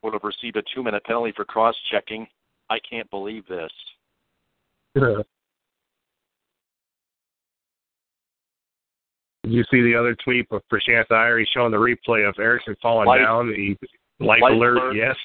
[0.02, 2.26] would have received a two-minute penalty for cross-checking.
[2.72, 3.72] I can't believe this.
[4.96, 5.24] Did
[9.44, 11.38] you see the other tweet of Prashant Iyer?
[11.38, 13.54] He's showing the replay of Ericsson falling Life- down.
[13.56, 13.78] He
[14.20, 14.96] life, life alert, alert.
[14.96, 15.16] yes.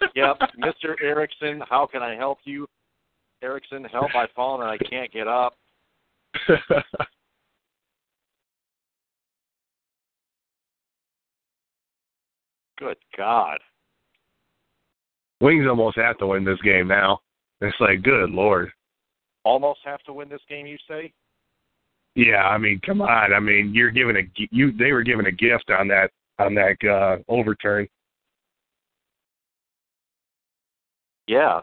[0.16, 0.94] Yep, Mr.
[1.00, 2.66] Ericsson, how can I help you?
[3.40, 4.08] Ericsson, help!
[4.16, 5.52] I've fallen and I can't get up.
[12.80, 13.58] Good God!
[15.42, 17.20] Wings almost have to win this game now.
[17.60, 18.70] It's like, good lord.
[19.44, 21.12] Almost have to win this game, you say?
[22.14, 23.32] Yeah, I mean, come on.
[23.32, 24.72] I mean, you're giving a you.
[24.72, 27.86] They were given a gift on that on that uh, overturn.
[31.26, 31.60] Yeah.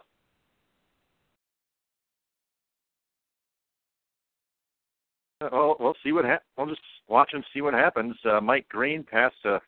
[5.41, 8.15] Well, we'll see what hap- we'll just watch and see what happens.
[8.23, 9.60] Uh, Mike Green passed to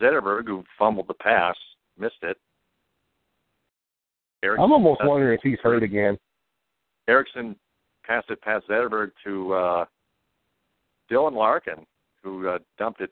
[0.00, 1.56] Zetterberg, who fumbled the pass,
[1.98, 2.36] missed it.
[4.42, 6.16] Ericsson, I'm almost uh, wondering if he's hurt again.
[7.08, 7.56] Ericsson
[8.06, 9.84] passed it past Zetterberg to uh,
[11.10, 11.84] Dylan Larkin,
[12.22, 13.10] who uh, dumped it,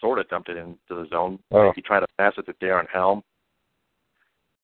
[0.00, 1.38] sort of dumped it into the zone.
[1.52, 1.72] Oh.
[1.74, 3.22] He tried to pass it to Darren Helm.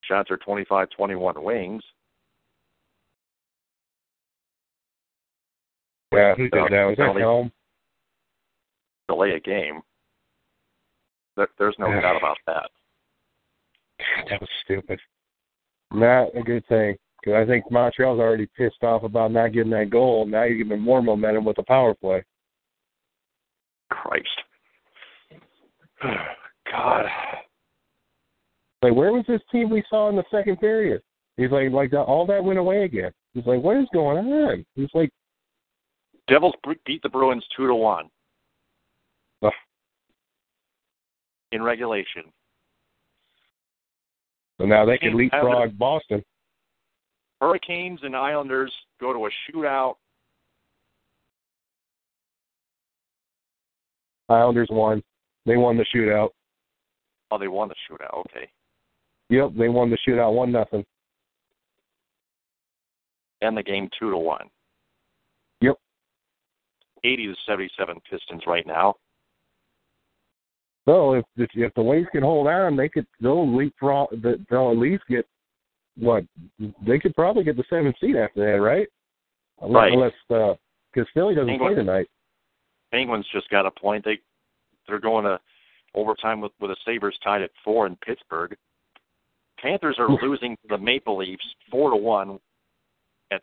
[0.03, 1.83] Shots are 25-21 wings.
[6.13, 6.85] Yeah, who did that?
[6.85, 7.53] Was that Helm?
[9.09, 9.83] delay a game.
[11.37, 12.71] There, there's no doubt about that.
[14.29, 14.99] That was stupid.
[15.93, 16.97] Not a good thing.
[17.23, 20.27] Because I think Montreal's already pissed off about not getting that goal.
[20.27, 22.25] Now you're giving more momentum with the power play.
[23.91, 24.29] Christ.
[26.03, 27.05] God.
[28.83, 31.03] Like, where was this team we saw in the second period?
[31.37, 33.13] He's like, like that, all that went away again.
[33.35, 34.67] He's like, what is going on?
[34.75, 35.11] He's like,
[36.29, 36.55] Devils
[36.85, 38.09] beat the Bruins two to one
[39.43, 39.53] Ugh.
[41.53, 42.24] In regulation.
[44.59, 46.23] so now they can leapfrog Boston.
[47.41, 49.95] Hurricanes and Islanders go to a shootout.
[54.29, 55.03] Islanders won.
[55.45, 56.31] They won the shootout.
[57.31, 58.16] Oh, they won the shootout.
[58.20, 58.49] Okay.
[59.31, 60.85] Yep, they won the shootout one nothing.
[63.41, 64.49] And the game two to one.
[65.61, 65.77] Yep.
[67.05, 68.95] Eighty to seventy-seven Pistons right now.
[70.85, 74.09] So if if, if the Wings can hold on, they could they'll leapfrog.
[74.23, 75.27] They'll at least get
[75.97, 76.25] what
[76.87, 78.89] they could probably get the seventh seed after that, right?
[79.61, 79.93] Unless, Right.
[79.93, 80.55] Unless uh,
[80.93, 82.09] because Philly doesn't England- play tonight.
[82.91, 84.05] Penguins just got a point.
[84.05, 84.19] They
[84.87, 85.41] they're going to
[85.95, 88.57] overtime with with the Sabres tied at four in Pittsburgh.
[89.59, 92.39] Panthers are losing to the Maple Leafs four to one
[93.31, 93.43] at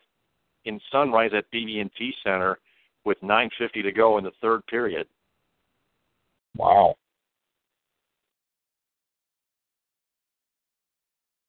[0.66, 2.58] in Sunrise at BB&T Center
[3.04, 5.08] with 9:50 to go in the third period.
[6.56, 6.96] Wow.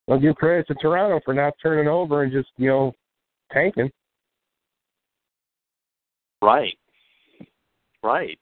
[0.09, 2.93] I'll give credit to Toronto for not turning over and just you know
[3.51, 3.91] tanking.
[6.41, 6.77] Right.
[8.03, 8.39] Right.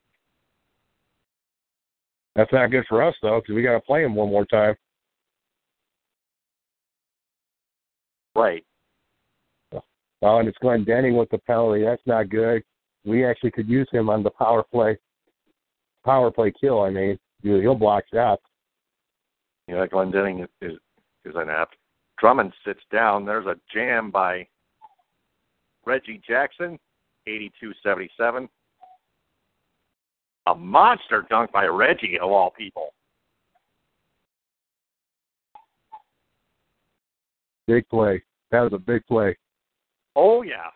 [2.36, 4.76] That's not good for us though, because we got to play them one more time.
[8.36, 8.64] Right.
[10.22, 11.84] Oh, and it's Glendening with the penalty.
[11.84, 12.64] That's not good.
[13.06, 14.98] We actually could use him on the power play.
[16.06, 16.81] power play kill.
[16.81, 18.44] I mean, he'll block shots.
[19.68, 20.77] Yeah, Glendening is, is
[21.26, 21.76] is inept.
[22.20, 23.26] Drummond sits down.
[23.26, 24.48] There's a jam by
[25.86, 26.78] Reggie Jackson,
[27.28, 28.48] 82-77.
[30.48, 32.94] A monster dunk by Reggie of all people.
[37.68, 38.24] Big play.
[38.52, 39.38] That was a big play.
[40.16, 40.70] Oh yeah.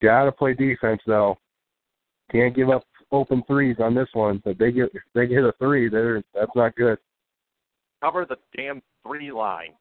[0.00, 1.36] Gotta play defense though.
[2.30, 4.40] Can't give up open threes on this one.
[4.44, 6.98] If they get if they hit a three, they're that's not good.
[8.02, 9.72] Cover the damn three line.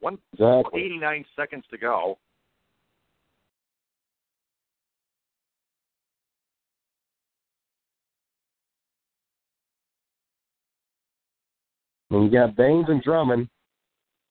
[0.00, 0.82] One Exactly.
[0.82, 2.18] eighty nine seconds to go.
[12.10, 13.48] And you got Baynes and Drummond,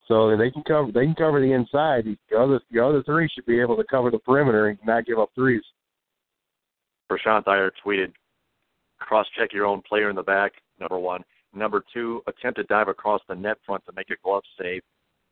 [0.08, 2.04] so they can cover they can cover the inside.
[2.30, 5.18] The other the other three should be able to cover the perimeter and not give
[5.18, 5.62] up threes.
[7.10, 8.12] Prashant Iyer tweeted,
[8.98, 11.22] cross check your own player in the back, number one.
[11.56, 14.82] Number two, attempt to dive across the net front to make a glove save.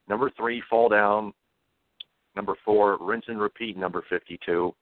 [0.09, 1.35] Number three, fall down.
[2.35, 4.75] Number four, rinse and repeat, number 52.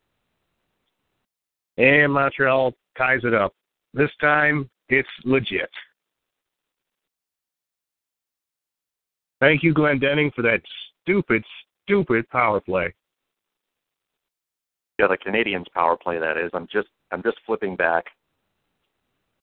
[1.79, 3.55] And Montreal ties it up.
[3.93, 5.69] This time it's legit.
[9.41, 10.61] Thank you, Glendening, for that
[11.03, 11.43] stupid,
[11.83, 12.95] stupid power play.
[15.01, 16.51] Yeah, the Canadiens power play that is.
[16.55, 18.05] I'm just I'm just flipping back.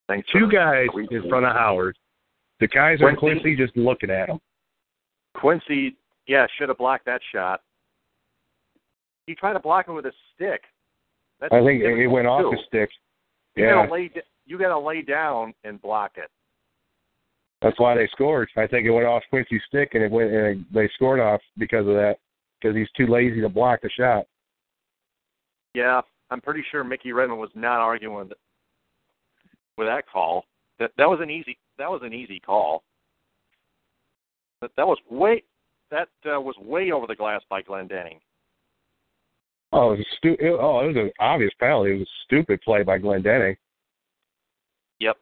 [0.10, 1.96] Thanks Two guys the in front of Howard.
[2.60, 4.40] The guys and Quincey- Quincey just looking at him.
[5.36, 5.96] Quincey,
[6.28, 7.62] yeah, should have blocked that shot.
[9.28, 10.64] He tried to block him with a stick.
[11.40, 12.52] That's I think it went off too.
[12.52, 12.90] his stick.
[13.56, 14.12] You Yeah, gotta lay
[14.46, 16.30] you gotta lay down and block it.
[17.62, 18.50] that's why they scored.
[18.58, 20.32] I think it went off Quincey's stick, and it went.
[20.34, 22.18] And they scored off because of that.
[22.60, 24.26] Because he's too lazy to block the shot.
[25.76, 28.30] Yeah, I'm pretty sure Mickey Redmond was not arguing
[29.80, 30.46] with, that call.
[30.80, 32.84] That that was an easy that was an easy call.
[34.62, 35.44] That that was way
[35.92, 38.20] that uh, was way over the glass by Glendening.
[39.72, 41.92] Oh, it was a stu- it, Oh, it was an obvious penalty.
[41.92, 43.56] It was a stupid play by Glendening.
[45.00, 45.18] Yep.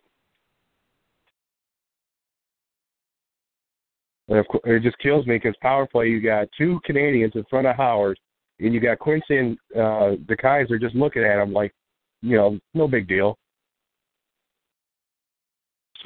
[4.29, 6.07] And of course, it just kills me because power play.
[6.07, 8.19] You got two Canadiens in front of Howard,
[8.59, 11.73] and you got Quincey and uh, DeKeyser just looking at him like,
[12.21, 13.38] you know, no big deal.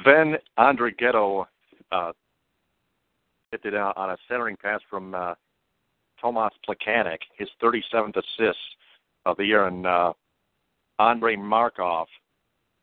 [0.00, 1.46] Sven Andrighetto
[1.90, 2.12] uh,
[3.50, 5.34] hit it out on a centering pass from uh,
[6.20, 8.58] Tomas Plekanec, his 37th assist
[9.26, 10.12] of the year, and uh,
[10.98, 12.06] Andrei Markov,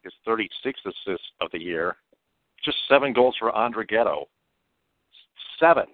[0.04, 1.96] his 36th assist of the year.
[2.64, 4.26] Just seven goals for Andre Andrighetto.
[5.60, 5.86] Seven.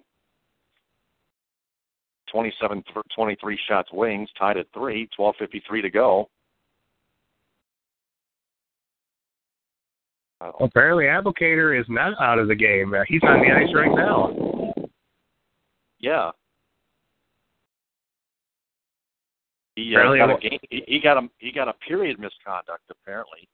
[2.30, 6.28] 27 th- 23 shots wings, tied at three, 12.53 to go.
[10.60, 12.94] Apparently, Abdelkader is not out of the game.
[12.94, 14.72] Uh, he's on the ice right now.
[15.98, 16.30] Yeah.
[19.76, 20.58] He uh, got a game.
[20.70, 23.48] He, he got a he got a period misconduct apparently.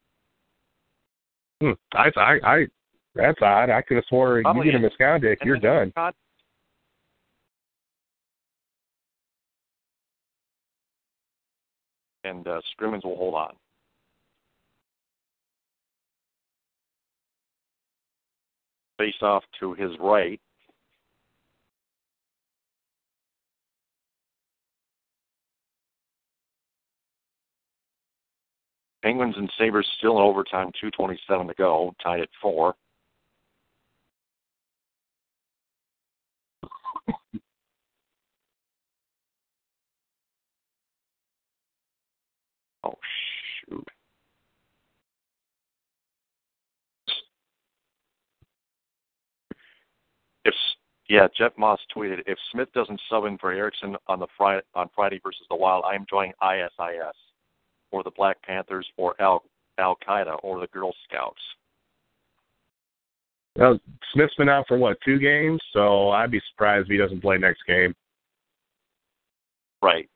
[1.60, 1.72] Hmm.
[1.94, 2.66] I, I, I,
[3.14, 3.70] that's odd.
[3.70, 5.92] I could have Probably you get a misconduct, you're done.
[12.24, 13.54] And uh, Scrimmins will hold on.
[18.98, 20.40] face off to his right.
[29.02, 32.74] Penguins and Sabres still in overtime, 2.27 to go, tied at 4.
[51.08, 54.88] Yeah, Jeff Moss tweeted if Smith doesn't sub in for Ericsson on the Friday on
[54.94, 57.16] Friday versus the Wild, I am joining ISIS
[57.90, 59.42] or the Black Panthers or Al
[59.78, 61.40] Al Qaeda or the Girl Scouts.
[63.56, 63.78] Well,
[64.12, 67.36] Smith's been out for what two games, so I'd be surprised if he doesn't play
[67.36, 67.94] next game.
[69.82, 70.08] Right.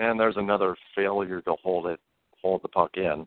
[0.00, 2.00] And there's another failure to hold it
[2.42, 3.26] hold the puck in.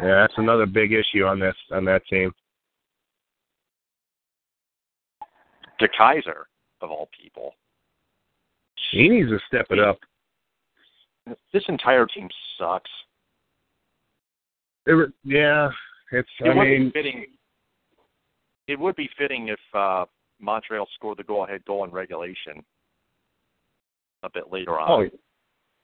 [0.00, 2.32] Yeah, that's another big issue on this on that team.
[5.80, 6.44] DeKeyser,
[6.80, 7.54] of all people.
[8.90, 9.98] He needs to step it up.
[11.52, 12.28] This entire team
[12.58, 12.90] sucks.
[14.86, 15.70] It, yeah,
[16.10, 16.28] it's.
[16.40, 17.26] It I would mean, be fitting.
[18.66, 20.04] It would be fitting if uh,
[20.40, 22.64] Montreal scored the go-ahead goal in regulation
[24.24, 25.10] a bit later on.
[25.12, 25.18] oh,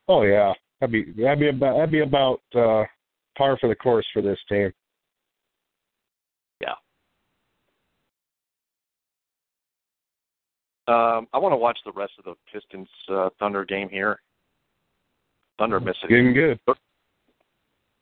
[0.08, 0.52] oh yeah.
[0.80, 2.84] That'd be that'd be about that'd be about uh,
[3.36, 4.72] par for the course for this team.
[6.60, 6.74] Yeah.
[10.88, 14.20] Um, I want to watch the rest of the Pistons uh, Thunder game here.
[15.58, 16.08] Thunder missing.
[16.08, 16.58] Getting good.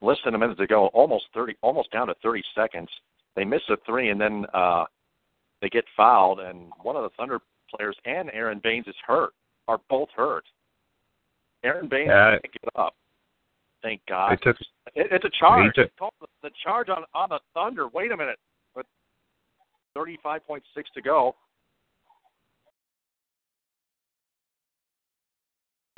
[0.01, 2.89] Less than a minute to go, almost thirty, almost down to thirty seconds.
[3.35, 4.85] They miss a three, and then uh,
[5.61, 7.41] they get fouled, and one of the Thunder
[7.75, 9.33] players and Aron Baynes is hurt.
[9.69, 10.45] Are both hurt.
[11.65, 12.31] Aron Baynes Yeah.
[12.33, 12.95] can't get up.
[13.83, 14.35] Thank God.
[14.35, 14.57] It took
[14.95, 15.75] It, it's a charge.
[15.75, 15.91] Took-
[16.43, 17.89] the, charge on on the Thunder.
[17.89, 18.39] Wait a minute.
[18.77, 18.87] With
[19.97, 20.61] 35.6
[20.95, 21.35] to go.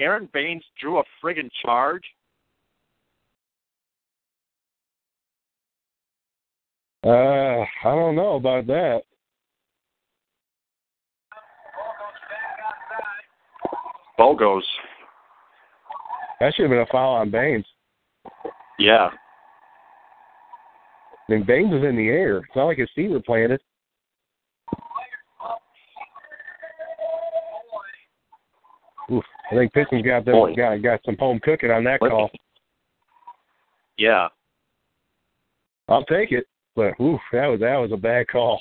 [0.00, 2.04] Aron Baynes drew a friggin' charge.
[7.04, 9.02] uh I don't know about that.
[14.18, 14.62] Bogos.
[16.40, 17.64] That should have been a foul on Baynes.
[18.78, 19.10] Yeah.
[21.28, 22.38] I mean Baynes was in the air.
[22.38, 23.60] It's not like his feet were planted.
[29.10, 30.54] Oof, I think Pistons got them Boy.
[30.54, 32.30] got got some home cooking on that call.
[33.96, 34.28] Yeah.
[35.88, 36.46] I'll take it.
[36.76, 38.60] But oof, that was that was a bad call.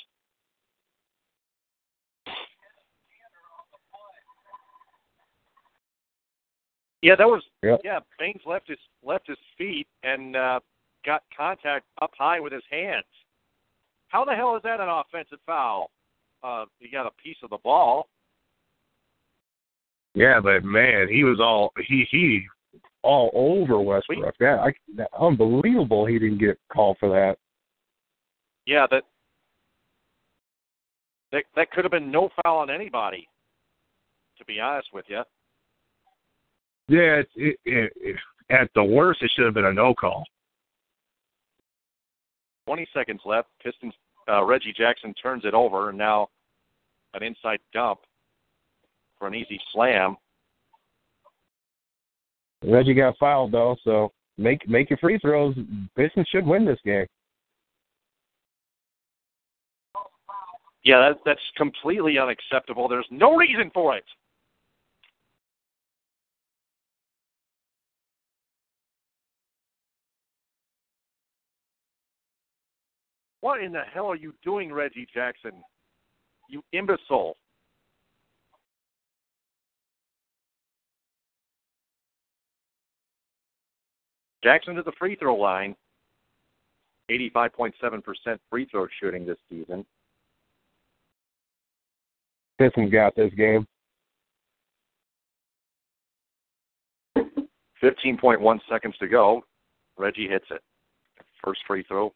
[7.02, 7.82] Yeah, that was Yep.
[7.84, 10.60] yeah, Baynes left his left his feet and uh
[11.06, 13.06] got contact up high with his hands.
[14.08, 15.92] How the hell is that an offensive foul?
[16.42, 18.10] Uh he got a piece of the ball.
[20.18, 22.42] Yeah, but man, he was all he he
[23.04, 24.34] all over Westbrook.
[24.40, 26.08] Yeah, I, that, unbelievable.
[26.08, 27.38] He didn't get called for that.
[28.66, 29.04] Yeah, that
[31.32, 33.30] that that could have been no foul on anybody.
[34.40, 35.22] To be honest with you.
[36.88, 38.16] Yeah, it, it, it,
[38.50, 40.24] at the worst, it should have been a no call.
[42.66, 43.50] 20 seconds left.
[43.64, 43.94] Pistons
[44.30, 46.30] uh, Reggie Jackson turns it over, and now
[47.14, 48.00] an inside dump
[49.20, 50.16] for an easy slam.
[52.64, 55.56] Reggie got fouled though, so make make your free throws.
[55.96, 57.06] Pistons should win this game.
[60.84, 62.88] Yeah, that, that's completely unacceptable.
[62.88, 64.06] There's no reason for it.
[73.42, 75.52] What in the hell are you doing, Reggie Jackson?
[76.50, 77.36] You imbecile.
[84.44, 85.76] Jackson to the free throw line.
[87.10, 87.72] 85.7%
[88.50, 89.86] free throw shooting this season.
[92.60, 93.66] Pistons got this game.
[97.84, 99.42] 15.1 seconds to go.
[99.98, 100.62] Reggie hits it.
[101.44, 102.14] First free throw.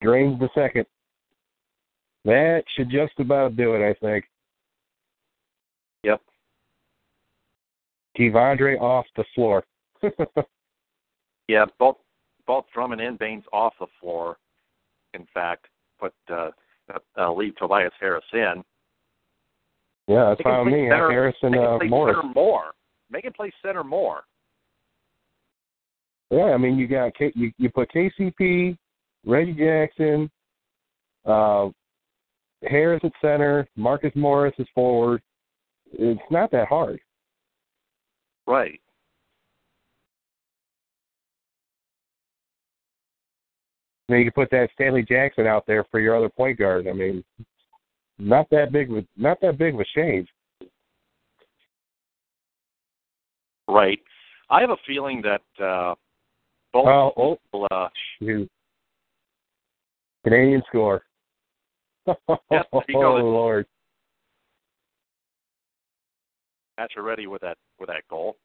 [0.00, 0.86] Drains the second.
[2.24, 4.24] That should just about do it, I think.
[6.04, 6.20] Yep.
[8.18, 9.64] Kevondre off the floor.
[11.48, 11.96] Yeah, both
[12.46, 14.36] both Drummond and Baynes off the floor.
[15.14, 15.66] In fact,
[15.98, 16.50] put uh,
[17.18, 18.62] uh, leave Tobias Harris in.
[20.06, 20.88] yeah, that's fine with me.
[20.90, 22.16] center- make him uh, Morris.
[22.16, 22.62] center more.
[23.10, 24.24] Make him play center more.
[26.30, 28.76] Yeah, I mean you got K, you you put KCP,
[29.24, 30.30] Reggie Jackson,
[31.24, 31.68] uh,
[32.62, 35.22] Harris at center, Marcus Morris is forward.
[35.92, 37.00] It's not that hard.
[38.48, 38.80] Right.
[44.08, 46.88] I mean, you can put that Stanley Jackson out there for your other point guard.
[46.88, 47.22] I mean,
[48.18, 50.28] not that big with not that big of a change.
[53.68, 54.00] Right.
[54.48, 55.94] I have a feeling that uh,
[56.72, 57.88] both Oh, oh, will, uh,
[58.18, 58.48] shoot.
[60.24, 61.02] Canadian score.
[62.50, 63.16] Yes, oh there you go.
[63.16, 63.66] Lord.
[66.78, 68.36] match are ready with that with that goal.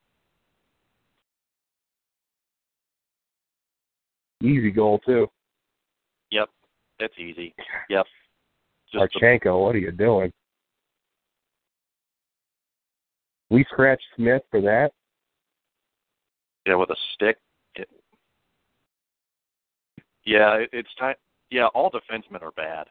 [4.41, 5.27] Easy goal too.
[6.31, 6.49] Yep,
[6.99, 7.53] that's easy.
[7.89, 8.05] Yep.
[8.91, 10.31] Just the, Archenko, what are you doing?
[13.49, 14.91] We scratched Smith for that.
[16.65, 17.37] yeah, with a stick.
[17.75, 17.89] It,
[20.25, 21.15] yeah, it, it's time.
[21.51, 22.87] Yeah, all defensemen are bad.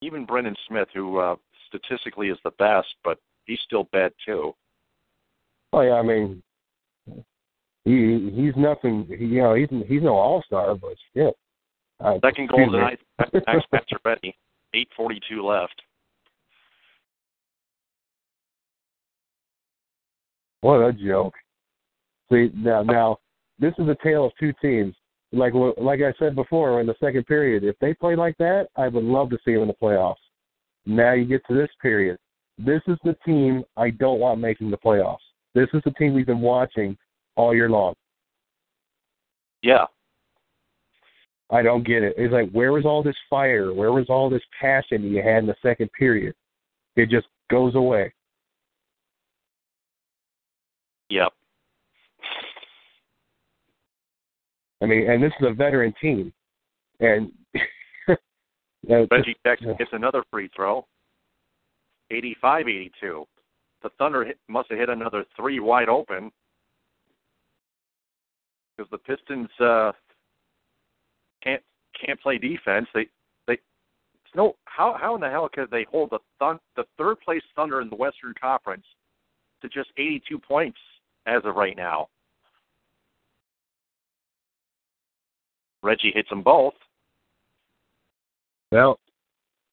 [0.00, 1.36] Even Brendan Smith, who uh,
[1.68, 4.54] statistically is the best, but he's still bad too.
[5.74, 6.40] Oh yeah, I mean,
[7.84, 9.06] he he's nothing.
[9.08, 11.34] He, you know, he's he's no all star, but shit.
[11.98, 13.00] Uh, Second goal tonight.
[13.18, 14.34] Max Pacioretty.
[14.72, 15.82] Eight forty-two left.
[20.60, 21.34] What a joke.
[22.30, 23.18] See now, now
[23.58, 24.94] this is a tale of two teams.
[25.32, 28.86] Like like I said before in the second period, if they play like that, I
[28.86, 30.14] would love to see them in the playoffs.
[30.86, 32.16] Now you get to this period.
[32.58, 35.18] This is the team I don't want making the playoffs.
[35.54, 36.96] This is the team we've been watching
[37.36, 37.94] all year long.
[39.62, 39.86] Yeah.
[41.50, 42.14] I don't get it.
[42.16, 43.72] It's like where was all this fire?
[43.72, 46.34] Where was all this passion you had in the second period?
[46.96, 48.12] It just goes away.
[51.10, 51.32] Yep.
[54.82, 56.32] I mean, and this is a veteran team,
[57.00, 57.30] and
[58.88, 60.86] Reggie Jackson gets another free throw.
[62.12, 63.24] 85-82.
[63.84, 66.32] The Thunder hit, must have hit another three wide open
[68.76, 69.92] because the Pistons uh,
[71.42, 71.62] can't
[72.02, 72.88] can't play defense.
[72.94, 73.08] They
[73.46, 73.58] they
[74.34, 77.82] no how how in the hell could they hold the thun, the third place Thunder
[77.82, 78.86] in the Western Conference
[79.60, 80.78] to just 82 points
[81.26, 82.08] as of right now?
[85.82, 86.72] Reggie hits them both.
[88.72, 88.98] Well,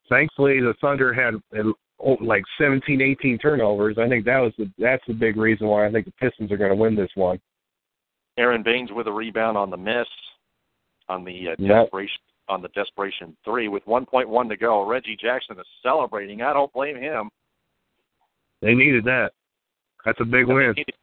[0.09, 1.35] thankfully the Thunder had
[2.21, 3.97] like 17, 18 turnovers.
[3.97, 6.57] I think that was the that's the big reason why I think the Pistons are
[6.57, 7.39] going to win this one.
[8.37, 10.07] Aron Baynes with a rebound on the miss,
[11.09, 11.85] on the uh, Yep.
[11.85, 14.85] desperation on the desperation three with 1.1 to go.
[14.85, 16.41] Reggie Jackson is celebrating.
[16.41, 17.29] I don't blame him.
[18.61, 19.31] They needed that.
[20.05, 20.73] That's a big They win.
[20.75, 20.93] needed,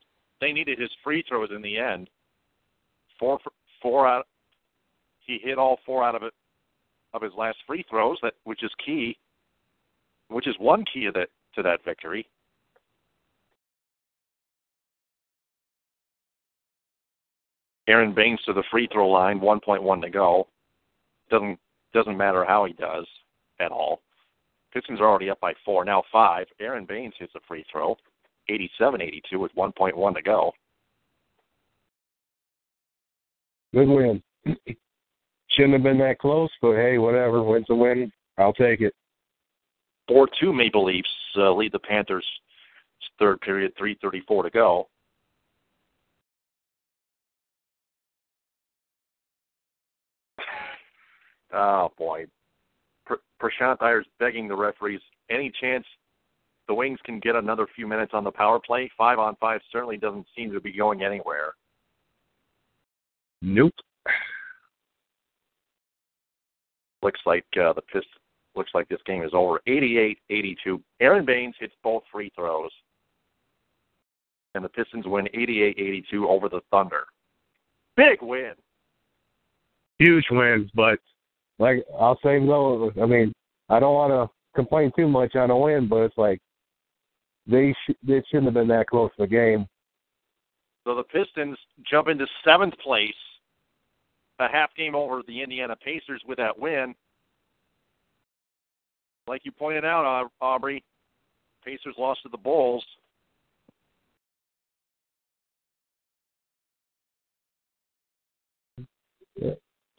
[0.41, 2.09] they needed his free throws in the end.
[3.19, 3.39] Four
[3.83, 4.27] four out.
[5.21, 6.33] He hit all four out of it
[7.15, 8.19] of his last free throws.
[8.23, 9.17] That which is key.
[10.29, 12.29] Which is one key to that to that victory.
[17.89, 20.47] Aron Baynes to the free throw line, 1.1 to go.
[21.31, 21.59] Doesn't
[21.95, 23.07] doesn't matter how he does
[23.61, 24.03] at all.
[24.73, 26.47] Pistons are already up by four, now five.
[26.61, 27.97] Aron Baynes hits a free throw,
[28.51, 30.53] 87-82 with 1.1 to go.
[33.73, 34.23] Good win.
[35.51, 37.43] Shouldn't have been that close, but hey, whatever.
[37.43, 38.13] Win's a win.
[38.37, 38.95] I'll take it.
[40.11, 42.25] 4-2 Maple Leafs uh, lead the Panthers
[43.19, 44.89] third period, 3.34 to go.
[51.53, 52.27] Oh, boy.
[53.07, 55.85] Pr- Prashant Iyer's begging the referees, any chance
[56.69, 58.91] the Wings can get another few minutes on the power play?
[58.99, 61.55] Five on five certainly doesn't seem to be going anywhere.
[63.41, 63.73] Nope.
[67.03, 68.07] Looks like uh, the Pist
[68.59, 69.61] looks like this game is over.
[69.67, 70.83] 88-82.
[71.01, 72.71] Aron Baynes hits both free throws,
[74.55, 77.05] and the Pistons win 88-82 over the Thunder.
[77.97, 78.53] Big win.
[79.99, 80.99] Huge win, but
[81.59, 82.93] like I'll say no.
[83.03, 83.33] I mean,
[83.69, 86.41] I don't want to complain too much on a win, but it's like
[87.47, 89.67] they sh- they shouldn't have been that close to the game.
[90.85, 91.59] So the Pistons
[91.91, 93.11] jump into seventh place,
[94.39, 96.95] a half game over the Indiana Pacers with that win.
[99.29, 100.83] Like you pointed out, Aubrey,
[101.65, 102.85] Pacers lost to the Bulls.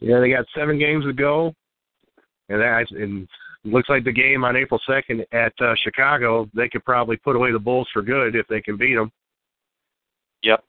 [0.00, 1.54] Yeah, they got seven games to go,
[2.48, 3.28] and that and
[3.64, 6.48] looks like the game on April second at uh, Chicago.
[6.54, 9.12] They could probably put away the Bulls for good if they can beat them.
[10.42, 10.64] Yep.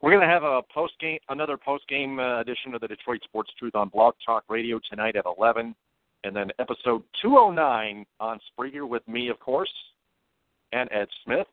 [0.00, 3.20] We're going to have a post game, another post game uh, edition of the Detroit
[3.24, 5.74] Sports Truth on Blog Talk Radio tonight at 11,
[6.24, 9.72] and then episode 209 on Spreaker with me, of course,
[10.72, 11.46] and Ed Smith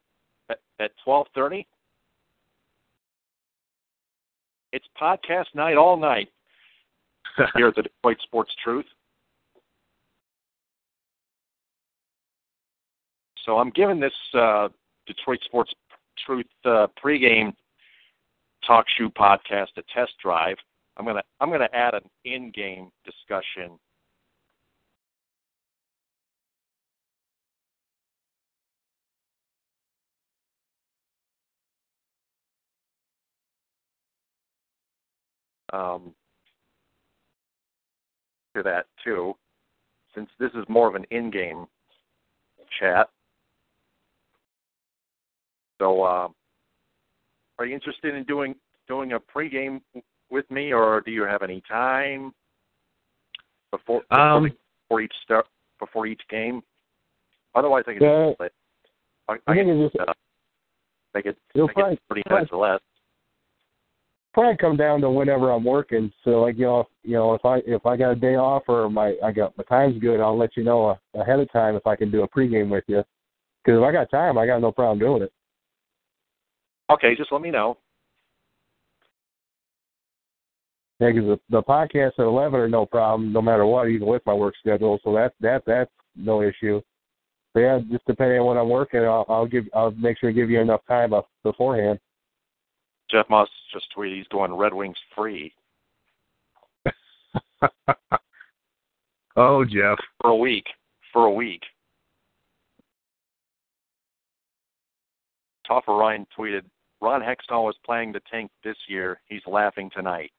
[0.49, 1.65] at, at 12:30.
[4.73, 6.29] It's podcast night all night
[7.55, 8.85] here at the Detroit Sports Truth.
[13.45, 14.69] So I'm giving this uh,
[15.05, 15.71] Detroit Sports
[16.25, 17.53] Truth uh, pregame
[18.65, 20.57] talk shoe podcast a test drive.
[20.97, 23.77] I'm gonna I'm gonna add an in-game discussion.
[35.75, 36.13] Um,
[38.55, 39.35] to that too,
[40.13, 41.65] since this is more of an in-game
[42.79, 43.09] chat.
[45.79, 46.27] So, uh,
[47.59, 48.55] are you interested in doing
[48.87, 49.81] doing a pregame
[50.29, 52.33] with me, or do you have any time
[53.71, 54.51] before before, Um,
[54.87, 55.45] before each start
[55.79, 56.63] before each game?
[57.53, 60.13] Otherwise, I can just, I, I I think can it's just uh,
[61.13, 62.81] make it make it thirty minutes or less.
[64.35, 66.11] Probably come down to whenever I'm working.
[66.23, 68.63] So like you know, if, you know, if I if I got a day off
[68.67, 71.75] or my I got my time's good, I'll let you know uh, ahead of time
[71.75, 73.01] if I can do a pregame with you.
[73.63, 75.33] Because if I got time, I got no problem doing it.
[76.91, 77.77] Okay, just let me know.
[80.99, 84.21] Yeah, because the, the podcasts at eleven are no problem, no matter what, even with
[84.25, 84.99] my work schedule.
[85.03, 86.81] So that that that's no issue.
[87.53, 90.35] But yeah, just depending on when I'm working, I'll, I'll give I'll make sure to
[90.35, 91.99] give you enough time beforehand.
[93.11, 95.53] Jeff Moss just tweeted he's going Red Wings free.
[99.35, 99.97] oh, Jeff.
[100.21, 100.65] For a week.
[101.13, 101.61] For a week.
[105.67, 106.61] Toffer Ryan tweeted,
[107.01, 109.19] Ron Hextall was playing the tank this year.
[109.27, 110.31] He's laughing tonight.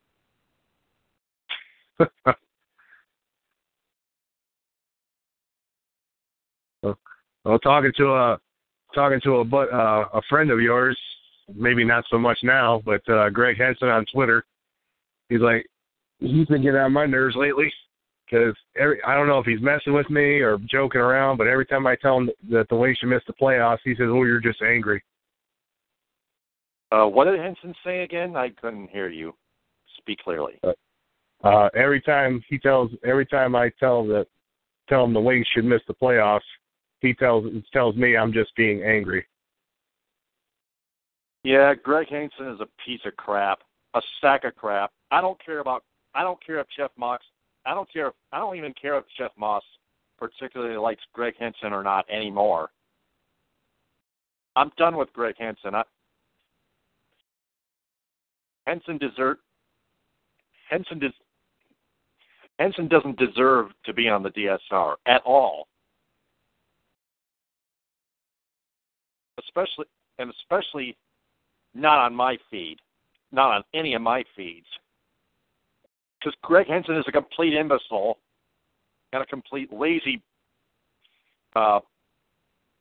[6.82, 8.38] well, talking to a
[8.94, 10.98] talking to a but uh, a friend of yours,
[11.55, 14.44] maybe not so much now, but uh, Greg Henson on Twitter,
[15.28, 15.66] he's like,
[16.18, 17.73] he's been getting on my nerves lately
[18.24, 21.66] because every I don't know if he's messing with me or joking around, but every
[21.66, 24.40] time I tell him that the Wings should miss the playoffs, he says, "Oh, you're
[24.40, 25.02] just angry."
[26.93, 28.36] Uh, what did Henson say again?
[28.36, 29.35] I couldn't hear you.
[29.98, 30.59] Speak clearly.
[30.62, 30.73] Uh,
[31.44, 34.27] uh, every time he tells, every time I tell that,
[34.89, 36.40] tell him the Wings should miss the playoffs,
[37.01, 39.27] he tells tells me I'm just being angry.
[41.47, 43.60] Yeah, Greg Henson is a piece of crap,
[43.94, 44.90] a sack of crap.
[45.12, 45.85] I don't care about.
[46.12, 47.20] I don't care if Jeff Moss.
[47.64, 48.09] I don't care.
[48.09, 49.62] If, I don't even care if Jeff Moss
[50.18, 52.70] particularly likes Greg Henson or not anymore.
[54.56, 55.77] I'm done with Greg Henson.
[55.77, 55.85] I,
[58.66, 59.39] Henson desert.
[60.68, 61.12] Henson des,
[62.59, 65.68] Henson doesn't deserve to be on the DSR at all.
[69.39, 69.85] Especially
[70.18, 70.97] and especially
[71.77, 72.78] not on my feed,
[73.32, 74.66] not on any of my feeds.
[76.19, 78.19] Because Greg Henson is a complete imbecile
[79.12, 80.23] and a complete lazy
[81.55, 81.81] uh,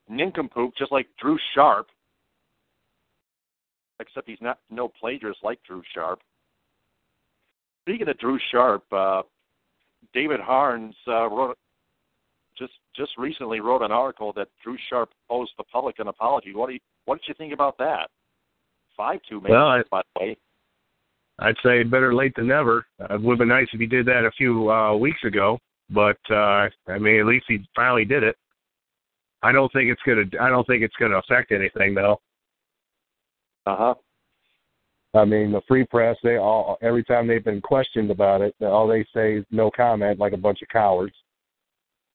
[0.10, 1.88] nincompoop, just like Drew Sharp.
[4.00, 6.20] Except he's not no plagiarist like Drew Sharp.
[7.84, 9.22] Speaking of Drew Sharp, uh,
[10.14, 11.58] David Harns uh, wrote
[12.58, 16.54] just just recently wrote an article that Drew Sharp owes the public an apology.
[16.54, 18.10] What do you what did you think about that?
[18.98, 20.38] Five two maybe well, I, by the way.
[21.40, 22.86] I'd say better late than never.
[23.00, 25.60] It would have been nice if he did that a few uh, weeks ago,
[25.90, 28.38] but uh, I mean, at least he finally did it.
[29.44, 30.24] I don't think it's gonna.
[30.40, 32.20] I don't think it's gonna affect anything though.
[33.66, 33.96] Uh huh.
[35.14, 38.88] I mean, the free press, they all every time they've been questioned about it, all
[38.88, 41.16] they say is no comment, like a bunch of cowards.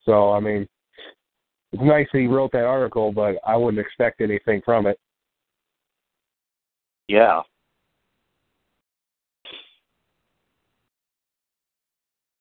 [0.04, 0.66] So, I mean,
[1.72, 4.98] it's nice he wrote that article, but I wouldn't expect anything from it.
[7.10, 7.42] Yeah.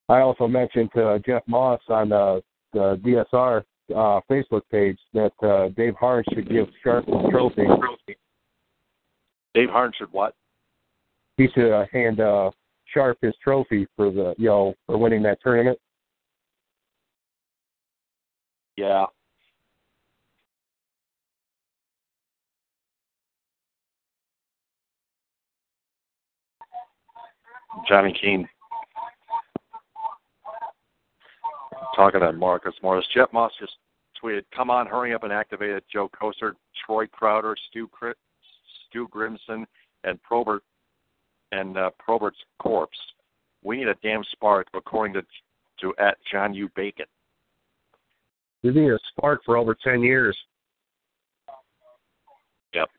[0.08, 2.44] I also mentioned to Jeff Moss on the,
[2.74, 3.64] the DSR
[3.96, 7.66] uh, Facebook page that uh, Dave Harn should give Sharp the trophy.
[9.56, 10.36] Dave Harn should what?
[11.40, 12.52] he should uh, hand uh,
[12.94, 15.80] Sharp his trophy for the you know for winning that tournament.
[18.78, 19.06] Yeah.
[27.88, 28.48] Johnny Keene
[31.96, 33.06] talking to Marcus Morris.
[33.14, 33.74] Jeff Moss just
[34.22, 36.54] tweeted, "Come on, hurry up and activate it." Joe Kocur,
[36.86, 37.90] Troy Crowder, Stu
[38.88, 39.66] Stu Grimson,
[40.04, 40.64] and Probert
[41.52, 42.98] and uh, Probert's corpse.
[43.64, 45.24] We need a damn spark, according to
[45.82, 46.70] to at John U.
[46.76, 47.06] Bacon.
[48.64, 50.38] We need a spark for over ten years.
[52.74, 52.90] Yep.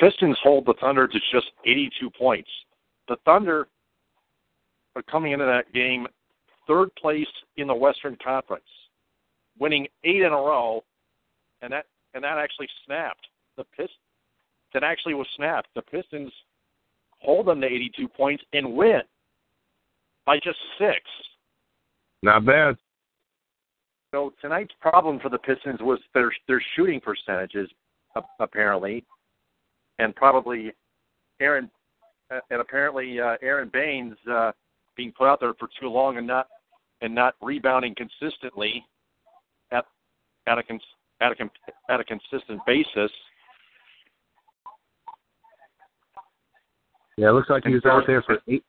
[0.00, 2.48] Pistons hold the Thunder to just 82 points.
[3.08, 3.68] The Thunder
[4.96, 6.06] are coming into that game
[6.66, 8.64] third place in the Western Conference
[9.58, 10.82] winning eight in a row,
[11.62, 13.26] and that and that actually snapped.
[13.56, 13.92] The Pist
[14.72, 15.68] that actually was snapped.
[15.74, 16.32] The Pistons
[17.18, 19.02] hold them to 82 points and win
[20.24, 21.00] by just six.
[22.22, 22.76] Not bad.
[24.12, 27.70] So tonight's problem for the Pistons was their their shooting percentages,
[28.40, 29.04] apparently,
[30.00, 30.72] and probably
[31.40, 31.70] Aron
[32.30, 34.52] and apparently uh, Aron Baynes uh,
[34.96, 36.48] being put out there for too long and not
[37.02, 38.84] and not rebounding consistently
[40.46, 40.82] at a cons-
[41.20, 41.50] at a
[41.92, 43.10] at a consistent basis.
[47.16, 48.64] Yeah, it looks like he was out there for eight,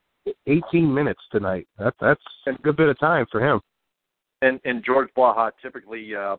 [0.48, 1.68] 18 minutes tonight.
[1.80, 3.62] That that's a good bit of time for him.
[4.42, 6.36] And and George Blaha typically, uh,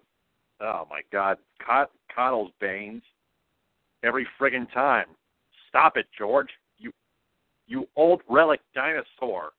[0.61, 3.03] oh my God, cod, coddles Baynes
[4.03, 5.07] every friggin' time.
[5.69, 6.49] Stop it, George.
[6.79, 6.93] You,
[7.67, 9.51] you old relic dinosaur.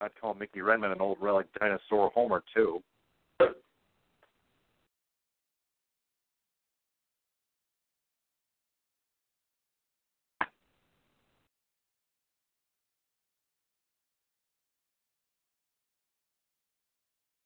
[0.00, 2.82] I'd call Mickey Redmond an old relic dinosaur homer too.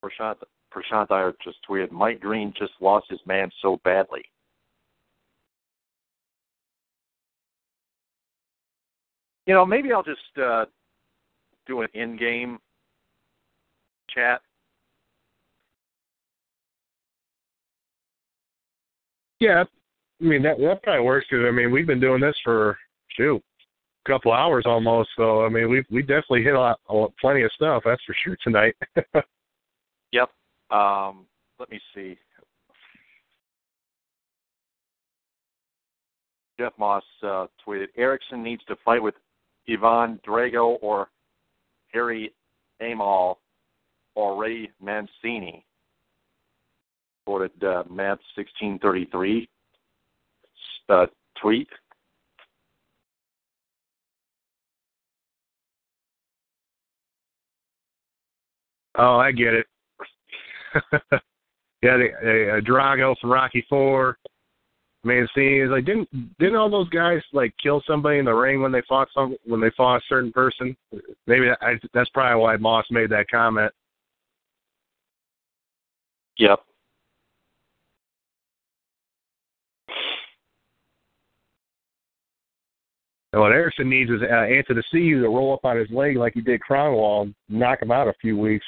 [0.04, 0.36] Prashant
[0.72, 4.22] Prashant Iyer just tweeted, Mike Green just lost his man so badly.
[9.46, 10.64] You know, maybe I'll just uh,
[11.66, 12.58] do an in-game
[14.10, 14.40] chat.
[19.40, 19.64] Yeah,
[20.20, 22.78] I mean that that probably works because I mean we've been doing this for
[23.10, 23.42] shoot
[24.06, 25.10] couple hours almost.
[25.16, 27.82] So I mean we we definitely hit a lot, a lot, plenty of stuff.
[27.84, 28.74] That's for sure tonight.
[30.14, 30.30] yep.
[30.70, 31.26] Um,
[31.58, 32.16] let me see.
[36.58, 39.14] Jeff Moss uh, tweeted: Ericsson needs to fight with
[39.68, 41.08] Ivan Drago or
[41.92, 42.32] Harry
[42.80, 43.40] Amal
[44.14, 45.66] or Ray Mancini.
[47.26, 49.48] Quoted uh, Matt sixteen thirty three
[50.88, 51.06] uh,
[51.40, 51.68] tweet.
[58.96, 59.66] Oh, I get it.
[61.82, 64.18] yeah, uh, Drago from Rocky Four,
[65.04, 68.72] Mancini is like didn't didn't all those guys like kill somebody in the ring when
[68.72, 70.76] they fought some when they fought a certain person?
[71.26, 73.72] Maybe that, I, that's probably why Moss made that comment.
[76.38, 76.60] Yep.
[83.34, 86.34] And what Ericsson needs is uh, Anthony you to roll up on his leg like
[86.34, 86.60] he did
[87.22, 88.64] and knock him out a few weeks.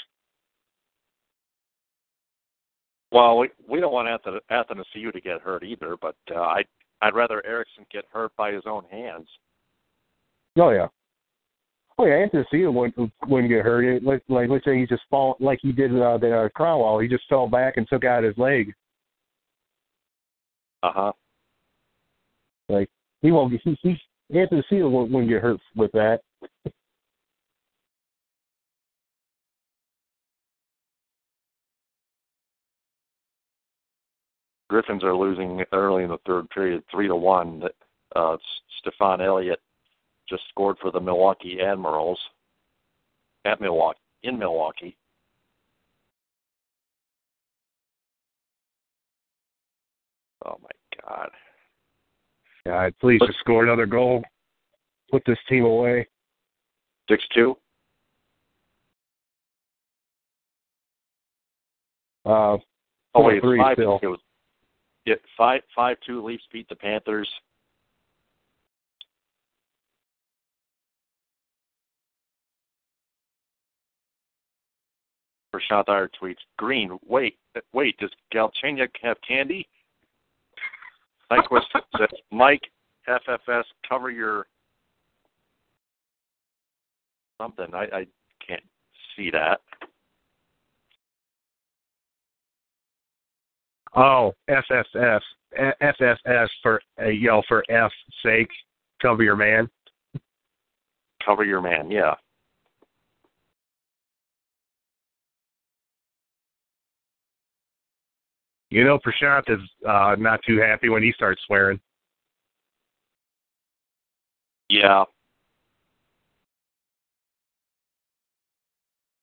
[3.12, 4.09] Well, we we don't want
[4.51, 6.66] Athanasiou to get hurt either, but uh, I I'd,
[7.03, 9.28] I'd rather Ericsson get hurt by his own hands.
[10.59, 10.89] Oh yeah.
[11.99, 14.03] Oh yeah, Athanasiou wouldn't wouldn't get hurt.
[14.03, 17.03] Like like let's say he just fall like he did uh, the uh, Kronwall.
[17.03, 18.73] He just fell back and took out his leg.
[20.83, 21.12] Uh huh.
[22.69, 22.91] Like
[23.23, 23.53] he won't.
[23.62, 23.97] He, he
[24.33, 26.20] Athanasiou wouldn't, wouldn't get hurt with that.
[34.77, 37.62] Griffins are losing early in the third period, three to one.
[38.15, 38.36] Uh,
[38.78, 39.59] Stefan Elliott
[40.28, 42.19] just scored for the Milwaukee Admirals
[43.47, 44.94] at Milwaukee in Milwaukee.
[50.44, 50.69] Oh my
[51.09, 51.31] God!
[52.66, 54.23] God, please just score another goal.
[55.11, 56.07] Put this team away.
[57.09, 57.57] Six two.
[62.27, 62.59] Uh,
[63.15, 63.77] oh wait, three five.
[63.77, 63.98] still.
[64.03, 64.20] It was
[65.07, 67.28] yeah, five five two Leafs beat the Panthers.
[75.55, 77.39] Prashant Iyer tweets, Green, wait,
[77.73, 79.66] wait, does Galchenyuk have candy?
[81.31, 81.62] Nyquist
[81.99, 82.62] says, Mike,
[83.09, 84.47] FFS, cover your
[87.41, 87.66] something.
[87.74, 88.07] I, I
[88.47, 88.62] can't
[89.16, 89.61] see that.
[93.97, 95.20] Oh, FFS,
[95.82, 97.90] FFS for uh, you know for F
[98.23, 98.51] sake,
[99.01, 99.68] cover your man.
[101.24, 102.14] Cover your man, yeah.
[108.70, 111.81] You know, Prashant is uh, not too happy when he starts swearing.
[114.68, 115.05] Yeah.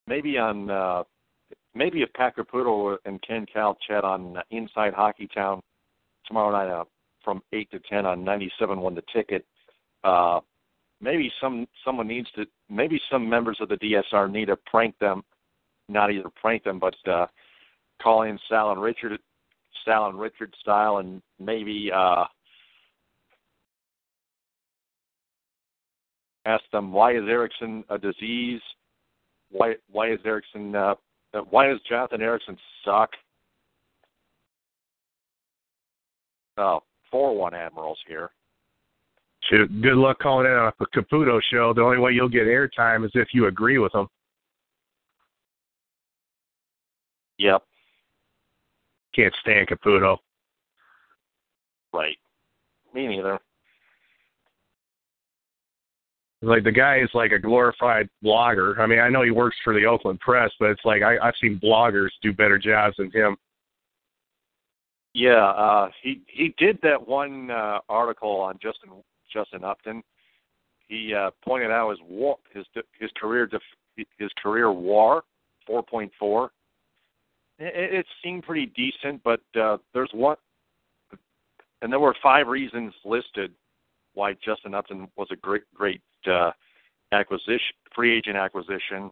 [0.08, 1.04] Maybe on uh,
[1.76, 5.62] maybe if Pat Caputo and Ken Kal chat on Inside Hockey Town
[6.26, 6.84] tomorrow night uh,
[7.24, 9.46] from eight to ten on ninety seven one the ticket.
[10.04, 10.40] Uh,
[11.02, 15.24] maybe some someone needs to maybe some members of the DSR need to prank them,
[15.90, 17.28] not either prank them, but uh,
[18.02, 19.20] call in Sal and Richard,
[19.86, 22.26] Sal and Richard style, and maybe uh,
[26.46, 28.62] ask them why is Ericsson a disease?
[29.50, 30.96] Why why is Ericsson uh,
[31.34, 33.10] Uh, why does Jonathan Ericsson suck?
[36.58, 38.32] oh, Oh, four one Admirals here.
[39.50, 41.74] Shoot, good luck calling in on a Caputo show.
[41.74, 44.08] The only way you'll get airtime is if you agree with them.
[47.40, 47.64] Yep.
[49.14, 50.18] Can't stand Caputo.
[51.92, 52.18] Right.
[52.94, 53.40] Me neither.
[56.44, 58.78] Like the guy is like a glorified blogger.
[58.78, 61.36] I mean, I know he works for the Oakland Press, but it's like I, I've
[61.42, 63.38] seen bloggers do better jobs than him.
[65.14, 68.90] Yeah, uh, he he did that one uh, article on Justin
[69.32, 70.04] Justin Upton.
[70.90, 72.66] He uh, pointed out his war, his
[73.00, 73.62] his career def,
[74.18, 75.24] his career WAR,
[75.70, 76.50] 4.4.
[77.60, 80.36] It, it seemed pretty decent, but uh, there's one,
[81.82, 83.54] and there were five reasons listed
[84.14, 86.52] why Justin Upton was a great, great uh,
[87.12, 89.12] acquisition, free agent acquisition.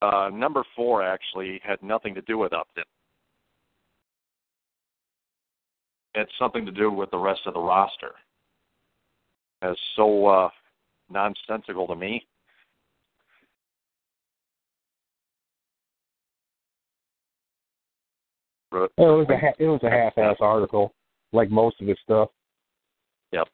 [0.00, 2.84] Uh, number four actually had nothing to do with Upton.
[6.14, 8.12] It's something to do with the rest of the roster.
[9.62, 10.48] It's so uh,
[11.10, 12.26] nonsensical to me.
[18.70, 20.92] It was a it was a half-ass article,
[21.32, 22.28] like most of his stuff.
[23.32, 23.48] Yep.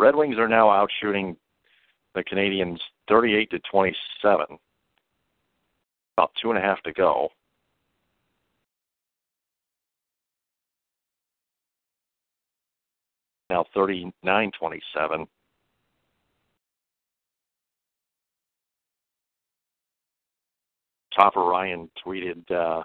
[0.00, 1.36] Red Wings are now out shooting
[2.14, 2.78] the Canadiens
[3.08, 4.46] 38 to 27.
[6.16, 7.28] About two and a half to go.
[13.50, 15.26] Now 39 27.
[21.14, 22.84] Topper Ryan tweeted uh,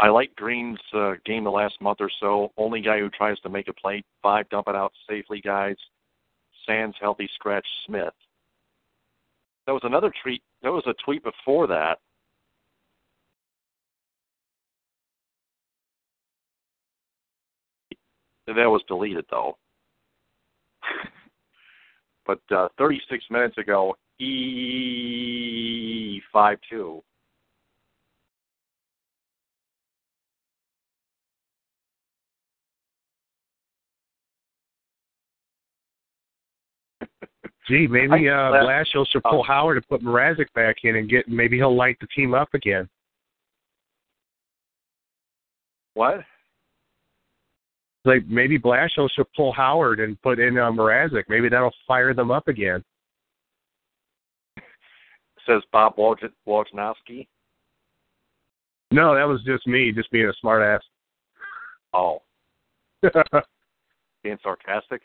[0.00, 2.52] I like Green's uh, game the last month or so.
[2.56, 4.04] Only guy who tries to make a play.
[4.22, 5.76] Five dump it out safely guys.
[6.66, 8.14] Sands healthy scratch Smith.
[9.66, 10.42] That was another tweet.
[10.62, 11.98] That was a tweet before that.
[18.46, 19.58] That was deleted though.
[22.26, 27.02] but uh, 36 minutes ago, e five two.
[37.68, 41.58] Gee, maybe uh, Blashill should pull Howard and put Mrazek back in and get maybe
[41.58, 42.88] he'll light the team up again.
[45.92, 46.20] What?
[48.06, 51.24] Like maybe Blashill should pull Howard and put in uh, Mrazek.
[51.28, 52.82] Maybe that'll fire them up again.
[55.46, 57.26] Says Bob Wojnowski.
[58.90, 60.80] No, that was just me, just being a smartass.
[61.92, 62.22] Oh.
[64.22, 65.02] being sarcastic.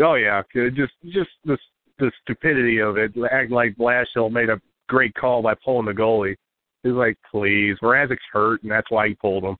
[0.00, 1.56] Oh yeah, just just the
[1.98, 3.12] the stupidity of it.
[3.30, 6.36] Act like Blashill made a great call by pulling the goalie.
[6.82, 9.56] He's like, please, Mrazek's hurt, and that's why he pulled him.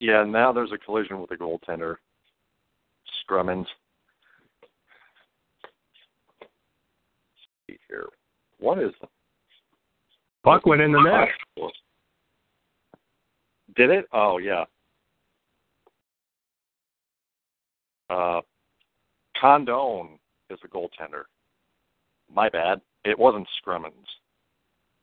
[0.00, 1.96] Yeah, now there's a collision with the goaltender,
[3.24, 3.66] Scrummins.
[7.68, 8.06] see here.
[8.58, 9.08] What is the
[10.44, 11.70] Puck went in the net.
[13.76, 14.06] Did it?
[14.12, 14.64] Oh yeah.
[18.12, 18.42] Uh,
[19.40, 20.18] Condon
[20.50, 21.24] is a goaltender.
[22.32, 22.80] My bad.
[23.04, 24.06] It wasn't Scrummins.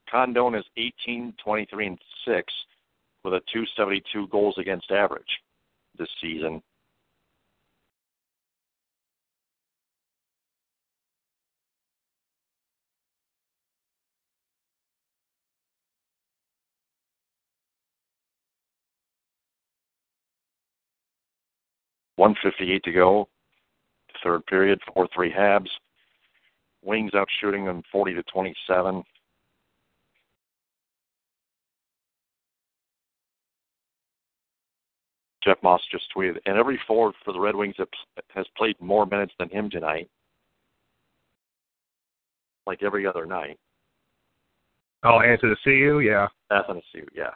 [0.09, 2.53] Condon is 18, 23, and 6
[3.23, 5.41] with a 272 goals against average
[5.97, 6.61] this season.
[22.19, 23.29] One fifty eight to go.
[24.21, 25.69] Third period, four three Habs.
[26.83, 29.03] Wings out shooting them forty to twenty seven.
[35.45, 37.75] Jeff Moss just tweeted, and every forward for the Red Wings
[38.35, 40.09] has played more minutes than him tonight,
[42.67, 43.57] like every other night.
[45.05, 46.27] Oh, Anthony Athanasiou, yeah.
[46.51, 47.31] Anthony Athanasiou, yeah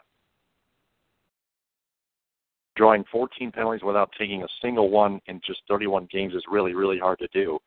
[2.76, 7.00] drawing 14 penalties without taking a single one in just 31 games is really, really
[7.00, 7.60] hard to do.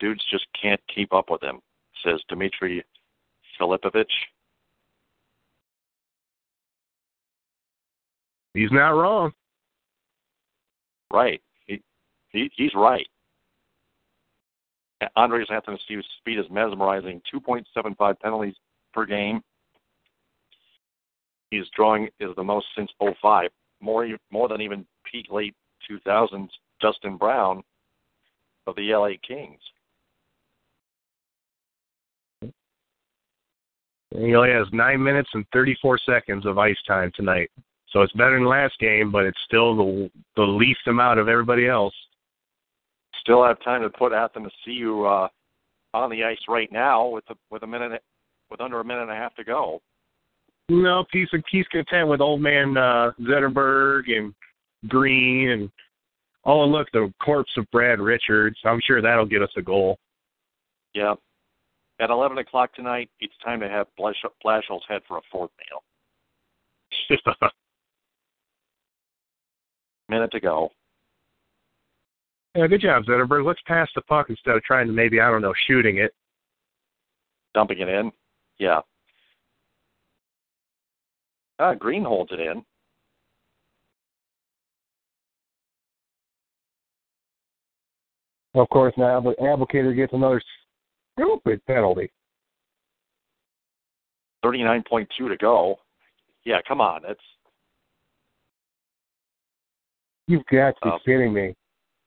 [0.00, 1.60] Dudes just can't keep up with him,
[2.04, 2.84] says Dimitri
[3.60, 4.06] Filipovic.
[8.54, 9.32] He's not wrong.
[11.12, 11.40] Right.
[11.66, 11.82] He,
[12.30, 13.06] he he's right.
[15.16, 17.20] Andreas Athanasiou's speed is mesmerizing.
[17.32, 18.54] 2.75 penalties
[18.92, 19.42] per game.
[21.50, 23.50] He's drawing is the most since 05
[23.84, 25.54] more more than even peak late
[25.90, 26.48] 2000s
[26.80, 27.62] Dustin Brown
[28.66, 29.60] of the LA Kings.
[34.10, 37.50] He only has nine minutes and 34 seconds of ice time tonight,
[37.90, 41.66] so it's better than last game, but it's still the the least amount of everybody
[41.66, 41.94] else.
[43.20, 45.28] Still have time to put Athanasiou uh,
[45.96, 48.02] on the ice right now with a, with a minute
[48.50, 49.80] with under a minute and a half to go.
[50.68, 54.34] No, he's he's content with old man uh Zetterberg and
[54.88, 55.70] Green and
[56.46, 58.58] Oh, look, the corpse of Brad Richards.
[58.64, 59.98] I'm sure that'll get us a goal.
[60.92, 61.14] Yeah.
[62.00, 65.50] At 11 o'clock tonight, it's time to have Blashill's head for a fourth
[67.10, 67.18] meal.
[70.08, 70.70] Minute to go.
[72.54, 73.46] Yeah, good job, Zetterberg.
[73.46, 76.12] Let's pass the puck instead of trying to maybe, I don't know, shooting it.
[77.54, 78.12] Dumping it in?
[78.58, 78.80] Yeah.
[81.64, 82.62] Ah, Green holds it in.
[88.54, 90.42] Of course, now Abdelkader gets another
[91.14, 92.12] stupid penalty.
[94.44, 95.76] 39.2 to go.
[96.44, 97.00] Yeah, come on.
[97.02, 97.18] That's
[100.26, 101.54] You've got to be uh, kidding me.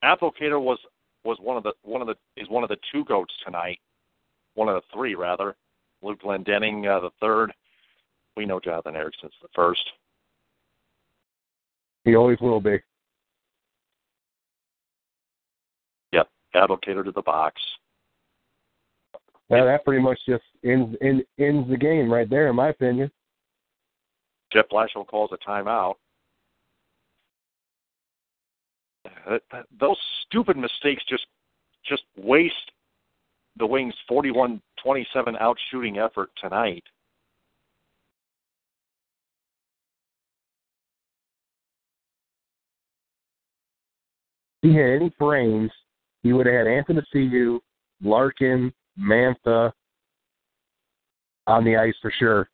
[0.04, 0.78] Abdelkader was
[1.24, 3.80] was one of the one of the is one of the two goats tonight.
[4.54, 5.56] One of the three rather.
[6.04, 7.52] Luke Glendening uh, the third.
[8.38, 9.82] We know Jonathan Ericsson's the first.
[12.06, 12.78] He always will be.
[16.14, 17.60] Yep, Abdelkader to the box.
[19.50, 23.10] Well, that pretty much just ends ends, ends the game right there, in my opinion.
[24.54, 25.96] Jeff Blashill calls a timeout.
[29.30, 29.40] Uh,
[29.80, 29.98] those
[30.28, 31.26] stupid mistakes just
[31.86, 32.72] just waste
[33.58, 34.60] the Wings' 41-27
[35.40, 36.84] out shooting effort tonight.
[44.62, 45.72] He had any brains,
[46.24, 47.60] he would have had Anthony Athanasiou,
[48.04, 49.72] Larkin, Mantha
[51.46, 52.50] on the ice for sure.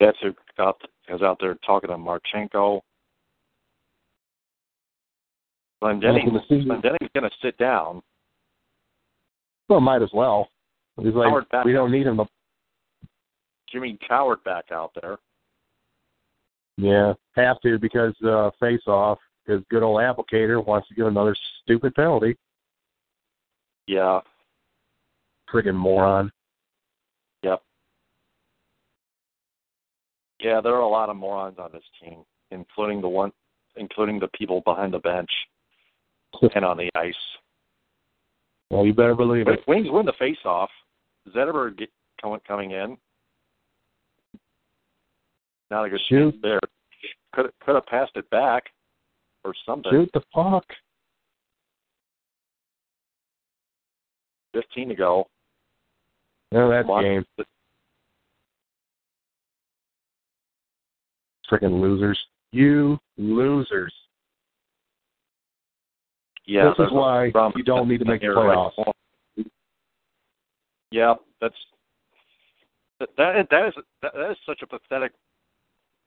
[0.00, 2.80] That's who out, is out there talking to Marchenko.
[5.82, 8.02] Glendening, Glendening's going to sit down.
[9.68, 10.48] Well, might as well.
[11.00, 11.32] He's like,
[11.64, 12.26] we don't need him to.
[13.72, 15.18] Jimmy Coward back out there.
[16.76, 21.36] Yeah, have to because uh, face off because good old Abdelkader wants to give another
[21.62, 22.36] stupid penalty.
[23.86, 24.20] Yeah.
[25.52, 26.30] Friggin' moron.
[27.42, 27.62] Yep.
[30.40, 33.32] Yeah, there are a lot of morons on this team, including the one,
[33.76, 35.30] including the people behind the bench
[36.54, 37.14] and on the ice.
[38.70, 39.64] Well, you better believe but it.
[39.68, 40.70] Wings win the face-off.
[41.34, 41.90] Zetterberg get,
[42.20, 42.96] coming coming in.
[45.72, 46.60] Not a good shoot there.
[47.32, 48.64] Could could have passed it back
[49.42, 49.90] or something.
[49.90, 50.66] Shoot the puck.
[54.52, 55.26] Fifteen to go.
[56.52, 57.24] No, that's game.
[61.50, 62.20] Freaking losers.
[62.50, 63.94] You losers.
[66.44, 68.92] Yeah, this is why you don't need to make the playoffs.
[70.90, 71.54] Yeah, that's
[73.16, 73.46] that.
[73.50, 75.12] That is that is such a pathetic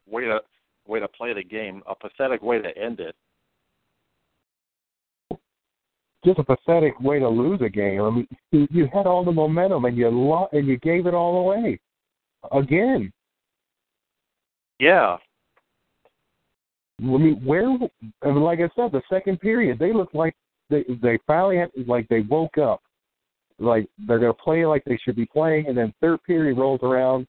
[0.09, 0.39] way to
[0.87, 1.81] way to play the game.
[1.87, 3.15] A pathetic way to end it.
[6.23, 8.01] Just a pathetic way to lose a game.
[8.01, 11.13] I mean, you you had all the momentum and you lo- and you gave it
[11.13, 11.79] all away
[12.51, 13.11] again.
[14.79, 15.17] Yeah,
[16.99, 17.69] I mean, where?
[18.23, 20.35] I mean, like I said, the second period, they looked like
[20.69, 22.81] they they finally had like they woke up,
[23.59, 27.27] like they're gonna play like they should be playing, and then third period rolls around,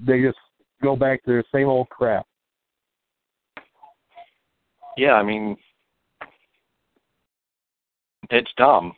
[0.00, 0.38] they just
[0.82, 2.26] go back to the same old crap.
[4.96, 5.56] Yeah, I mean,
[8.30, 8.94] it's dumb.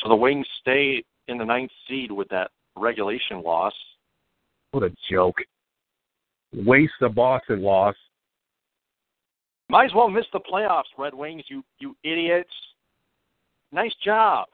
[0.00, 3.74] So the Wings stay in the ninth seed with that regulation loss.
[4.70, 5.36] What a joke
[6.54, 7.94] waste the Boston loss.
[9.68, 11.44] Might as well miss the playoffs, Red Wings.
[11.48, 12.50] You you idiots.
[13.72, 14.48] Nice job.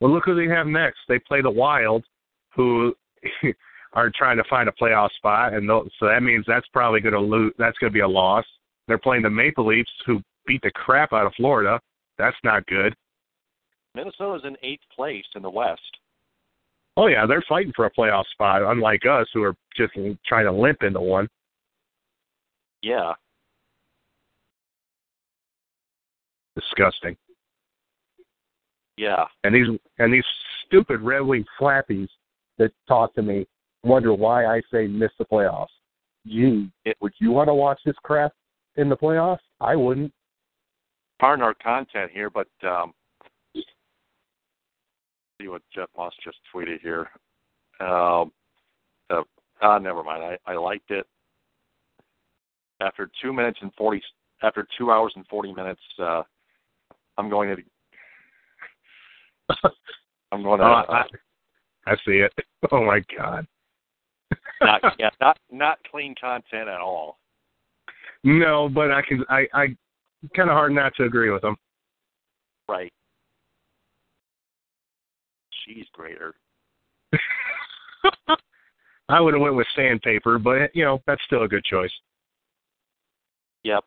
[0.00, 1.00] Well, look who they have next.
[1.08, 2.04] They play the Wild,
[2.54, 2.94] who
[3.92, 7.20] are trying to find a playoff spot, and so that means that's probably going to
[7.20, 7.52] lose.
[7.58, 8.44] That's going to be a loss.
[8.86, 11.80] They're playing the Maple Leafs, who beat the crap out of Florida.
[12.18, 12.94] That's not good.
[13.94, 15.80] Minnesota's in eighth place in the West.
[16.96, 19.92] Oh yeah, they're fighting for a playoff spot, unlike us who are just
[20.26, 21.28] trying to limp into one.
[22.82, 23.14] Yeah.
[26.56, 27.16] Disgusting.
[28.96, 29.24] Yeah.
[29.44, 29.66] And these
[29.98, 30.24] and these
[30.66, 32.08] stupid Red Wing flappies
[32.58, 33.46] that talk to me
[33.82, 35.66] wonder why I say miss the playoffs.
[36.26, 38.32] Gee, it, would you want to watch this crap
[38.76, 39.38] in the playoffs?
[39.60, 40.12] I wouldn't.
[41.18, 42.92] Pardon our content here, but um,
[45.40, 47.08] see what Jeff Moss just tweeted here.
[47.80, 48.24] Uh,
[49.10, 49.22] uh,
[49.62, 50.22] ah, never mind.
[50.22, 51.06] I, I liked it.
[52.80, 54.02] After two minutes and forty,
[54.42, 56.22] after two hours and forty minutes, uh,
[57.18, 57.62] I'm going to.
[60.32, 60.66] I'm going to.
[60.66, 61.04] Oh, I,
[61.86, 62.32] I see it.
[62.72, 63.46] Oh my god.
[64.60, 67.18] Not yeah, not not clean content at all.
[68.24, 69.76] No, but I can I I
[70.36, 71.56] kind of hard not to agree with him.
[72.68, 72.92] Right.
[75.64, 76.34] She's greater.
[79.08, 81.92] I would have went with sandpaper, but you know that's still a good choice.
[83.64, 83.84] Yep.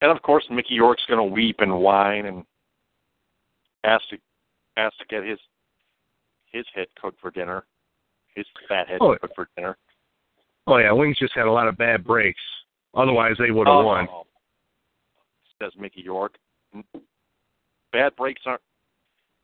[0.00, 2.44] And of course, Mickey York's going to weep and whine and
[3.84, 4.18] ask to
[4.76, 5.38] ask to get his
[6.52, 7.64] his head cooked for dinner,
[8.34, 9.16] his fat head Oh.
[9.20, 9.76] cooked for dinner.
[10.66, 12.40] Oh yeah, Wings just had a lot of bad breaks.
[12.94, 14.08] Otherwise, they would have Oh, won.
[15.60, 16.36] Says Mickey York.
[17.92, 18.62] Bad breaks aren't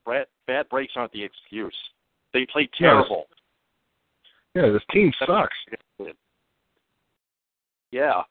[0.06, 1.76] bad, bad breaks aren't the excuse.
[2.32, 3.26] They play Yeah, terrible.
[4.54, 5.56] Yeah, this team sucks.
[7.90, 8.22] Yeah.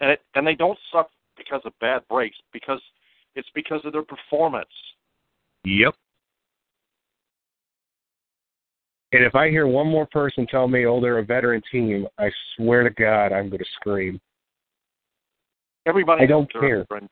[0.00, 2.80] And it, and they don't suck because of bad breaks because
[3.34, 4.68] it's because of their performance.
[5.64, 5.94] Yep.
[9.12, 12.30] And if I hear one more person tell me, "Oh, they're a veteran team," I
[12.56, 14.20] swear to God, I'm going to scream.
[15.86, 17.08] Everybody I don't knows they're a care.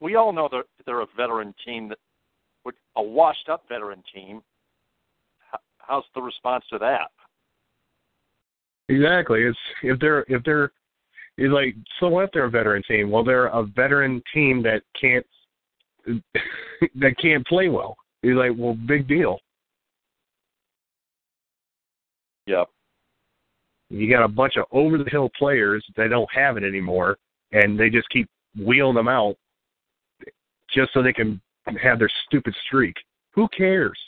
[0.00, 1.98] We all know they're they're a veteran team that
[2.64, 4.42] would a washed up veteran team.
[5.78, 7.10] How's the response to that?
[8.88, 9.42] Exactly.
[9.42, 10.72] It's if they're if they're
[11.40, 12.28] it's like so what?
[12.34, 13.10] They're a veteran team.
[13.10, 15.26] Well, they're a veteran team that can't
[16.06, 17.96] that can't play well.
[18.22, 19.38] You're like, well, big deal.
[22.46, 22.68] Yep.
[23.88, 27.16] You got a bunch of over the hill players that don't have it anymore,
[27.52, 29.36] and they just keep wheeling them out
[30.70, 31.40] just so they can
[31.82, 32.96] have their stupid streak.
[33.32, 33.98] Who cares?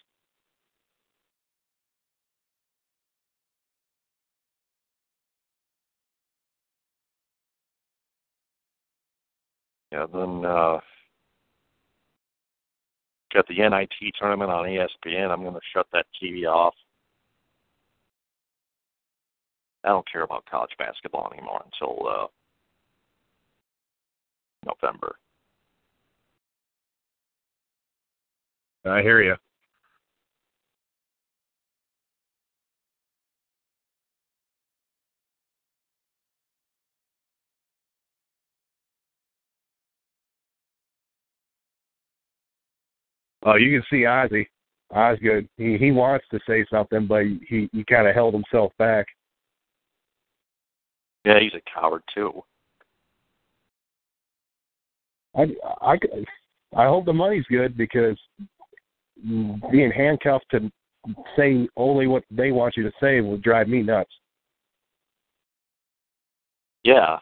[9.92, 10.80] Yeah, then uh
[13.34, 15.30] got the NIT tournament on ESPN.
[15.30, 16.74] I'm going to shut that TV off.
[19.84, 22.26] I don't care about college basketball anymore until uh
[24.64, 25.16] November.
[28.86, 29.36] I hear you.
[43.44, 44.46] Oh, you can see Ozzy.
[44.92, 45.48] Osgood.
[45.56, 49.06] He he wants to say something, but he he kind of held himself back.
[51.24, 52.42] Yeah, he's a coward too.
[55.36, 55.46] I
[55.80, 55.98] I
[56.76, 58.18] I hope the money's good because
[59.24, 60.70] being handcuffed to
[61.36, 64.10] say only what they want you to say would drive me nuts.
[66.82, 67.18] Yeah.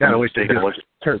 [0.00, 1.20] Kind of wish they Taking just look turn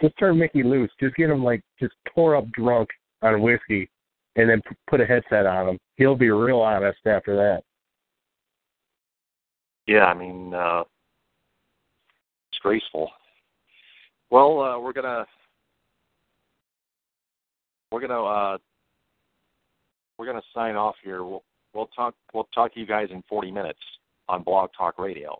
[0.00, 0.90] just turn Mickey loose.
[0.98, 2.88] Just get him like just pour up drunk
[3.22, 3.88] on whiskey,
[4.36, 5.78] and then p- put a headset on him.
[5.96, 7.62] He'll be real honest after that.
[9.86, 10.84] Yeah, I mean, uh,
[12.52, 13.10] disgraceful.
[14.30, 15.26] Well, uh, we're gonna
[17.90, 18.58] we're gonna uh,
[20.18, 21.24] we're gonna sign off here.
[21.24, 21.44] We'll
[21.74, 23.80] we'll talk we'll talk to you guys in 40 minutes
[24.28, 25.38] on Blog Talk Radio.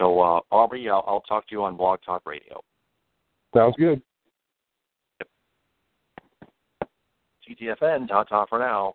[0.00, 2.62] So, uh, Aubrey, I'll, I'll talk to you on Blog Talk Radio.
[3.54, 4.00] Sounds good.
[7.46, 8.94] TTFN, ta ta for now.